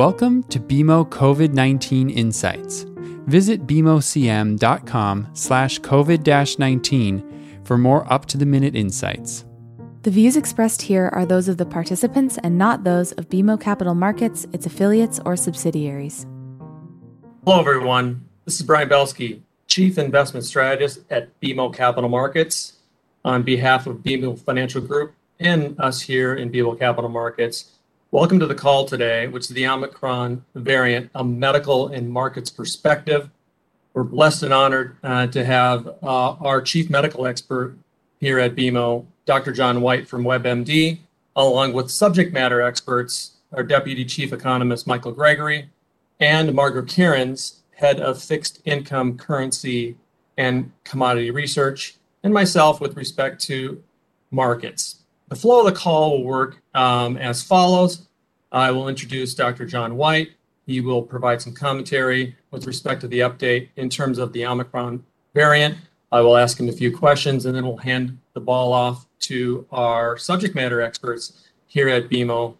Welcome 0.00 0.44
to 0.44 0.58
BMO 0.58 1.06
COVID-19 1.10 2.16
Insights. 2.16 2.86
Visit 3.26 3.66
bmocm.com 3.66 5.28
slash 5.34 5.78
COVID-19 5.80 7.66
for 7.66 7.76
more 7.76 8.10
up-to-the-minute 8.10 8.74
insights. 8.74 9.44
The 10.00 10.10
views 10.10 10.38
expressed 10.38 10.80
here 10.80 11.10
are 11.12 11.26
those 11.26 11.48
of 11.48 11.58
the 11.58 11.66
participants 11.66 12.38
and 12.42 12.56
not 12.56 12.82
those 12.82 13.12
of 13.12 13.28
BMO 13.28 13.60
Capital 13.60 13.94
Markets, 13.94 14.46
its 14.54 14.64
affiliates, 14.64 15.20
or 15.26 15.36
subsidiaries. 15.36 16.26
Hello, 17.44 17.60
everyone. 17.60 18.26
This 18.46 18.58
is 18.58 18.62
Brian 18.62 18.88
Belski, 18.88 19.42
Chief 19.66 19.98
Investment 19.98 20.46
Strategist 20.46 21.00
at 21.10 21.38
BMO 21.42 21.74
Capital 21.74 22.08
Markets. 22.08 22.78
On 23.22 23.42
behalf 23.42 23.86
of 23.86 23.98
BMO 23.98 24.38
Financial 24.38 24.80
Group 24.80 25.12
and 25.38 25.78
us 25.78 26.00
here 26.00 26.36
in 26.36 26.50
BMO 26.50 26.78
Capital 26.78 27.10
Markets, 27.10 27.72
Welcome 28.12 28.40
to 28.40 28.46
the 28.48 28.56
call 28.56 28.86
today, 28.86 29.28
which 29.28 29.44
is 29.44 29.50
the 29.50 29.68
Omicron 29.68 30.44
variant, 30.56 31.12
a 31.14 31.22
medical 31.22 31.86
and 31.86 32.10
markets 32.10 32.50
perspective. 32.50 33.30
We're 33.94 34.02
blessed 34.02 34.42
and 34.42 34.52
honored 34.52 34.96
uh, 35.04 35.28
to 35.28 35.44
have 35.44 35.86
uh, 35.86 36.32
our 36.40 36.60
chief 36.60 36.90
medical 36.90 37.24
expert 37.24 37.76
here 38.18 38.40
at 38.40 38.56
BMO, 38.56 39.06
Dr. 39.26 39.52
John 39.52 39.80
White 39.80 40.08
from 40.08 40.24
WebMD, 40.24 40.98
along 41.36 41.72
with 41.72 41.88
subject 41.88 42.32
matter 42.32 42.60
experts, 42.60 43.36
our 43.52 43.62
deputy 43.62 44.04
chief 44.04 44.32
economist, 44.32 44.88
Michael 44.88 45.12
Gregory, 45.12 45.68
and 46.18 46.52
Margaret 46.52 46.86
Kerins, 46.86 47.60
head 47.76 48.00
of 48.00 48.20
fixed 48.20 48.60
income 48.64 49.18
currency 49.18 49.96
and 50.36 50.72
commodity 50.82 51.30
research, 51.30 51.94
and 52.24 52.34
myself 52.34 52.80
with 52.80 52.96
respect 52.96 53.40
to 53.42 53.80
markets. 54.32 54.99
The 55.30 55.36
flow 55.36 55.60
of 55.60 55.66
the 55.66 55.80
call 55.80 56.10
will 56.10 56.24
work 56.24 56.60
um, 56.74 57.16
as 57.16 57.40
follows. 57.40 58.08
I 58.50 58.72
will 58.72 58.88
introduce 58.88 59.32
Dr. 59.32 59.64
John 59.64 59.96
White. 59.96 60.32
He 60.66 60.80
will 60.80 61.02
provide 61.02 61.40
some 61.40 61.54
commentary 61.54 62.36
with 62.50 62.66
respect 62.66 63.00
to 63.02 63.08
the 63.08 63.20
update 63.20 63.68
in 63.76 63.88
terms 63.88 64.18
of 64.18 64.32
the 64.32 64.44
Omicron 64.44 65.04
variant. 65.32 65.76
I 66.10 66.20
will 66.20 66.36
ask 66.36 66.58
him 66.58 66.68
a 66.68 66.72
few 66.72 66.96
questions 66.96 67.46
and 67.46 67.54
then 67.54 67.64
we'll 67.64 67.76
hand 67.76 68.18
the 68.34 68.40
ball 68.40 68.72
off 68.72 69.06
to 69.20 69.66
our 69.70 70.18
subject 70.18 70.56
matter 70.56 70.80
experts 70.80 71.48
here 71.68 71.88
at 71.88 72.08
BMO. 72.08 72.56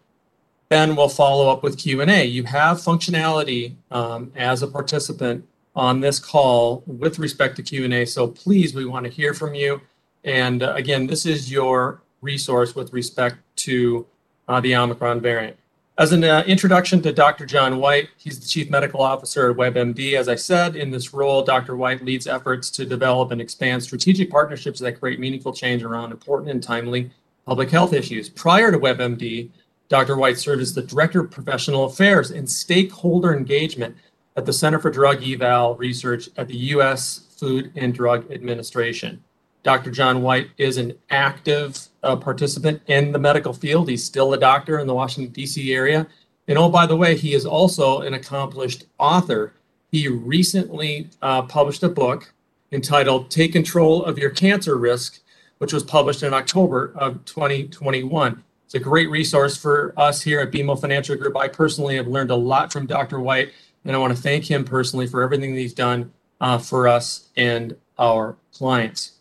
Then 0.69 0.95
we'll 0.95 1.09
follow 1.09 1.51
up 1.51 1.63
with 1.63 1.77
Q&A. 1.77 2.23
You 2.23 2.45
have 2.45 2.77
functionality 2.77 3.75
um, 3.91 4.31
as 4.33 4.63
a 4.63 4.67
participant 4.67 5.45
on 5.75 5.99
this 5.99 6.19
call 6.19 6.83
with 6.87 7.19
respect 7.19 7.57
to 7.57 7.63
Q&A, 7.63 8.05
so 8.05 8.27
please, 8.27 8.73
we 8.73 8.85
want 8.85 9.05
to 9.05 9.11
hear 9.11 9.33
from 9.33 9.53
you. 9.55 9.81
And 10.23 10.63
uh, 10.63 10.73
again, 10.75 11.07
this 11.07 11.25
is 11.25 11.51
your 11.51 12.01
resource 12.21 12.75
with 12.75 12.93
respect 12.93 13.37
to 13.57 14.05
uh, 14.47 14.59
the 14.59 14.75
Omicron 14.75 15.21
variant. 15.21 15.57
As 15.97 16.13
an 16.13 16.23
uh, 16.23 16.43
introduction 16.47 17.01
to 17.03 17.11
Dr. 17.11 17.45
John 17.45 17.77
White, 17.77 18.09
he's 18.17 18.39
the 18.39 18.47
Chief 18.47 18.69
Medical 18.69 19.01
Officer 19.01 19.51
at 19.51 19.57
WebMD. 19.57 20.13
As 20.13 20.29
I 20.29 20.35
said, 20.35 20.75
in 20.75 20.89
this 20.89 21.13
role, 21.13 21.43
Dr. 21.43 21.75
White 21.75 22.03
leads 22.03 22.27
efforts 22.27 22.71
to 22.71 22.85
develop 22.85 23.31
and 23.31 23.41
expand 23.41 23.83
strategic 23.83 24.31
partnerships 24.31 24.79
that 24.79 24.99
create 24.99 25.19
meaningful 25.19 25.53
change 25.53 25.83
around 25.83 26.11
important 26.11 26.49
and 26.49 26.63
timely 26.63 27.11
public 27.45 27.69
health 27.69 27.93
issues. 27.93 28.29
Prior 28.29 28.71
to 28.71 28.79
WebMD, 28.79 29.49
Dr. 29.89 30.15
White 30.15 30.37
served 30.37 30.61
as 30.61 30.73
the 30.73 30.81
Director 30.81 31.21
of 31.21 31.31
Professional 31.31 31.83
Affairs 31.83 32.31
and 32.31 32.49
Stakeholder 32.49 33.35
Engagement 33.35 33.95
at 34.37 34.45
the 34.45 34.53
Center 34.53 34.79
for 34.79 34.89
Drug 34.89 35.21
Eval 35.21 35.75
Research 35.75 36.29
at 36.37 36.47
the 36.47 36.57
U.S. 36.57 37.27
Food 37.37 37.71
and 37.75 37.93
Drug 37.93 38.31
Administration. 38.31 39.21
Dr. 39.63 39.91
John 39.91 40.21
White 40.21 40.49
is 40.57 40.77
an 40.77 40.97
active 41.09 41.89
uh, 42.03 42.15
participant 42.15 42.81
in 42.87 43.11
the 43.11 43.19
medical 43.19 43.53
field. 43.53 43.89
He's 43.89 44.03
still 44.03 44.33
a 44.33 44.39
doctor 44.39 44.79
in 44.79 44.87
the 44.87 44.93
Washington, 44.93 45.33
D.C. 45.33 45.73
area. 45.73 46.07
And 46.47 46.57
oh, 46.57 46.69
by 46.69 46.85
the 46.85 46.97
way, 46.97 47.15
he 47.15 47.33
is 47.33 47.45
also 47.45 48.01
an 48.01 48.13
accomplished 48.13 48.85
author. 48.97 49.53
He 49.91 50.07
recently 50.07 51.09
uh, 51.21 51.43
published 51.43 51.83
a 51.83 51.89
book 51.89 52.33
entitled 52.71 53.29
Take 53.29 53.53
Control 53.53 54.03
of 54.03 54.17
Your 54.17 54.29
Cancer 54.29 54.77
Risk, 54.77 55.19
which 55.59 55.73
was 55.73 55.83
published 55.83 56.23
in 56.23 56.33
October 56.33 56.93
of 56.95 57.23
2021. 57.25 58.43
It's 58.65 58.75
a 58.75 58.79
great 58.79 59.09
resource 59.09 59.57
for 59.57 59.93
us 59.97 60.21
here 60.21 60.39
at 60.39 60.51
BMO 60.51 60.79
Financial 60.79 61.15
Group. 61.15 61.35
I 61.35 61.49
personally 61.49 61.97
have 61.97 62.07
learned 62.07 62.31
a 62.31 62.35
lot 62.35 62.71
from 62.71 62.85
Dr. 62.85 63.19
White, 63.19 63.51
and 63.83 63.95
I 63.95 63.99
want 63.99 64.15
to 64.15 64.21
thank 64.21 64.49
him 64.49 64.63
personally 64.63 65.07
for 65.07 65.21
everything 65.21 65.53
that 65.53 65.59
he's 65.59 65.73
done 65.73 66.13
uh, 66.39 66.57
for 66.57 66.87
us 66.87 67.29
and 67.35 67.75
our 67.99 68.37
clients. 68.53 69.11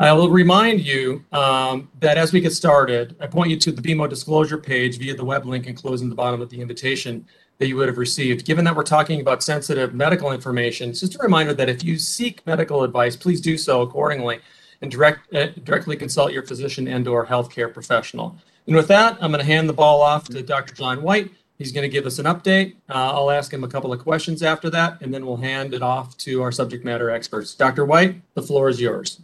I 0.00 0.12
will 0.12 0.30
remind 0.30 0.80
you 0.80 1.24
um, 1.32 1.90
that 1.98 2.18
as 2.18 2.32
we 2.32 2.40
get 2.40 2.52
started, 2.52 3.16
I 3.18 3.26
point 3.26 3.50
you 3.50 3.56
to 3.58 3.72
the 3.72 3.82
BMO 3.82 4.08
disclosure 4.08 4.56
page 4.56 4.96
via 4.96 5.16
the 5.16 5.24
web 5.24 5.44
link 5.44 5.66
enclosed 5.66 6.04
in 6.04 6.08
the 6.08 6.14
bottom 6.14 6.40
of 6.40 6.50
the 6.50 6.60
invitation 6.60 7.26
that 7.58 7.66
you 7.66 7.74
would 7.74 7.88
have 7.88 7.98
received. 7.98 8.44
Given 8.44 8.64
that 8.66 8.76
we're 8.76 8.84
talking 8.84 9.20
about 9.20 9.42
sensitive 9.42 9.94
medical 9.94 10.30
information, 10.30 10.90
it's 10.90 11.00
just 11.00 11.16
a 11.16 11.18
reminder 11.18 11.52
that 11.54 11.68
if 11.68 11.82
you 11.82 11.98
seek 11.98 12.46
medical 12.46 12.84
advice, 12.84 13.16
please 13.16 13.40
do 13.40 13.58
so 13.58 13.82
accordingly 13.82 14.38
and 14.82 14.94
uh, 14.94 15.46
directly 15.64 15.96
consult 15.96 16.32
your 16.32 16.44
physician 16.44 16.86
and 16.86 17.08
or 17.08 17.26
healthcare 17.26 17.72
professional. 17.74 18.36
And 18.68 18.76
with 18.76 18.86
that, 18.86 19.18
I'm 19.20 19.32
going 19.32 19.44
to 19.44 19.52
hand 19.52 19.68
the 19.68 19.72
ball 19.72 20.00
off 20.00 20.28
to 20.28 20.42
Dr. 20.44 20.74
John 20.74 21.02
White. 21.02 21.32
He's 21.58 21.72
going 21.72 21.82
to 21.82 21.88
give 21.88 22.06
us 22.06 22.20
an 22.20 22.26
update. 22.26 22.76
Uh, 22.88 23.14
I'll 23.14 23.32
ask 23.32 23.52
him 23.52 23.64
a 23.64 23.68
couple 23.68 23.92
of 23.92 23.98
questions 23.98 24.44
after 24.44 24.70
that, 24.70 25.02
and 25.02 25.12
then 25.12 25.26
we'll 25.26 25.38
hand 25.38 25.74
it 25.74 25.82
off 25.82 26.16
to 26.18 26.40
our 26.40 26.52
subject 26.52 26.84
matter 26.84 27.10
experts. 27.10 27.52
Dr. 27.56 27.84
White, 27.84 28.22
the 28.34 28.42
floor 28.42 28.68
is 28.68 28.80
yours. 28.80 29.20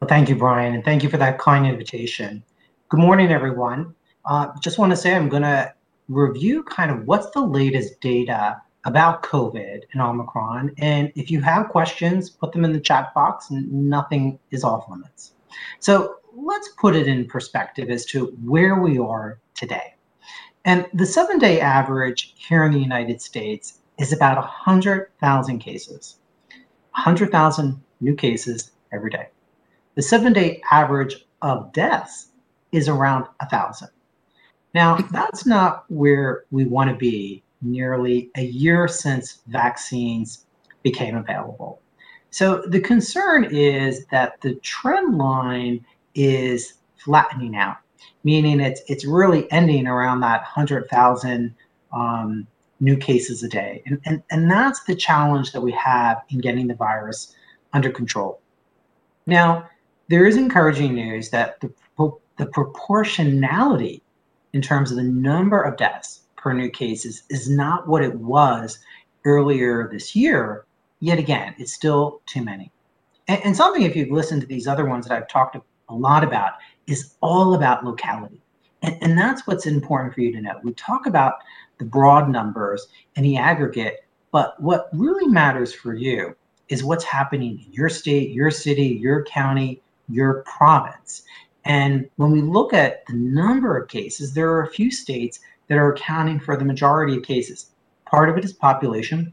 Well, 0.00 0.08
thank 0.08 0.30
you, 0.30 0.34
Brian, 0.34 0.74
and 0.74 0.82
thank 0.82 1.02
you 1.02 1.10
for 1.10 1.18
that 1.18 1.38
kind 1.38 1.66
invitation. 1.66 2.42
Good 2.88 3.00
morning, 3.00 3.30
everyone. 3.30 3.94
Uh, 4.24 4.46
just 4.62 4.78
want 4.78 4.92
to 4.92 4.96
say 4.96 5.14
I'm 5.14 5.28
going 5.28 5.42
to 5.42 5.74
review 6.08 6.62
kind 6.62 6.90
of 6.90 7.06
what's 7.06 7.28
the 7.32 7.44
latest 7.44 8.00
data 8.00 8.62
about 8.86 9.22
COVID 9.22 9.82
and 9.92 10.00
Omicron. 10.00 10.72
And 10.78 11.12
if 11.16 11.30
you 11.30 11.42
have 11.42 11.68
questions, 11.68 12.30
put 12.30 12.52
them 12.52 12.64
in 12.64 12.72
the 12.72 12.80
chat 12.80 13.12
box, 13.12 13.50
and 13.50 13.70
nothing 13.70 14.38
is 14.50 14.64
off 14.64 14.88
limits. 14.88 15.32
So 15.80 16.14
let's 16.34 16.70
put 16.80 16.96
it 16.96 17.06
in 17.06 17.26
perspective 17.26 17.90
as 17.90 18.06
to 18.06 18.28
where 18.42 18.76
we 18.76 18.98
are 18.98 19.38
today. 19.54 19.96
And 20.64 20.86
the 20.94 21.04
seven 21.04 21.38
day 21.38 21.60
average 21.60 22.32
here 22.38 22.64
in 22.64 22.72
the 22.72 22.80
United 22.80 23.20
States 23.20 23.80
is 23.98 24.14
about 24.14 24.38
100,000 24.38 25.58
cases, 25.58 26.16
100,000 26.92 27.78
new 28.00 28.14
cases 28.14 28.70
every 28.94 29.10
day. 29.10 29.28
The 30.00 30.06
seven 30.06 30.32
day 30.32 30.62
average 30.72 31.26
of 31.42 31.74
deaths 31.74 32.28
is 32.72 32.88
around 32.88 33.26
a 33.40 33.48
thousand. 33.50 33.90
Now, 34.72 34.96
that's 34.96 35.44
not 35.44 35.84
where 35.88 36.44
we 36.50 36.64
want 36.64 36.88
to 36.88 36.96
be 36.96 37.42
nearly 37.60 38.30
a 38.34 38.44
year 38.44 38.88
since 38.88 39.42
vaccines 39.48 40.46
became 40.82 41.18
available. 41.18 41.82
So 42.30 42.62
the 42.66 42.80
concern 42.80 43.44
is 43.44 44.06
that 44.06 44.40
the 44.40 44.54
trend 44.54 45.18
line 45.18 45.84
is 46.14 46.78
flattening 46.96 47.54
out, 47.54 47.76
meaning 48.24 48.58
it's 48.58 48.80
it's 48.88 49.04
really 49.04 49.52
ending 49.52 49.86
around 49.86 50.20
that 50.20 50.44
hundred 50.44 50.88
thousand 50.88 51.54
um, 51.92 52.46
new 52.80 52.96
cases 52.96 53.42
a 53.42 53.50
day, 53.50 53.82
and, 53.84 54.00
and 54.06 54.22
and 54.30 54.50
that's 54.50 54.82
the 54.84 54.94
challenge 54.94 55.52
that 55.52 55.60
we 55.60 55.72
have 55.72 56.22
in 56.30 56.38
getting 56.38 56.68
the 56.68 56.74
virus 56.74 57.36
under 57.74 57.90
control. 57.90 58.40
Now, 59.26 59.68
there 60.10 60.26
is 60.26 60.36
encouraging 60.36 60.92
news 60.92 61.30
that 61.30 61.60
the, 61.60 61.72
the 62.36 62.46
proportionality 62.46 64.02
in 64.52 64.60
terms 64.60 64.90
of 64.90 64.96
the 64.96 65.04
number 65.04 65.62
of 65.62 65.76
deaths 65.76 66.22
per 66.36 66.52
new 66.52 66.68
cases 66.68 67.22
is 67.30 67.48
not 67.48 67.86
what 67.86 68.02
it 68.02 68.16
was 68.16 68.80
earlier 69.24 69.88
this 69.92 70.16
year. 70.16 70.64
Yet 70.98 71.20
again, 71.20 71.54
it's 71.58 71.72
still 71.72 72.22
too 72.26 72.42
many. 72.42 72.72
And, 73.28 73.40
and 73.44 73.56
something, 73.56 73.82
if 73.82 73.94
you've 73.94 74.10
listened 74.10 74.40
to 74.40 74.48
these 74.48 74.66
other 74.66 74.84
ones 74.84 75.06
that 75.06 75.16
I've 75.16 75.28
talked 75.28 75.54
a 75.54 75.94
lot 75.94 76.24
about, 76.24 76.54
is 76.88 77.14
all 77.20 77.54
about 77.54 77.84
locality. 77.84 78.42
And, 78.82 78.98
and 79.02 79.16
that's 79.16 79.46
what's 79.46 79.66
important 79.66 80.12
for 80.12 80.22
you 80.22 80.32
to 80.32 80.42
know. 80.42 80.58
We 80.64 80.72
talk 80.72 81.06
about 81.06 81.34
the 81.78 81.84
broad 81.84 82.28
numbers 82.28 82.88
and 83.14 83.24
the 83.24 83.36
aggregate, 83.36 84.04
but 84.32 84.60
what 84.60 84.88
really 84.92 85.28
matters 85.28 85.72
for 85.72 85.94
you 85.94 86.34
is 86.68 86.82
what's 86.82 87.04
happening 87.04 87.62
in 87.64 87.72
your 87.72 87.88
state, 87.88 88.30
your 88.30 88.50
city, 88.50 88.98
your 89.00 89.22
county, 89.22 89.80
your 90.10 90.44
province. 90.46 91.22
And 91.64 92.08
when 92.16 92.30
we 92.30 92.40
look 92.40 92.72
at 92.72 93.04
the 93.06 93.14
number 93.14 93.76
of 93.76 93.88
cases, 93.88 94.32
there 94.34 94.50
are 94.50 94.64
a 94.64 94.70
few 94.70 94.90
states 94.90 95.40
that 95.68 95.78
are 95.78 95.92
accounting 95.92 96.40
for 96.40 96.56
the 96.56 96.64
majority 96.64 97.16
of 97.16 97.22
cases. 97.22 97.70
Part 98.06 98.28
of 98.28 98.36
it 98.36 98.44
is 98.44 98.52
population, 98.52 99.32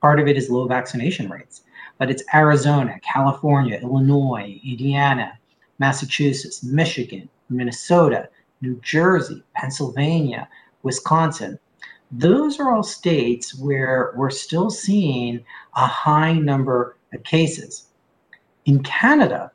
part 0.00 0.18
of 0.18 0.26
it 0.26 0.36
is 0.36 0.50
low 0.50 0.66
vaccination 0.66 1.30
rates. 1.30 1.62
But 1.98 2.10
it's 2.10 2.24
Arizona, 2.34 2.98
California, 3.02 3.78
Illinois, 3.80 4.60
Indiana, 4.64 5.38
Massachusetts, 5.78 6.62
Michigan, 6.62 7.28
Minnesota, 7.48 8.28
New 8.60 8.80
Jersey, 8.82 9.42
Pennsylvania, 9.54 10.48
Wisconsin. 10.82 11.58
Those 12.10 12.58
are 12.58 12.72
all 12.72 12.82
states 12.82 13.58
where 13.58 14.12
we're 14.16 14.30
still 14.30 14.70
seeing 14.70 15.44
a 15.74 15.86
high 15.86 16.32
number 16.32 16.96
of 17.12 17.22
cases. 17.24 17.88
In 18.64 18.82
Canada, 18.82 19.52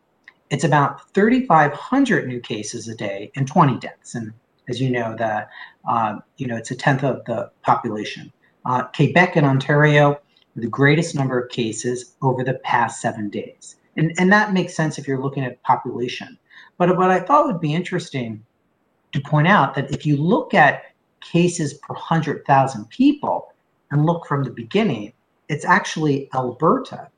it's 0.51 0.65
about 0.65 1.09
3,500 1.13 2.27
new 2.27 2.41
cases 2.41 2.87
a 2.89 2.95
day 2.95 3.31
and 3.35 3.47
20 3.47 3.79
deaths. 3.79 4.13
And 4.13 4.33
As 4.67 4.81
you 4.81 4.91
know, 4.91 5.15
the 5.15 5.47
uh, 5.89 6.19
you 6.37 6.45
know 6.45 6.57
it's 6.57 6.71
a 6.71 6.75
tenth 6.75 7.03
of 7.03 7.25
the 7.25 7.49
population. 7.63 8.31
Uh, 8.65 8.83
Quebec 8.95 9.35
and 9.37 9.45
Ontario, 9.45 10.21
the 10.55 10.67
greatest 10.67 11.15
number 11.15 11.39
of 11.39 11.49
cases 11.49 12.15
over 12.21 12.43
the 12.43 12.59
past 12.65 13.01
seven 13.01 13.29
days, 13.29 13.77
and 13.97 14.13
and 14.19 14.31
that 14.31 14.53
makes 14.53 14.75
sense 14.75 14.99
if 14.99 15.07
you're 15.07 15.21
looking 15.21 15.43
at 15.43 15.63
population. 15.63 16.37
But 16.77 16.95
what 16.97 17.09
I 17.09 17.19
thought 17.21 17.47
would 17.47 17.61
be 17.61 17.73
interesting 17.73 18.45
to 19.13 19.21
point 19.21 19.47
out 19.47 19.73
that 19.75 19.91
if 19.91 20.05
you 20.05 20.17
look 20.17 20.53
at 20.53 20.83
cases 21.21 21.73
per 21.75 21.95
hundred 21.95 22.45
thousand 22.45 22.89
people 22.89 23.53
and 23.89 24.05
look 24.05 24.27
from 24.27 24.43
the 24.43 24.51
beginning, 24.51 25.13
it's 25.49 25.65
actually 25.65 26.29
Alberta 26.35 27.09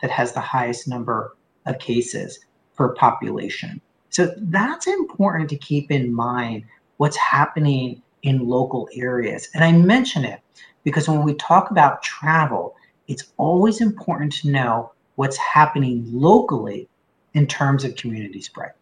that 0.00 0.10
has 0.10 0.32
the 0.32 0.40
highest 0.40 0.86
number 0.86 1.36
of 1.66 1.78
cases 1.78 2.38
per 2.76 2.94
population. 2.94 3.80
So 4.10 4.32
that's 4.36 4.86
important 4.86 5.48
to 5.50 5.56
keep 5.56 5.90
in 5.90 6.12
mind 6.12 6.64
what's 6.98 7.16
happening 7.16 8.02
in 8.22 8.46
local 8.46 8.88
areas. 8.94 9.48
And 9.54 9.64
I 9.64 9.72
mention 9.72 10.24
it 10.24 10.40
because 10.84 11.08
when 11.08 11.24
we 11.24 11.34
talk 11.34 11.70
about 11.70 12.02
travel, 12.02 12.76
it's 13.08 13.32
always 13.36 13.80
important 13.80 14.32
to 14.34 14.50
know 14.50 14.92
what's 15.16 15.36
happening 15.36 16.04
locally 16.08 16.88
in 17.34 17.46
terms 17.46 17.84
of 17.84 17.96
community 17.96 18.40
spread. 18.40 18.72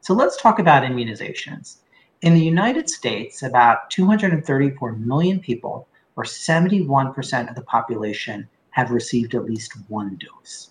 So 0.00 0.14
let's 0.14 0.40
talk 0.40 0.58
about 0.58 0.82
immunizations. 0.82 1.78
In 2.20 2.34
the 2.34 2.40
United 2.40 2.88
States, 2.88 3.42
about 3.42 3.90
234 3.90 4.92
million 4.92 5.40
people, 5.40 5.88
or 6.16 6.24
71% 6.24 7.48
of 7.48 7.54
the 7.54 7.62
population, 7.62 8.48
have 8.70 8.90
received 8.90 9.34
at 9.34 9.44
least 9.44 9.72
one 9.88 10.18
dose. 10.18 10.70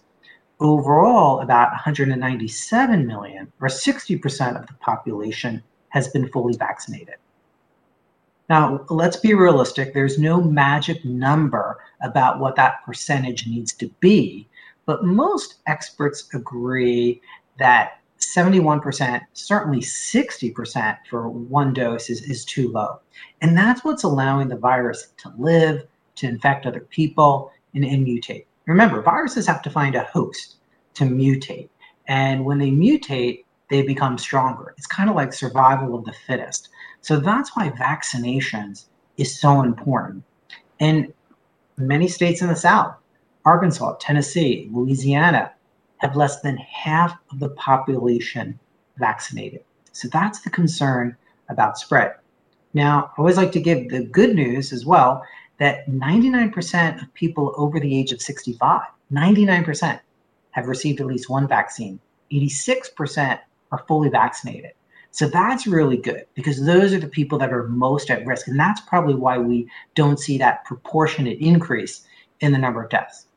Overall, 0.63 1.41
about 1.41 1.71
197 1.71 3.05
million, 3.05 3.51
or 3.61 3.67
60% 3.67 4.59
of 4.59 4.65
the 4.65 4.73
population, 4.75 5.61
has 5.89 6.07
been 6.07 6.27
fully 6.29 6.55
vaccinated. 6.57 7.15
Now, 8.49 8.85
let's 8.89 9.17
be 9.17 9.33
realistic. 9.33 9.93
There's 9.93 10.17
no 10.17 10.41
magic 10.41 11.03
number 11.03 11.79
about 12.01 12.39
what 12.39 12.55
that 12.55 12.83
percentage 12.85 13.45
needs 13.45 13.73
to 13.73 13.87
be, 13.99 14.47
but 14.85 15.03
most 15.03 15.55
experts 15.67 16.29
agree 16.33 17.21
that 17.59 17.99
71%, 18.19 19.21
certainly 19.33 19.79
60% 19.79 20.97
for 21.09 21.29
one 21.29 21.73
dose 21.73 22.09
is, 22.09 22.21
is 22.23 22.45
too 22.45 22.71
low. 22.71 22.99
And 23.41 23.57
that's 23.57 23.83
what's 23.83 24.03
allowing 24.03 24.47
the 24.47 24.57
virus 24.57 25.07
to 25.17 25.33
live, 25.37 25.85
to 26.15 26.27
infect 26.27 26.65
other 26.65 26.81
people, 26.81 27.51
and, 27.73 27.83
and 27.83 28.05
mutate. 28.05 28.45
Remember, 28.65 29.01
viruses 29.01 29.47
have 29.47 29.61
to 29.63 29.69
find 29.69 29.95
a 29.95 30.03
host 30.03 30.55
to 30.95 31.03
mutate. 31.03 31.69
And 32.07 32.45
when 32.45 32.59
they 32.59 32.69
mutate, 32.69 33.43
they 33.69 33.81
become 33.81 34.17
stronger. 34.17 34.73
It's 34.77 34.87
kind 34.87 35.09
of 35.09 35.15
like 35.15 35.33
survival 35.33 35.95
of 35.95 36.05
the 36.05 36.13
fittest. 36.13 36.69
So 37.01 37.19
that's 37.19 37.55
why 37.55 37.69
vaccinations 37.69 38.85
is 39.17 39.39
so 39.39 39.61
important. 39.61 40.23
And 40.79 41.13
many 41.77 42.07
states 42.07 42.41
in 42.41 42.47
the 42.47 42.55
South, 42.55 42.95
Arkansas, 43.45 43.95
Tennessee, 43.99 44.69
Louisiana, 44.71 45.51
have 45.97 46.15
less 46.15 46.41
than 46.41 46.57
half 46.57 47.17
of 47.31 47.39
the 47.39 47.49
population 47.49 48.59
vaccinated. 48.97 49.63
So 49.91 50.07
that's 50.07 50.41
the 50.41 50.49
concern 50.49 51.15
about 51.49 51.77
spread. 51.77 52.13
Now, 52.73 53.11
I 53.17 53.19
always 53.19 53.37
like 53.37 53.51
to 53.53 53.61
give 53.61 53.89
the 53.89 54.03
good 54.03 54.35
news 54.35 54.73
as 54.73 54.85
well 54.85 55.23
that 55.59 55.87
99% 55.89 57.01
of 57.01 57.13
people 57.13 57.53
over 57.57 57.79
the 57.79 57.97
age 57.97 58.11
of 58.11 58.21
65, 58.21 58.81
99% 59.11 59.99
have 60.51 60.67
received 60.67 60.99
at 60.99 61.07
least 61.07 61.29
one 61.29 61.47
vaccine. 61.47 61.99
86% 62.31 63.39
are 63.71 63.85
fully 63.87 64.09
vaccinated. 64.09 64.71
So 65.11 65.27
that's 65.27 65.67
really 65.67 65.97
good 65.97 66.25
because 66.33 66.65
those 66.65 66.91
are 66.91 66.99
the 66.99 67.07
people 67.07 67.37
that 67.37 67.53
are 67.53 67.67
most 67.67 68.09
at 68.09 68.25
risk. 68.25 68.47
And 68.47 68.59
that's 68.59 68.81
probably 68.81 69.13
why 69.13 69.37
we 69.37 69.69
don't 69.93 70.19
see 70.19 70.39
that 70.39 70.65
proportionate 70.65 71.37
increase 71.39 72.05
in 72.39 72.51
the 72.51 72.57
number 72.57 72.83
of 72.83 72.89
deaths. 72.89 73.27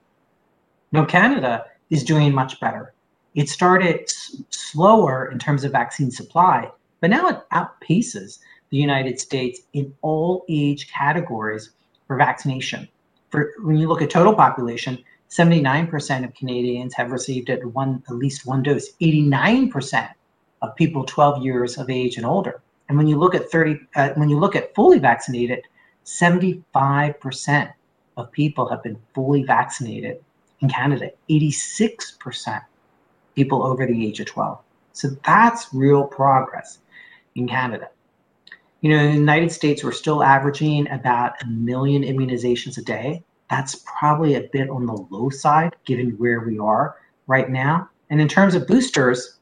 Now, 0.93 1.05
Canada 1.05 1.67
is 1.91 2.03
doing 2.03 2.33
much 2.33 2.59
better. 2.61 2.95
It 3.35 3.51
started 3.51 4.05
s- 4.05 4.37
slower 4.49 5.31
in 5.31 5.39
terms 5.39 5.65
of 5.65 5.73
vaccine 5.73 6.11
supply, 6.11 6.71
but 7.01 7.11
now 7.11 7.29
it 7.29 7.43
outpaces 7.53 8.39
the 8.71 8.79
United 8.79 9.21
States 9.21 9.61
in 9.75 9.93
all 10.01 10.47
age 10.49 10.91
categories 10.91 11.73
for 12.07 12.17
vaccination. 12.17 12.89
For 13.31 13.53
when 13.63 13.77
you 13.77 13.89
look 13.89 14.03
at 14.03 14.11
total 14.11 14.35
population, 14.35 15.03
79% 15.31 16.25
of 16.25 16.35
Canadians 16.35 16.95
have 16.95 17.11
received 17.11 17.51
at 17.51 17.65
one 17.65 18.03
at 18.09 18.15
least 18.15 18.47
one 18.47 18.63
dose. 18.63 18.93
89% 19.03 20.09
of 20.63 20.77
people 20.77 21.05
12 21.05 21.43
years 21.43 21.79
of 21.79 21.91
age 21.91 22.17
and 22.17 22.25
older. 22.25 22.63
And 22.89 22.97
when 22.97 23.09
you 23.09 23.19
look 23.19 23.35
at 23.35 23.51
30, 23.51 23.81
uh, 23.97 24.11
when 24.15 24.29
you 24.29 24.39
look 24.39 24.55
at 24.55 24.75
fully 24.75 24.99
vaccinated, 24.99 25.65
75% 26.05 27.73
of 28.17 28.33
people 28.33 28.69
have 28.69 28.83
been 28.83 28.99
fully 29.15 29.43
vaccinated 29.43 30.23
in 30.61 30.69
Canada. 30.69 31.11
86% 31.29 32.63
people 33.35 33.63
over 33.63 33.87
the 33.87 34.07
age 34.07 34.21
of 34.21 34.27
12. 34.27 34.59
So 34.93 35.09
that's 35.25 35.75
real 35.75 36.05
progress 36.05 36.79
in 37.35 37.49
Canada. 37.49 37.89
You 38.81 38.91
know, 38.91 38.99
in 38.99 39.11
the 39.11 39.19
United 39.19 39.51
States, 39.53 39.83
we're 39.83 39.93
still 39.93 40.23
averaging 40.23 40.89
about 40.91 41.33
a 41.43 41.47
million 41.47 42.03
immunizations 42.03 42.79
a 42.79 42.83
day. 42.83 43.23
That's 43.51 43.83
probably 43.87 44.35
a 44.35 44.49
bit 44.53 44.69
on 44.69 44.87
the 44.87 45.07
low 45.11 45.31
side 45.31 45.75
given 45.85 46.11
where 46.19 46.41
we 46.41 46.59
are 46.59 46.97
right 47.27 47.51
now. 47.51 47.89
And 48.11 48.21
in 48.21 48.29
terms 48.29 48.55
of 48.55 48.67
boosters, 48.67 49.39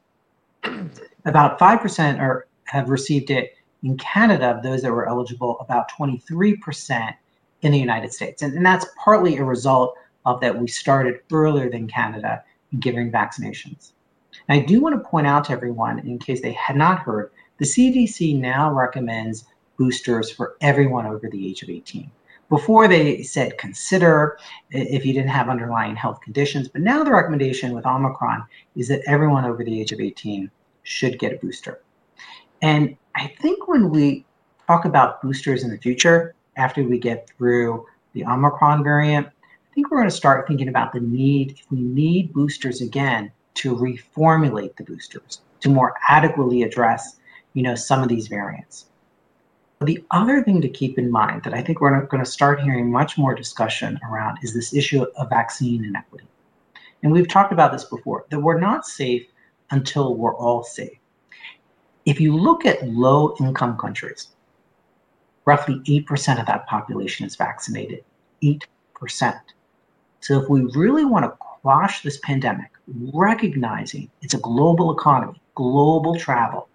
about 1.24 1.58
5% 1.58 2.20
are, 2.20 2.46
have 2.64 2.88
received 2.88 3.30
it 3.30 3.54
in 3.82 3.96
Canada, 3.98 4.46
of 4.46 4.62
those 4.62 4.82
that 4.82 4.92
were 4.92 5.06
eligible, 5.06 5.58
about 5.60 5.90
23% 5.90 7.14
in 7.62 7.72
the 7.72 7.78
United 7.78 8.12
States. 8.12 8.42
And, 8.42 8.54
and 8.54 8.64
that's 8.64 8.86
partly 9.02 9.36
a 9.36 9.44
result 9.44 9.96
of 10.24 10.40
that 10.40 10.58
we 10.58 10.66
started 10.66 11.20
earlier 11.32 11.70
than 11.70 11.86
Canada 11.86 12.42
in 12.72 12.80
giving 12.80 13.12
vaccinations. 13.12 13.92
And 14.48 14.60
I 14.60 14.64
do 14.64 14.80
want 14.80 14.94
to 14.94 15.08
point 15.08 15.26
out 15.26 15.44
to 15.44 15.52
everyone, 15.52 15.98
in 16.00 16.18
case 16.18 16.40
they 16.40 16.52
had 16.52 16.76
not 16.76 16.98
heard, 17.00 17.30
the 17.58 17.64
CDC 17.64 18.38
now 18.38 18.72
recommends 18.72 19.44
boosters 19.76 20.30
for 20.30 20.56
everyone 20.60 21.06
over 21.06 21.28
the 21.28 21.48
age 21.48 21.62
of 21.62 21.70
18. 21.70 22.10
Before 22.48 22.88
they 22.88 23.22
said 23.22 23.58
consider 23.58 24.38
if 24.70 25.04
you 25.06 25.12
didn't 25.12 25.30
have 25.30 25.48
underlying 25.48 25.96
health 25.96 26.20
conditions, 26.20 26.68
but 26.68 26.82
now 26.82 27.02
the 27.02 27.12
recommendation 27.12 27.74
with 27.74 27.86
Omicron 27.86 28.44
is 28.76 28.88
that 28.88 29.02
everyone 29.06 29.44
over 29.44 29.64
the 29.64 29.80
age 29.80 29.92
of 29.92 30.00
18 30.00 30.50
should 30.82 31.18
get 31.18 31.32
a 31.32 31.36
booster. 31.36 31.80
And 32.60 32.96
I 33.14 33.28
think 33.40 33.68
when 33.68 33.90
we 33.90 34.24
talk 34.66 34.84
about 34.84 35.22
boosters 35.22 35.62
in 35.62 35.70
the 35.70 35.78
future, 35.78 36.34
after 36.56 36.82
we 36.82 36.98
get 36.98 37.28
through 37.30 37.86
the 38.12 38.24
Omicron 38.24 38.84
variant, 38.84 39.26
I 39.26 39.74
think 39.74 39.90
we're 39.90 39.98
going 39.98 40.10
to 40.10 40.14
start 40.14 40.46
thinking 40.46 40.68
about 40.68 40.92
the 40.92 41.00
need, 41.00 41.52
if 41.58 41.70
we 41.70 41.80
need 41.80 42.32
boosters 42.32 42.80
again, 42.80 43.32
to 43.54 43.74
reformulate 43.76 44.76
the 44.76 44.84
boosters 44.84 45.40
to 45.60 45.68
more 45.68 45.94
adequately 46.08 46.62
address 46.62 47.16
you 47.54 47.62
know, 47.62 47.74
some 47.74 48.02
of 48.02 48.08
these 48.08 48.28
variants. 48.28 48.86
The 49.80 50.04
other 50.10 50.42
thing 50.42 50.60
to 50.60 50.68
keep 50.68 50.98
in 50.98 51.10
mind 51.10 51.42
that 51.42 51.54
I 51.54 51.62
think 51.62 51.80
we're 51.80 52.06
going 52.06 52.24
to 52.24 52.30
start 52.30 52.60
hearing 52.60 52.90
much 52.90 53.18
more 53.18 53.34
discussion 53.34 53.98
around 54.08 54.38
is 54.42 54.54
this 54.54 54.74
issue 54.74 55.04
of 55.16 55.30
vaccine 55.30 55.84
inequity. 55.84 56.26
And 57.02 57.12
we've 57.12 57.28
talked 57.28 57.52
about 57.52 57.72
this 57.72 57.84
before 57.84 58.24
that 58.30 58.40
we're 58.40 58.60
not 58.60 58.86
safe 58.86 59.26
until 59.70 60.16
we're 60.16 60.36
all 60.36 60.62
safe. 60.62 60.98
If 62.06 62.20
you 62.20 62.36
look 62.36 62.64
at 62.64 62.86
low 62.86 63.34
income 63.40 63.76
countries, 63.76 64.28
roughly 65.44 65.80
8% 65.86 66.40
of 66.40 66.46
that 66.46 66.66
population 66.66 67.26
is 67.26 67.36
vaccinated. 67.36 68.04
8%. 68.42 68.60
So 70.20 70.40
if 70.40 70.48
we 70.48 70.62
really 70.74 71.04
want 71.04 71.24
to 71.24 71.36
quash 71.38 72.02
this 72.02 72.18
pandemic, 72.22 72.70
recognizing 73.12 74.10
it's 74.22 74.34
a 74.34 74.38
global 74.38 74.96
economy, 74.96 75.40
global 75.54 76.16
travel, 76.16 76.68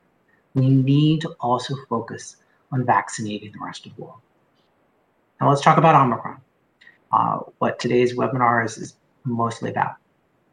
we 0.54 0.70
need 0.70 1.22
to 1.22 1.36
also 1.40 1.76
focus 1.88 2.38
on 2.72 2.86
vaccinating 2.86 3.52
the 3.52 3.60
rest 3.64 3.86
of 3.86 3.96
the 3.96 4.02
world. 4.02 4.20
Now 5.40 5.50
let's 5.50 5.62
talk 5.62 5.78
about 5.78 5.96
Omicron, 5.96 6.42
uh, 7.12 7.40
what 7.60 7.80
today's 7.80 8.16
webinar 8.16 8.66
is, 8.66 8.78
is 8.78 8.96
mostly 9.24 9.72
about. 9.72 9.96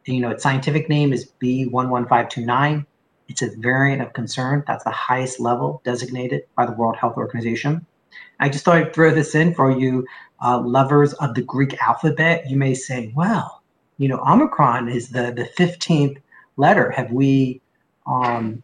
You 0.04 0.20
know, 0.20 0.30
its 0.30 0.42
scientific 0.42 0.88
name 0.88 1.12
is 1.12 1.32
B11529. 1.42 2.86
It's 3.28 3.42
a 3.42 3.50
variant 3.56 4.02
of 4.02 4.12
concern. 4.12 4.62
That's 4.66 4.84
the 4.84 4.90
highest 4.90 5.40
level 5.40 5.82
designated 5.84 6.42
by 6.56 6.66
the 6.66 6.72
World 6.72 6.96
Health 6.96 7.16
Organization. 7.16 7.84
I 8.38 8.48
just 8.48 8.64
thought 8.64 8.76
I'd 8.76 8.94
throw 8.94 9.12
this 9.12 9.34
in 9.34 9.54
for 9.54 9.70
you 9.70 10.06
uh, 10.42 10.60
lovers 10.60 11.12
of 11.14 11.34
the 11.34 11.42
Greek 11.42 11.80
alphabet. 11.82 12.48
You 12.48 12.56
may 12.56 12.74
say, 12.74 13.12
well, 13.16 13.62
you 13.98 14.08
know, 14.08 14.20
Omicron 14.20 14.88
is 14.88 15.08
the, 15.08 15.32
the 15.32 15.50
15th 15.58 16.18
letter. 16.56 16.90
Have 16.90 17.10
we 17.10 17.60
um, 18.06 18.62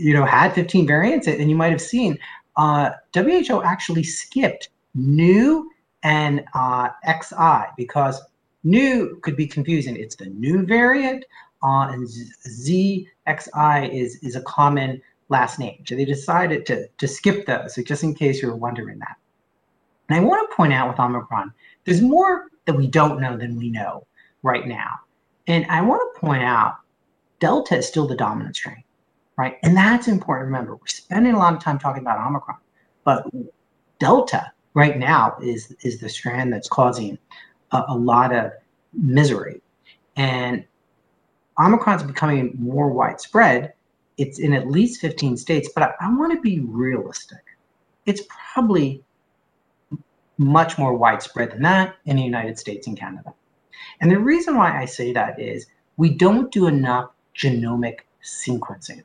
you 0.00 0.14
know 0.14 0.24
had 0.24 0.54
15 0.54 0.86
variants 0.86 1.26
and 1.26 1.50
you 1.50 1.56
might 1.56 1.70
have 1.70 1.80
seen 1.80 2.18
uh, 2.56 2.90
who 3.14 3.62
actually 3.62 4.02
skipped 4.02 4.68
nu 4.94 5.68
and 6.02 6.44
uh, 6.54 6.88
xi 7.22 7.66
because 7.76 8.20
nu 8.64 9.16
could 9.22 9.36
be 9.36 9.46
confusing 9.46 9.96
it's 9.96 10.16
the 10.16 10.26
new 10.26 10.64
variant 10.66 11.24
uh, 11.62 11.88
and 11.92 12.08
xi 12.08 13.08
is 13.26 14.16
is 14.22 14.36
a 14.36 14.42
common 14.42 15.00
last 15.30 15.58
name. 15.58 15.82
So 15.86 15.94
they 15.94 16.04
decided 16.04 16.66
to, 16.66 16.88
to 16.88 17.08
skip 17.08 17.46
those. 17.46 17.74
So 17.74 17.82
just 17.82 18.02
in 18.02 18.14
case 18.14 18.42
you 18.42 18.48
were 18.48 18.56
wondering 18.56 18.98
that. 18.98 19.16
And 20.08 20.18
I 20.18 20.20
want 20.20 20.50
to 20.50 20.56
point 20.56 20.72
out 20.72 20.88
with 20.88 21.00
Omicron, 21.00 21.52
there's 21.84 22.02
more 22.02 22.48
that 22.66 22.76
we 22.76 22.88
don't 22.88 23.20
know 23.20 23.36
than 23.36 23.56
we 23.56 23.70
know 23.70 24.06
right 24.42 24.66
now. 24.66 24.90
And 25.46 25.64
I 25.66 25.80
want 25.80 26.02
to 26.14 26.20
point 26.20 26.42
out 26.42 26.78
Delta 27.38 27.78
is 27.78 27.86
still 27.86 28.06
the 28.06 28.16
dominant 28.16 28.56
strain, 28.56 28.82
right? 29.40 29.56
And 29.62 29.74
that's 29.74 30.06
important 30.06 30.48
remember. 30.48 30.74
We're 30.74 30.86
spending 30.86 31.32
a 31.32 31.38
lot 31.38 31.54
of 31.54 31.60
time 31.60 31.78
talking 31.78 32.02
about 32.02 32.20
Omicron, 32.20 32.58
but 33.04 33.26
Delta 33.98 34.52
right 34.74 34.98
now 34.98 35.38
is, 35.42 35.74
is 35.80 35.98
the 35.98 36.10
strand 36.10 36.52
that's 36.52 36.68
causing 36.68 37.16
a, 37.72 37.84
a 37.88 37.96
lot 37.96 38.34
of 38.34 38.52
misery. 38.92 39.62
And 40.16 40.62
Omicron 41.58 41.96
is 41.96 42.02
becoming 42.02 42.54
more 42.58 42.90
widespread. 42.90 43.72
It's 44.18 44.38
in 44.38 44.52
at 44.52 44.68
least 44.68 45.00
15 45.00 45.38
states, 45.38 45.70
but 45.74 45.84
I, 45.84 45.94
I 46.02 46.14
want 46.14 46.34
to 46.34 46.40
be 46.42 46.60
realistic. 46.60 47.42
It's 48.04 48.20
probably 48.52 49.02
much 50.36 50.76
more 50.76 50.92
widespread 50.92 51.52
than 51.52 51.62
that 51.62 51.96
in 52.04 52.16
the 52.16 52.22
United 52.22 52.58
States 52.58 52.86
and 52.86 52.98
Canada. 52.98 53.32
And 54.02 54.10
the 54.10 54.18
reason 54.18 54.58
why 54.58 54.78
I 54.78 54.84
say 54.84 55.14
that 55.14 55.40
is 55.40 55.66
we 55.96 56.10
don't 56.10 56.52
do 56.52 56.66
enough 56.66 57.12
genomic 57.34 58.00
sequencing. 58.22 59.02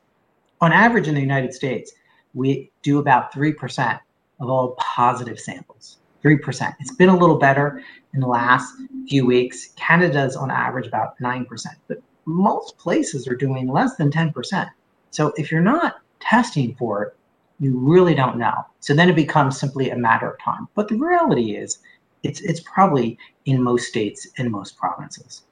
On 0.60 0.72
average 0.72 1.06
in 1.08 1.14
the 1.14 1.20
United 1.20 1.52
States, 1.52 1.92
we 2.34 2.70
do 2.82 2.98
about 2.98 3.32
3% 3.32 4.00
of 4.40 4.48
all 4.48 4.74
positive 4.78 5.38
samples. 5.38 5.98
3%. 6.24 6.74
It's 6.80 6.94
been 6.94 7.08
a 7.08 7.16
little 7.16 7.38
better 7.38 7.82
in 8.14 8.20
the 8.20 8.26
last 8.26 8.74
few 9.08 9.26
weeks. 9.26 9.68
Canada's 9.76 10.34
on 10.34 10.50
average 10.50 10.86
about 10.86 11.18
9%, 11.18 11.46
but 11.88 11.98
most 12.24 12.76
places 12.78 13.28
are 13.28 13.36
doing 13.36 13.68
less 13.68 13.96
than 13.96 14.10
10%. 14.10 14.68
So 15.10 15.32
if 15.36 15.52
you're 15.52 15.60
not 15.60 15.96
testing 16.20 16.74
for 16.74 17.04
it, 17.04 17.16
you 17.60 17.78
really 17.78 18.14
don't 18.14 18.38
know. 18.38 18.66
So 18.80 18.94
then 18.94 19.08
it 19.08 19.16
becomes 19.16 19.58
simply 19.58 19.90
a 19.90 19.96
matter 19.96 20.30
of 20.30 20.38
time. 20.40 20.68
But 20.74 20.88
the 20.88 20.96
reality 20.96 21.56
is, 21.56 21.78
it's, 22.22 22.40
it's 22.40 22.60
probably 22.60 23.18
in 23.44 23.62
most 23.62 23.86
states 23.86 24.26
and 24.36 24.50
most 24.50 24.76
provinces. 24.76 25.42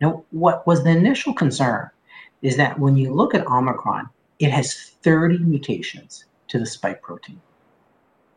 Now, 0.00 0.24
what 0.30 0.66
was 0.66 0.82
the 0.82 0.90
initial 0.90 1.32
concern 1.32 1.90
is 2.42 2.56
that 2.56 2.78
when 2.78 2.96
you 2.96 3.12
look 3.12 3.34
at 3.34 3.46
Omicron, 3.46 4.08
it 4.38 4.50
has 4.50 4.74
30 5.02 5.38
mutations 5.38 6.24
to 6.48 6.58
the 6.58 6.66
spike 6.66 7.02
protein. 7.02 7.40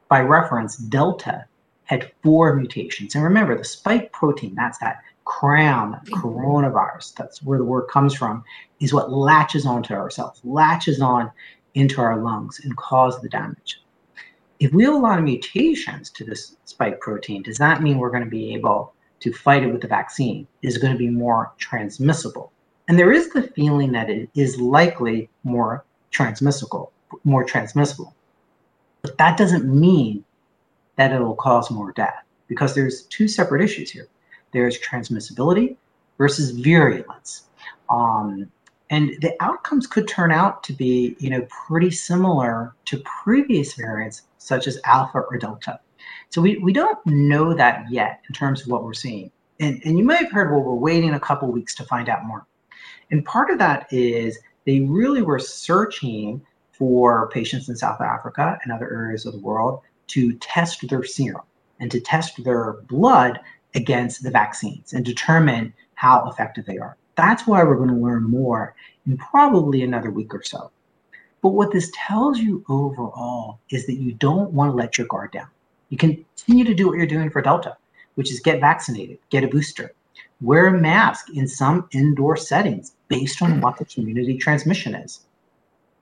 By 0.08 0.22
reference, 0.22 0.78
Delta 0.78 1.46
had 1.84 2.12
four 2.24 2.56
mutations. 2.56 3.16
And 3.16 3.24
remember, 3.24 3.58
the 3.58 3.64
spike 3.64 4.12
protein, 4.12 4.56
that's 4.56 4.78
that 4.80 5.02
crown, 5.26 5.94
mm-hmm. 5.94 6.14
coronavirus, 6.16 7.16
that's 7.16 7.44
where 7.44 7.58
the 7.58 7.64
word 7.64 7.88
comes 7.88 8.16
from, 8.16 8.44
is 8.80 8.94
what 8.94 9.12
latches 9.12 9.66
onto 9.66 9.94
our 9.94 10.10
cells, 10.10 10.40
latches 10.44 11.02
on 11.02 11.32
into 11.76 12.02
our 12.02 12.22
lungs 12.22 12.60
and 12.64 12.76
cause 12.78 13.22
the 13.22 13.30
damage. 13.30 13.82
If 14.60 14.74
we 14.74 14.84
have 14.84 14.94
a 14.94 14.98
lot 14.98 15.20
of 15.20 15.24
mutations 15.24 16.10
to 16.12 16.26
this 16.26 16.58
spike 16.66 17.00
protein, 17.00 17.44
does 17.44 17.58
that 17.58 17.82
mean 17.82 17.98
we're 17.98 18.10
going 18.10 18.24
to 18.24 18.30
be 18.30 18.54
able 18.54 18.94
to 19.22 19.32
fight 19.32 19.64
it 19.64 19.72
with 19.72 19.82
the 19.82 19.88
vaccine? 19.88 20.48
Is 20.62 20.76
it 20.76 20.82
going 20.82 20.94
to 20.94 21.00
be 21.00 21.10
more 21.10 21.54
transmissible? 21.58 22.52
And 22.90 22.98
there 22.98 23.14
is 23.14 23.30
the 23.30 23.44
feeling 23.44 23.92
that 23.92 24.10
it 24.10 24.30
is 24.34 24.60
likely 24.60 25.30
more 25.44 25.86
transmissible, 26.10 26.92
more 27.24 27.44
transmissible. 27.44 28.16
But 29.04 29.18
that 29.20 29.38
doesn't 29.38 29.64
mean 29.64 30.26
that 30.96 31.14
it'll 31.14 31.36
cause 31.36 31.70
more 31.70 31.92
death 31.92 32.26
because 32.48 32.74
there's 32.74 33.04
two 33.04 33.28
separate 33.28 33.64
issues 33.64 33.92
here. 33.92 34.08
There's 34.54 34.80
transmissibility 34.80 35.78
versus 36.18 36.50
virulence. 36.50 37.44
Um, 37.92 38.52
and 38.90 39.12
the 39.22 39.36
outcomes 39.40 39.86
could 39.86 40.08
turn 40.08 40.32
out 40.32 40.64
to 40.64 40.74
be 40.74 41.16
you 41.20 41.30
know 41.30 41.46
pretty 41.68 41.92
similar 41.92 42.74
to 42.86 43.02
previous 43.24 43.74
variants 43.74 44.24
such 44.40 44.68
as 44.68 44.80
alpha 44.86 45.20
or 45.20 45.38
delta 45.38 45.80
so 46.30 46.42
we, 46.42 46.58
we 46.58 46.74
don't 46.74 46.98
know 47.06 47.54
that 47.54 47.86
yet 47.92 48.22
in 48.28 48.34
terms 48.34 48.62
of 48.62 48.68
what 48.68 48.84
we're 48.84 48.94
seeing 48.94 49.32
and, 49.60 49.80
and 49.86 49.98
you 49.98 50.04
may 50.04 50.16
have 50.16 50.32
heard 50.32 50.52
well 50.52 50.62
we're 50.62 50.74
waiting 50.74 51.14
a 51.14 51.20
couple 51.20 51.52
weeks 51.52 51.76
to 51.76 51.84
find 51.84 52.10
out 52.10 52.26
more 52.26 52.46
and 53.12 53.26
part 53.26 53.50
of 53.50 53.60
that 53.60 53.88
is 53.92 54.40
they 54.66 54.82
really 54.82 55.22
were 55.22 55.40
searching 55.40 56.42
for 56.72 57.30
patients 57.30 57.70
in 57.70 57.76
south 57.76 58.02
africa 58.02 58.58
and 58.64 58.72
other 58.72 58.92
areas 58.94 59.26
of 59.26 59.34
the 59.34 59.40
world 59.40 59.82
to 60.08 60.34
test 60.34 60.88
their 60.90 61.04
serum 61.04 61.44
and 61.80 61.92
to 61.92 62.00
test 62.00 62.44
their 62.44 62.74
blood 62.88 63.40
against 63.76 64.24
the 64.24 64.32
vaccines 64.32 64.94
and 64.94 65.06
determine 65.06 65.74
how 65.96 66.28
effective 66.30 66.66
they 66.66 66.78
are 66.78 66.98
that's 67.20 67.46
why 67.46 67.62
we're 67.64 67.76
going 67.76 67.90
to 67.90 67.96
learn 67.96 68.24
more 68.24 68.76
in 69.06 69.18
probably 69.18 69.84
another 69.84 70.10
week 70.10 70.34
or 70.34 70.42
so. 70.42 70.72
But 71.42 71.50
what 71.50 71.72
this 71.72 71.92
tells 71.94 72.40
you 72.40 72.64
overall 72.70 73.60
is 73.70 73.86
that 73.88 73.96
you 73.96 74.14
don't 74.14 74.52
want 74.52 74.72
to 74.72 74.76
let 74.76 74.98
your 74.98 75.08
guard 75.08 75.32
down. 75.32 75.48
You 75.90 75.98
continue 75.98 76.64
to 76.64 76.74
do 76.74 76.88
what 76.88 76.98
you're 76.98 77.06
doing 77.08 77.30
for 77.30 77.42
Delta, 77.42 77.76
which 78.16 78.32
is 78.32 78.40
get 78.40 78.62
vaccinated, 78.62 79.18
get 79.32 79.44
a 79.44 79.50
booster, 79.50 79.94
wear 80.40 80.68
a 80.68 80.80
mask 80.80 81.30
in 81.34 81.46
some 81.46 81.90
indoor 81.92 82.38
settings 82.38 82.94
based 83.10 83.42
on 83.42 83.62
what 83.62 83.78
the 83.78 83.86
community 83.86 84.38
transmission 84.38 84.96
is. 84.96 85.20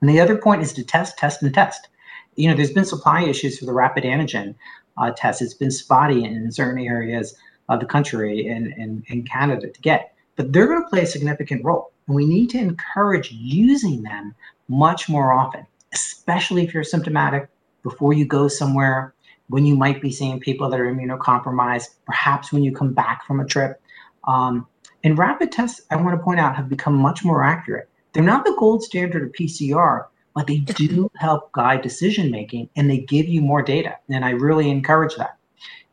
And 0.02 0.10
the 0.10 0.20
other 0.20 0.38
point 0.38 0.62
is 0.62 0.74
to 0.74 0.84
test, 0.84 1.18
test, 1.18 1.42
and 1.42 1.54
test. 1.54 1.90
You 2.36 2.50
know, 2.50 2.56
there's 2.56 2.72
been 2.72 2.86
supply 2.86 3.24
issues 3.24 3.58
for 3.58 3.66
the 3.66 3.74
rapid 3.74 4.04
antigen 4.04 4.54
uh, 4.98 5.12
test. 5.18 5.42
It's 5.42 5.56
been 5.56 5.72
spotty 5.72 6.24
in 6.24 6.52
certain 6.52 6.84
areas 6.84 7.36
of 7.70 7.80
the 7.80 7.86
country 7.86 8.48
and 8.48 9.04
in 9.08 9.24
Canada 9.24 9.70
to 9.70 9.82
get 9.82 10.14
but 10.38 10.54
they're 10.54 10.68
going 10.68 10.82
to 10.82 10.90
play 10.90 11.02
a 11.02 11.08
significant 11.08 11.66
role. 11.66 11.92
And 12.06 12.16
we 12.16 12.26
need 12.26 12.50
to 12.52 12.60
encourage 12.60 13.32
using 13.32 14.04
them 14.04 14.34
much 14.70 15.10
more 15.10 15.34
often, 15.34 15.66
especially 15.94 16.64
if 16.64 16.74
you're 16.74 16.84
symptomatic, 16.84 17.50
before 17.84 18.14
you 18.14 18.26
go 18.26 18.48
somewhere, 18.48 19.14
when 19.50 19.66
you 19.66 19.76
might 19.76 20.02
be 20.02 20.12
seeing 20.12 20.40
people 20.40 20.70
that 20.70 20.80
are 20.80 20.94
immunocompromised, 20.94 21.88
perhaps 22.06 22.54
when 22.54 22.64
you 22.64 22.74
come 22.74 22.94
back 22.94 23.26
from 23.26 23.40
a 23.40 23.46
trip. 23.46 23.82
Um, 24.28 24.68
and 25.08 25.18
rapid 25.18 25.54
tests, 25.54 25.80
I 25.90 25.96
want 25.96 26.20
to 26.20 26.22
point 26.22 26.42
out, 26.42 26.58
have 26.58 26.68
become 26.68 26.94
much 26.94 27.24
more 27.24 27.42
accurate. 27.42 27.88
They're 28.12 28.22
not 28.22 28.44
the 28.44 28.54
gold 28.60 28.84
standard 28.84 29.24
of 29.24 29.32
PCR, 29.32 30.06
but 30.36 30.48
they 30.48 30.58
do 30.58 31.10
help 31.16 31.50
guide 31.54 31.82
decision 31.82 32.30
making 32.30 32.68
and 32.76 32.90
they 32.90 32.98
give 32.98 33.26
you 33.26 33.40
more 33.40 33.62
data. 33.62 33.96
And 34.10 34.26
I 34.26 34.32
really 34.32 34.70
encourage 34.70 35.16
that. 35.16 35.38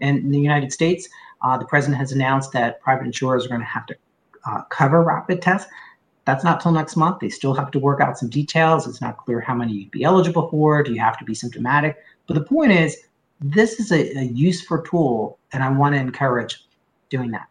And 0.00 0.18
in 0.18 0.30
the 0.32 0.40
United 0.40 0.72
States, 0.72 1.08
uh, 1.42 1.56
the 1.56 1.64
president 1.64 2.00
has 2.00 2.10
announced 2.10 2.50
that 2.54 2.80
private 2.80 3.06
insurers 3.06 3.44
are 3.44 3.50
going 3.50 3.60
to 3.60 3.66
have 3.66 3.86
to 3.86 3.94
uh, 4.50 4.62
cover 4.64 5.00
rapid 5.00 5.40
tests. 5.40 5.70
That's 6.24 6.42
not 6.42 6.60
till 6.60 6.72
next 6.72 6.96
month. 6.96 7.20
They 7.20 7.28
still 7.28 7.54
have 7.54 7.70
to 7.70 7.78
work 7.78 8.00
out 8.00 8.18
some 8.18 8.30
details. 8.30 8.88
It's 8.88 9.00
not 9.00 9.18
clear 9.18 9.40
how 9.40 9.54
many 9.54 9.74
you'd 9.74 9.92
be 9.92 10.02
eligible 10.02 10.48
for. 10.48 10.82
Do 10.82 10.92
you 10.92 11.00
have 11.00 11.18
to 11.18 11.24
be 11.24 11.36
symptomatic? 11.36 11.98
But 12.26 12.34
the 12.34 12.42
point 12.42 12.72
is, 12.72 12.96
this 13.40 13.78
is 13.78 13.92
a, 13.92 14.18
a 14.18 14.24
useful 14.24 14.82
tool, 14.82 15.38
and 15.52 15.62
I 15.62 15.70
want 15.70 15.94
to 15.94 16.00
encourage 16.00 16.66
doing 17.10 17.30
that. 17.30 17.46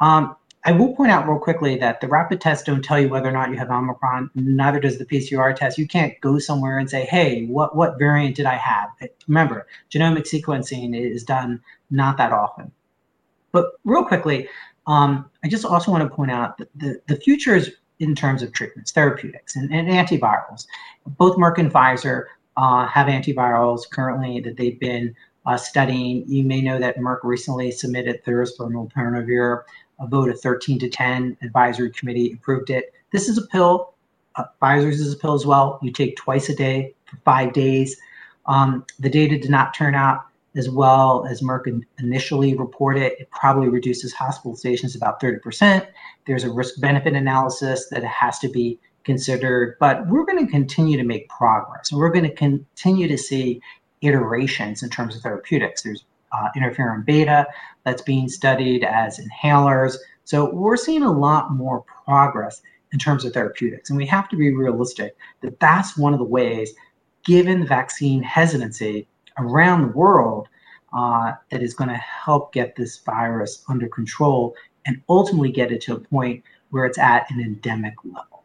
Um, 0.00 0.36
I 0.64 0.72
will 0.72 0.94
point 0.94 1.10
out 1.10 1.26
real 1.26 1.38
quickly 1.38 1.76
that 1.78 2.00
the 2.00 2.08
rapid 2.08 2.40
tests 2.40 2.64
don't 2.64 2.84
tell 2.84 3.00
you 3.00 3.08
whether 3.08 3.28
or 3.28 3.32
not 3.32 3.50
you 3.50 3.56
have 3.56 3.70
Omicron. 3.70 4.30
Neither 4.34 4.78
does 4.78 4.98
the 4.98 5.06
PCR 5.06 5.56
test. 5.56 5.78
You 5.78 5.88
can't 5.88 6.20
go 6.20 6.38
somewhere 6.38 6.78
and 6.78 6.90
say, 6.90 7.06
"Hey, 7.06 7.46
what 7.46 7.74
what 7.74 7.98
variant 7.98 8.36
did 8.36 8.46
I 8.46 8.56
have?" 8.56 8.90
Remember, 9.26 9.66
genomic 9.90 10.28
sequencing 10.28 10.94
is 10.94 11.24
done 11.24 11.62
not 11.90 12.18
that 12.18 12.32
often. 12.32 12.70
But 13.52 13.72
real 13.84 14.04
quickly, 14.04 14.48
um, 14.86 15.30
I 15.42 15.48
just 15.48 15.64
also 15.64 15.90
want 15.90 16.08
to 16.08 16.14
point 16.14 16.30
out 16.30 16.58
that 16.58 16.68
the, 16.76 17.00
the 17.08 17.16
future 17.16 17.56
is 17.56 17.70
in 17.98 18.14
terms 18.14 18.42
of 18.42 18.52
treatments, 18.52 18.92
therapeutics, 18.92 19.56
and, 19.56 19.72
and 19.72 19.88
antivirals. 19.88 20.66
Both 21.06 21.36
Merck 21.36 21.58
and 21.58 21.72
Pfizer 21.72 22.24
uh, 22.56 22.86
have 22.86 23.06
antivirals 23.06 23.88
currently 23.88 24.40
that 24.40 24.56
they've 24.56 24.78
been 24.80 25.14
uh, 25.46 25.56
studying. 25.56 26.24
You 26.26 26.44
may 26.44 26.60
know 26.60 26.78
that 26.78 26.96
Merck 26.96 27.20
recently 27.22 27.70
submitted 27.70 28.24
molnupiravir. 28.24 29.62
A 30.00 30.06
vote 30.06 30.30
of 30.30 30.40
13 30.40 30.78
to 30.80 30.88
10 30.88 31.36
advisory 31.42 31.90
committee 31.90 32.32
approved 32.32 32.70
it. 32.70 32.94
This 33.12 33.28
is 33.28 33.38
a 33.38 33.46
pill. 33.46 33.94
Uh, 34.36 34.44
Pfizer's 34.60 35.00
is 35.00 35.12
a 35.12 35.16
pill 35.16 35.34
as 35.34 35.44
well. 35.44 35.78
You 35.82 35.92
take 35.92 36.16
twice 36.16 36.48
a 36.48 36.54
day 36.54 36.94
for 37.04 37.16
five 37.18 37.52
days. 37.52 37.96
Um, 38.46 38.84
the 38.98 39.10
data 39.10 39.38
did 39.38 39.50
not 39.50 39.74
turn 39.74 39.94
out 39.94 40.24
as 40.56 40.68
well 40.68 41.26
as 41.28 41.42
Merck 41.42 41.82
initially 41.98 42.56
reported, 42.56 43.12
it 43.20 43.30
probably 43.30 43.68
reduces 43.68 44.12
hospitalizations 44.12 44.96
about 44.96 45.20
30%. 45.20 45.86
There's 46.26 46.44
a 46.44 46.50
risk 46.50 46.80
benefit 46.80 47.14
analysis 47.14 47.88
that 47.90 48.02
has 48.04 48.38
to 48.40 48.48
be 48.48 48.78
considered, 49.04 49.76
but 49.78 50.06
we're 50.08 50.24
going 50.24 50.44
to 50.44 50.50
continue 50.50 50.96
to 50.96 51.04
make 51.04 51.28
progress. 51.28 51.90
And 51.90 52.00
we're 52.00 52.10
going 52.10 52.24
to 52.24 52.34
continue 52.34 53.06
to 53.08 53.16
see 53.16 53.60
iterations 54.02 54.82
in 54.82 54.90
terms 54.90 55.14
of 55.14 55.22
therapeutics. 55.22 55.82
There's 55.82 56.04
uh, 56.32 56.48
interferon 56.56 57.04
beta 57.04 57.46
that's 57.84 58.02
being 58.02 58.28
studied 58.28 58.84
as 58.84 59.20
inhalers. 59.20 59.96
So 60.24 60.52
we're 60.52 60.76
seeing 60.76 61.02
a 61.02 61.12
lot 61.12 61.52
more 61.52 61.84
progress 62.04 62.62
in 62.92 62.98
terms 62.98 63.24
of 63.24 63.32
therapeutics. 63.32 63.90
And 63.90 63.96
we 63.96 64.06
have 64.06 64.28
to 64.30 64.36
be 64.36 64.52
realistic 64.52 65.16
that 65.42 65.58
that's 65.60 65.96
one 65.96 66.12
of 66.12 66.18
the 66.18 66.24
ways, 66.24 66.72
given 67.24 67.60
the 67.60 67.66
vaccine 67.66 68.22
hesitancy, 68.22 69.06
around 69.38 69.82
the 69.82 69.96
world 69.96 70.48
uh, 70.92 71.32
that 71.50 71.62
is 71.62 71.74
going 71.74 71.88
to 71.88 71.96
help 71.96 72.52
get 72.52 72.76
this 72.76 72.98
virus 72.98 73.64
under 73.68 73.88
control 73.88 74.54
and 74.86 75.00
ultimately 75.08 75.50
get 75.50 75.72
it 75.72 75.80
to 75.82 75.94
a 75.94 76.00
point 76.00 76.42
where 76.70 76.84
it's 76.84 76.98
at 76.98 77.30
an 77.30 77.40
endemic 77.40 77.94
level. 78.04 78.44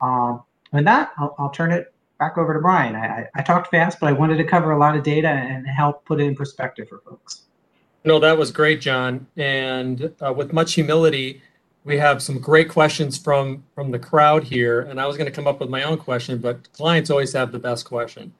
Um, 0.00 0.42
with 0.72 0.84
that, 0.84 1.12
I'll, 1.18 1.34
I'll 1.38 1.50
turn 1.50 1.72
it 1.72 1.92
back 2.18 2.38
over 2.38 2.54
to 2.54 2.60
Brian. 2.60 2.94
I, 2.94 3.28
I 3.34 3.42
talked 3.42 3.70
fast, 3.70 3.98
but 4.00 4.08
I 4.08 4.12
wanted 4.12 4.36
to 4.36 4.44
cover 4.44 4.72
a 4.72 4.78
lot 4.78 4.96
of 4.96 5.02
data 5.02 5.28
and 5.28 5.66
help 5.66 6.04
put 6.04 6.20
it 6.20 6.24
in 6.24 6.34
perspective 6.34 6.88
for 6.88 7.02
folks. 7.04 7.42
No, 8.04 8.18
that 8.18 8.36
was 8.36 8.50
great, 8.50 8.80
John. 8.80 9.26
And 9.36 10.12
uh, 10.20 10.32
with 10.32 10.52
much 10.52 10.74
humility, 10.74 11.42
we 11.84 11.98
have 11.98 12.22
some 12.22 12.38
great 12.38 12.68
questions 12.68 13.18
from 13.18 13.64
from 13.74 13.90
the 13.90 13.98
crowd 13.98 14.44
here. 14.44 14.82
And 14.82 15.00
I 15.00 15.06
was 15.06 15.16
going 15.16 15.26
to 15.26 15.34
come 15.34 15.46
up 15.46 15.60
with 15.60 15.68
my 15.68 15.82
own 15.82 15.98
question, 15.98 16.38
but 16.38 16.72
clients 16.72 17.10
always 17.10 17.32
have 17.32 17.52
the 17.52 17.58
best 17.58 17.84
question. 17.84 18.32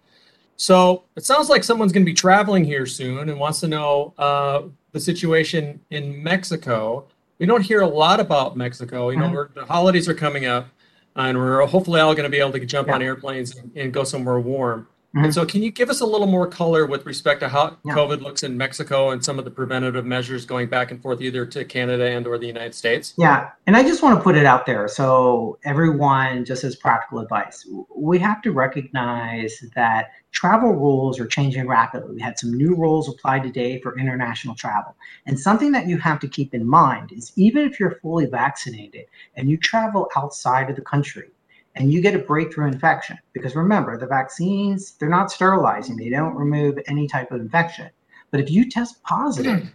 So 0.57 1.04
it 1.16 1.25
sounds 1.25 1.49
like 1.49 1.64
someone's 1.64 1.92
going 1.92 2.04
to 2.04 2.11
be 2.11 2.14
traveling 2.14 2.64
here 2.64 2.87
soon 2.87 3.28
and 3.28 3.38
wants 3.38 3.61
to 3.61 3.69
know 3.69 4.14
uh, 4.19 4.62
the 4.92 5.00
situation 5.00 5.81
in 5.90 6.23
Mexico. 6.23 7.07
We 7.38 7.47
don't 7.47 7.62
hear 7.62 7.81
a 7.81 7.87
lot 7.87 8.21
about 8.21 8.57
Mexico. 8.57 9.11
You 9.11 9.19
know, 9.19 9.28
mm-hmm. 9.28 9.59
the 9.59 9.66
holidays 9.66 10.09
are 10.09 10.14
coming 10.14 10.47
up, 10.47 10.69
and 11.16 11.37
we're 11.37 11.66
hopefully 11.66 12.00
all 12.00 12.14
going 12.14 12.25
to 12.25 12.31
be 12.31 12.38
able 12.38 12.52
to 12.52 12.64
jump 12.64 12.88
yeah. 12.88 12.95
on 12.95 13.02
airplanes 13.02 13.57
and, 13.57 13.73
and, 13.76 13.92
go 13.92 14.04
somewhere 14.04 14.38
warm. 14.38 14.87
Mm-hmm. 15.14 15.25
And 15.26 15.35
so, 15.35 15.45
can 15.45 15.62
you 15.62 15.71
give 15.71 15.90
us 15.90 16.00
a 16.00 16.07
little 16.07 16.26
more 16.26 16.47
color 16.47 16.87
with 16.87 17.04
respect 17.04 17.40
to 17.40 17.49
how 17.49 17.76
yeah. 17.85 17.95
COVID 17.95 18.23
looks 18.23 18.42
in 18.42 18.57
Mexico 18.57 19.11
and 19.11 19.23
some 19.23 19.38
of 19.38 19.45
the 19.45 19.50
preventative 19.50 20.07
measures 20.07 20.47
going 20.47 20.69
back 20.71 20.90
and 20.90 21.02
forth, 21.02 21.21
either 21.21 21.45
to 21.45 21.66
Canada 21.66 22.07
and 22.07 22.26
or 22.26 22.38
the 22.38 22.47
United 22.47 22.75
States? 22.75 23.12
Yeah, 23.19 23.50
and 23.66 23.76
I 23.76 23.83
just 23.83 24.02
want 24.02 24.19
to 24.19 24.23
put 24.23 24.37
it 24.37 24.47
out 24.47 24.64
there 24.64 24.88
so 24.88 25.59
everyone, 25.64 26.47
just 26.47 26.64
as 26.64 26.76
practical 26.76 27.19
advice, 27.19 27.69
we 27.95 28.19
have 28.21 28.40
to 28.42 28.52
recognize 28.52 29.62
that 29.75 30.12
travel 30.31 30.73
rules 30.73 31.21
are 31.21 31.26
changing 31.26 31.69
rapidly. 31.69 32.14
We 32.14 32.23
had 32.23 32.38
some 32.38 32.54
new 32.54 32.75
rules 32.75 33.07
applied 33.07 33.42
today 33.42 33.81
for 33.81 33.99
international 33.99 34.54
travel, 34.54 34.97
and 35.26 35.38
something 35.38 35.73
that 35.73 35.88
you 35.88 35.99
have 35.99 36.21
to 36.21 36.28
keep 36.28 36.54
in 36.54 36.66
mind 36.66 37.12
is 37.12 37.33
even 37.37 37.66
if 37.66 37.78
you're 37.78 37.99
fully 38.00 38.25
vaccinated 38.25 39.04
and 39.37 39.50
you 39.50 39.59
travel 39.59 40.09
outside 40.16 40.71
of 40.71 40.76
the 40.76 40.83
country 40.83 41.28
and 41.75 41.93
you 41.93 42.00
get 42.00 42.14
a 42.14 42.19
breakthrough 42.19 42.69
infection. 42.69 43.19
Because 43.33 43.57
remember 43.57 43.99
the 43.99 44.07
vaccines 44.07 44.93
they're 44.93 45.09
not 45.09 45.31
sterilizing. 45.31 45.97
They 45.97 46.11
don't 46.11 46.35
remove 46.35 46.79
any 46.87 47.09
type 47.09 47.31
of 47.31 47.41
infection. 47.41 47.91
But 48.31 48.41
if 48.41 48.50
you 48.50 48.69
test 48.69 49.02
positive 49.02 49.61
hmm. 49.62 49.69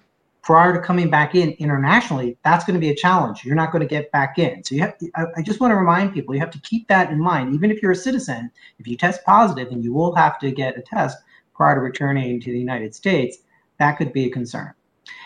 prior 0.43 0.73
to 0.73 0.79
coming 0.79 1.09
back 1.09 1.35
in 1.35 1.51
internationally 1.53 2.37
that's 2.43 2.65
going 2.65 2.75
to 2.75 2.79
be 2.79 2.89
a 2.89 2.95
challenge. 2.95 3.43
You're 3.43 3.55
not 3.55 3.71
going 3.71 3.81
to 3.81 3.87
get 3.87 4.11
back 4.11 4.37
in. 4.37 4.63
So 4.63 4.75
you 4.75 4.81
have 4.81 4.95
I, 5.15 5.25
I 5.37 5.41
just 5.41 5.59
want 5.59 5.71
to 5.71 5.75
remind 5.75 6.13
people 6.13 6.33
you 6.33 6.41
have 6.41 6.51
to 6.51 6.61
keep 6.61 6.87
that 6.87 7.11
in 7.11 7.19
mind. 7.19 7.53
Even 7.53 7.71
if 7.71 7.81
you're 7.81 7.91
a 7.91 7.95
citizen 7.95 8.51
if 8.79 8.87
you 8.87 8.97
test 8.97 9.23
positive 9.25 9.71
and 9.71 9.83
you 9.83 9.93
will 9.93 10.15
have 10.15 10.39
to 10.39 10.51
get 10.51 10.77
a 10.77 10.81
test 10.81 11.17
prior 11.55 11.75
to 11.75 11.81
returning 11.81 12.39
to 12.41 12.51
the 12.51 12.59
united 12.59 12.93
states. 12.93 13.39
That 13.79 13.97
could 13.97 14.11
be 14.11 14.25
a 14.25 14.29
concern. 14.29 14.73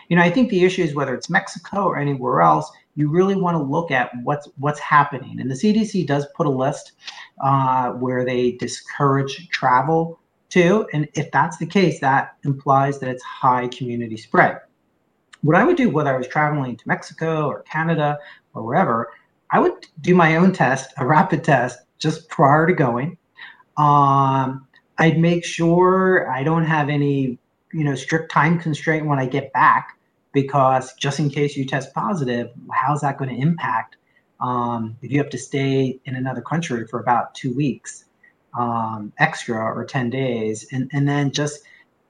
You 0.10 0.18
know 0.18 0.24
i 0.24 0.30
think 0.30 0.50
the 0.50 0.66
issue 0.66 0.84
is 0.84 0.94
whether 0.94 1.16
it's 1.16 1.30
mexico 1.30 1.86
or 1.86 1.98
anywhere 1.98 2.42
else 2.42 2.70
you 2.96 3.10
really 3.10 3.36
want 3.36 3.56
to 3.56 3.64
look 3.64 3.92
at 3.92 4.12
what's 4.24 4.48
what's 4.58 4.80
happening. 4.80 5.40
And 5.40 5.50
the 5.50 5.56
CDC 5.56 6.06
does 6.08 6.26
put 6.36 6.48
a 6.48 6.50
list 6.50 6.94
uh, 7.44 7.92
where 7.92 8.26
they 8.26 8.54
discourage 8.54 9.50
travel 9.50 10.20
to, 10.50 10.88
and 10.94 11.08
if 11.14 11.32
that's 11.32 11.58
the 11.58 11.66
case, 11.66 12.00
that 12.02 12.36
implies 12.44 13.00
that 13.00 13.10
it's 13.10 13.24
high 13.24 13.68
community 13.70 14.18
spread. 14.18 14.60
What 15.42 15.56
I 15.56 15.64
would 15.64 15.78
do, 15.78 15.90
whether 15.90 16.14
I 16.14 16.18
was 16.18 16.28
traveling 16.28 16.76
to 16.76 16.88
Mexico 16.88 17.48
or 17.48 17.62
Canada 17.64 18.20
or 18.54 18.64
wherever, 18.64 19.12
I 19.50 19.60
would 19.60 19.88
do 20.02 20.14
my 20.14 20.36
own 20.36 20.52
test, 20.54 20.94
a 20.98 21.06
rapid 21.06 21.44
test, 21.44 21.80
just 21.98 22.30
prior 22.30 22.68
to 22.68 22.74
going. 22.74 23.18
Um, 23.78 24.68
I'd 24.98 25.18
make 25.18 25.46
sure 25.46 26.30
I 26.30 26.44
don't 26.44 26.66
have 26.66 26.90
any, 26.90 27.40
you 27.74 27.84
know, 27.84 27.96
strict 27.96 28.32
time 28.32 28.60
constraint 28.60 29.06
when 29.08 29.20
I 29.20 29.26
get 29.26 29.52
back 29.54 29.98
because 30.34 30.94
just 30.94 31.20
in 31.20 31.30
case 31.30 31.56
you 31.56 31.66
test 31.66 31.94
positive, 31.94 32.50
how's 32.72 33.02
that 33.02 33.18
going 33.18 33.30
to 33.30 33.42
impact 33.42 33.98
um, 34.40 34.98
if 35.02 35.12
you 35.12 35.18
have 35.18 35.30
to 35.30 35.38
stay 35.38 36.00
in 36.06 36.16
another 36.16 36.42
country 36.42 36.88
for 36.88 37.00
about 37.00 37.36
two 37.36 37.54
weeks 37.54 38.06
um, 38.58 39.14
extra 39.20 39.58
or 39.58 39.86
10 39.86 40.10
days? 40.10 40.66
And, 40.72 40.90
and 40.94 41.08
then 41.08 41.32
just 41.32 41.62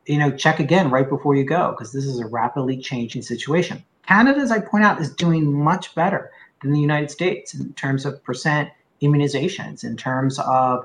you 0.08 0.18
know 0.18 0.32
check 0.32 0.60
again 0.60 0.90
right 0.90 1.08
before 1.08 1.36
you 1.36 1.44
go 1.44 1.72
because 1.72 1.94
this 1.94 2.06
is 2.06 2.20
a 2.20 2.28
rapidly 2.28 2.78
changing 2.78 3.22
situation. 3.22 3.84
Canada 4.08 4.40
as 4.40 4.52
i 4.52 4.60
point 4.60 4.84
out 4.84 5.00
is 5.00 5.14
doing 5.14 5.54
much 5.54 5.94
better 5.94 6.32
than 6.62 6.72
the 6.72 6.80
united 6.80 7.12
states 7.12 7.54
in 7.54 7.72
terms 7.74 8.04
of 8.04 8.22
percent 8.24 8.70
immunizations 9.02 9.84
in 9.84 9.96
terms 9.96 10.40
of 10.40 10.84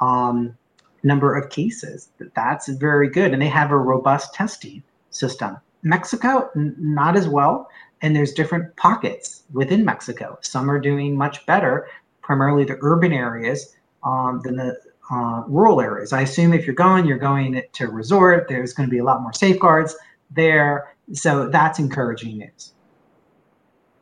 um, 0.00 0.56
number 1.02 1.36
of 1.36 1.50
cases. 1.50 2.08
That's 2.34 2.68
very 2.68 3.08
good 3.08 3.32
and 3.32 3.40
they 3.40 3.48
have 3.48 3.70
a 3.70 3.76
robust 3.76 4.34
testing 4.34 4.82
system 5.10 5.58
Mexico, 5.84 6.50
n- 6.56 6.74
not 6.78 7.16
as 7.16 7.28
well. 7.28 7.70
And 8.02 8.14
there's 8.16 8.32
different 8.32 8.74
pockets 8.76 9.44
within 9.52 9.84
Mexico. 9.84 10.38
Some 10.42 10.70
are 10.70 10.80
doing 10.80 11.16
much 11.16 11.46
better, 11.46 11.88
primarily 12.22 12.64
the 12.64 12.76
urban 12.80 13.12
areas, 13.12 13.76
um, 14.02 14.40
than 14.42 14.56
the 14.56 14.76
uh, 15.10 15.44
rural 15.46 15.80
areas. 15.80 16.12
I 16.12 16.22
assume 16.22 16.52
if 16.52 16.66
you're 16.66 16.74
going, 16.74 17.06
you're 17.06 17.18
going 17.18 17.62
to 17.72 17.84
a 17.84 17.90
resort. 17.90 18.48
There's 18.48 18.72
going 18.72 18.88
to 18.88 18.90
be 18.90 18.98
a 18.98 19.04
lot 19.04 19.22
more 19.22 19.32
safeguards 19.32 19.94
there. 20.30 20.94
So 21.12 21.48
that's 21.48 21.78
encouraging 21.78 22.38
news. 22.38 22.72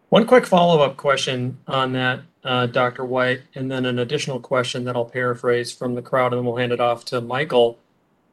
One 0.09 0.27
quick 0.27 0.47
follow 0.47 0.83
up 0.83 0.97
question 0.97 1.59
on 1.66 1.92
that, 1.92 2.21
uh, 2.45 2.66
Dr. 2.66 3.05
White, 3.05 3.40
and 3.55 3.71
then 3.71 3.87
an 3.87 3.99
additional 3.99 4.40
question 4.40 4.85
that 4.85 4.95
I'll 4.95 5.07
paraphrase 5.07 5.73
from 5.73 5.95
the 5.95 6.03
crowd, 6.03 6.33
and 6.33 6.40
then 6.40 6.45
we'll 6.45 6.57
hand 6.57 6.71
it 6.73 6.81
off 6.81 7.05
to 7.07 7.21
Michael. 7.23 7.79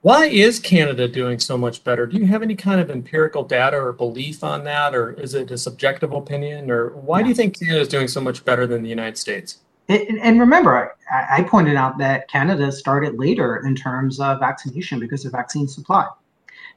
Why 0.01 0.27
is 0.27 0.59
Canada 0.59 1.09
doing 1.09 1.39
so 1.39 1.57
much 1.57 1.83
better? 1.83 2.07
Do 2.07 2.17
you 2.17 2.25
have 2.27 2.41
any 2.41 2.55
kind 2.55 2.79
of 2.79 2.89
empirical 2.89 3.43
data 3.43 3.77
or 3.77 3.91
belief 3.91 4.43
on 4.45 4.63
that, 4.63 4.95
or 4.95 5.11
is 5.11 5.33
it 5.33 5.51
a 5.51 5.57
subjective 5.57 6.13
opinion, 6.13 6.71
or 6.71 6.91
why 6.91 7.19
yeah. 7.19 7.23
do 7.23 7.29
you 7.29 7.35
think 7.35 7.59
Canada 7.59 7.81
is 7.81 7.89
doing 7.89 8.07
so 8.07 8.21
much 8.21 8.45
better 8.45 8.65
than 8.65 8.81
the 8.81 8.89
United 8.89 9.17
States? 9.17 9.57
and 9.89 10.39
remember, 10.39 10.95
I, 11.11 11.41
pointed 11.41 11.75
out 11.75 11.97
that 11.97 12.29
Canada 12.29 12.71
started 12.71 13.17
later 13.17 13.65
in 13.65 13.75
terms 13.75 14.19
of 14.19 14.39
vaccination 14.39 14.99
because 14.99 15.25
of 15.25 15.31
vaccine 15.31 15.67
supply. 15.67 16.07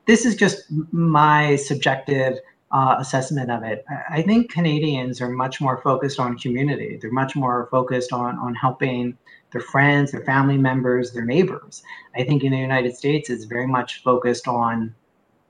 This 0.06 0.24
is 0.24 0.34
just 0.34 0.64
my 0.92 1.56
subjective 1.56 2.38
uh, 2.70 2.96
assessment 2.98 3.50
of 3.50 3.64
it. 3.64 3.84
I 4.08 4.22
think 4.22 4.50
Canadians 4.50 5.20
are 5.20 5.28
much 5.28 5.60
more 5.60 5.82
focused 5.82 6.18
on 6.18 6.38
community. 6.38 6.98
They're 7.00 7.12
much 7.12 7.36
more 7.36 7.68
focused 7.70 8.14
on 8.14 8.38
on 8.38 8.54
helping 8.54 9.18
their 9.52 9.60
friends, 9.60 10.12
their 10.12 10.24
family 10.24 10.58
members, 10.58 11.12
their 11.12 11.24
neighbors. 11.24 11.82
I 12.16 12.24
think 12.24 12.42
in 12.42 12.52
the 12.52 12.58
United 12.58 12.96
States, 12.96 13.30
it's 13.30 13.44
very 13.44 13.66
much 13.66 14.02
focused 14.02 14.48
on 14.48 14.94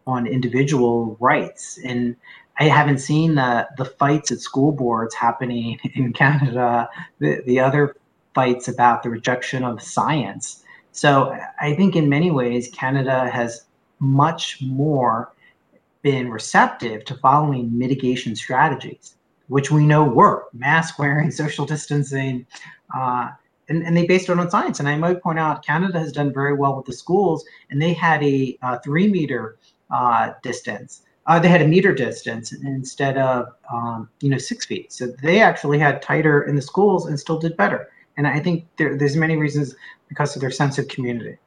on 0.07 0.27
individual 0.27 1.17
rights, 1.21 1.79
and 1.85 2.17
I 2.59 2.65
haven't 2.65 2.99
seen 2.99 3.37
the 3.37 3.69
the 3.77 3.85
fights 3.85 4.31
at 4.33 4.41
school 4.41 4.73
boards 4.73 5.15
happening 5.15 5.79
in 5.95 6.13
Canada. 6.13 6.89
The 7.19 7.43
the 7.47 7.61
other 7.61 7.97
fights 8.35 8.69
about 8.69 9.03
the 9.03 9.11
rejection 9.11 9.63
of 9.65 9.83
science. 9.83 10.65
So 10.93 11.37
I 11.61 11.75
think 11.75 11.97
in 11.97 12.09
many 12.09 12.31
ways, 12.31 12.69
Canada 12.69 13.29
has 13.31 13.65
much 13.99 14.61
more 14.61 15.33
been 16.03 16.31
receptive 16.31 17.05
to 17.05 17.15
following 17.15 17.79
mitigation 17.79 18.35
strategies, 18.35 19.15
which 19.49 19.71
we 19.71 19.87
know 19.87 20.05
work: 20.05 20.53
mask 20.53 20.99
wearing, 20.99 21.31
social 21.43 21.65
distancing. 21.65 22.47
Uh, 22.95 23.31
and, 23.69 23.83
and 23.83 23.97
they 23.97 24.07
based 24.07 24.29
it 24.29 24.39
on 24.39 24.51
science. 24.51 24.81
And 24.81 24.89
I 24.89 24.97
might 24.97 25.23
point 25.23 25.39
out 25.39 25.65
Canada 25.65 25.99
has 25.99 26.13
done 26.13 26.33
very 26.33 26.55
well 26.55 26.77
with 26.77 26.87
the 26.87 26.93
schools, 26.93 27.45
and 27.71 27.81
they 27.81 27.93
had 27.93 28.23
a, 28.23 28.59
a 28.63 28.81
three 28.81 29.09
meter 29.09 29.57
uh, 29.91 30.33
distance. 30.43 31.03
Uh, 31.27 31.39
they 31.39 31.49
had 31.49 31.63
a 31.63 31.69
meter 31.69 31.95
distance 31.95 32.53
instead 32.53 33.17
of 33.17 33.47
um, 33.73 34.09
you 34.21 34.29
know 34.29 34.39
six 34.39 34.67
feet. 34.67 34.93
So 34.93 35.07
they 35.23 35.41
actually 35.41 35.79
had 35.79 36.03
tighter 36.03 36.43
in 36.43 36.57
the 36.57 36.63
schools 36.63 37.07
and 37.07 37.19
still 37.19 37.39
did 37.39 37.57
better. 37.57 37.91
And 38.17 38.27
I 38.27 38.41
think 38.41 38.67
there, 38.77 38.97
there's 38.97 39.17
many 39.17 39.37
reasons 39.37 39.75
because 40.09 40.35
of 40.35 40.41
their 40.41 40.51
sense 40.51 40.79
of 40.79 40.89
community. 40.89 41.39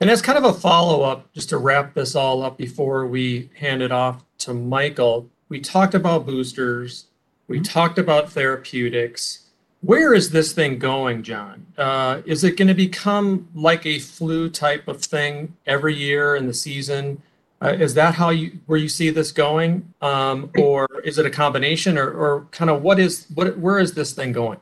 And 0.00 0.10
as 0.10 0.20
kind 0.20 0.36
of 0.36 0.44
a 0.44 0.52
follow 0.52 1.02
up, 1.02 1.32
just 1.32 1.48
to 1.48 1.58
wrap 1.58 1.94
this 1.94 2.14
all 2.14 2.42
up 2.42 2.58
before 2.58 3.06
we 3.06 3.50
hand 3.54 3.80
it 3.80 3.90
off 3.90 4.22
to 4.38 4.52
Michael, 4.52 5.30
we 5.48 5.60
talked 5.60 5.94
about 5.94 6.26
boosters, 6.26 7.06
we 7.48 7.56
mm-hmm. 7.56 7.64
talked 7.64 7.98
about 7.98 8.30
therapeutics 8.30 9.43
where 9.84 10.14
is 10.14 10.30
this 10.30 10.52
thing 10.52 10.78
going, 10.78 11.22
John? 11.22 11.66
Uh, 11.76 12.22
is 12.24 12.42
it 12.42 12.56
going 12.56 12.68
to 12.68 12.74
become 12.74 13.48
like 13.54 13.84
a 13.84 13.98
flu 13.98 14.48
type 14.48 14.88
of 14.88 15.02
thing 15.02 15.54
every 15.66 15.94
year 15.94 16.36
in 16.36 16.46
the 16.46 16.54
season? 16.54 17.20
Uh, 17.62 17.68
is 17.68 17.94
that 17.94 18.14
how 18.14 18.30
you 18.30 18.58
where 18.66 18.78
you 18.78 18.88
see 18.88 19.10
this 19.10 19.30
going, 19.30 19.94
um, 20.00 20.50
or 20.58 20.86
is 21.04 21.18
it 21.18 21.26
a 21.26 21.30
combination, 21.30 21.96
or, 21.96 22.10
or 22.10 22.46
kind 22.50 22.70
of 22.70 22.82
what 22.82 22.98
is 22.98 23.26
what 23.34 23.56
where 23.58 23.78
is 23.78 23.94
this 23.94 24.12
thing 24.12 24.32
going? 24.32 24.58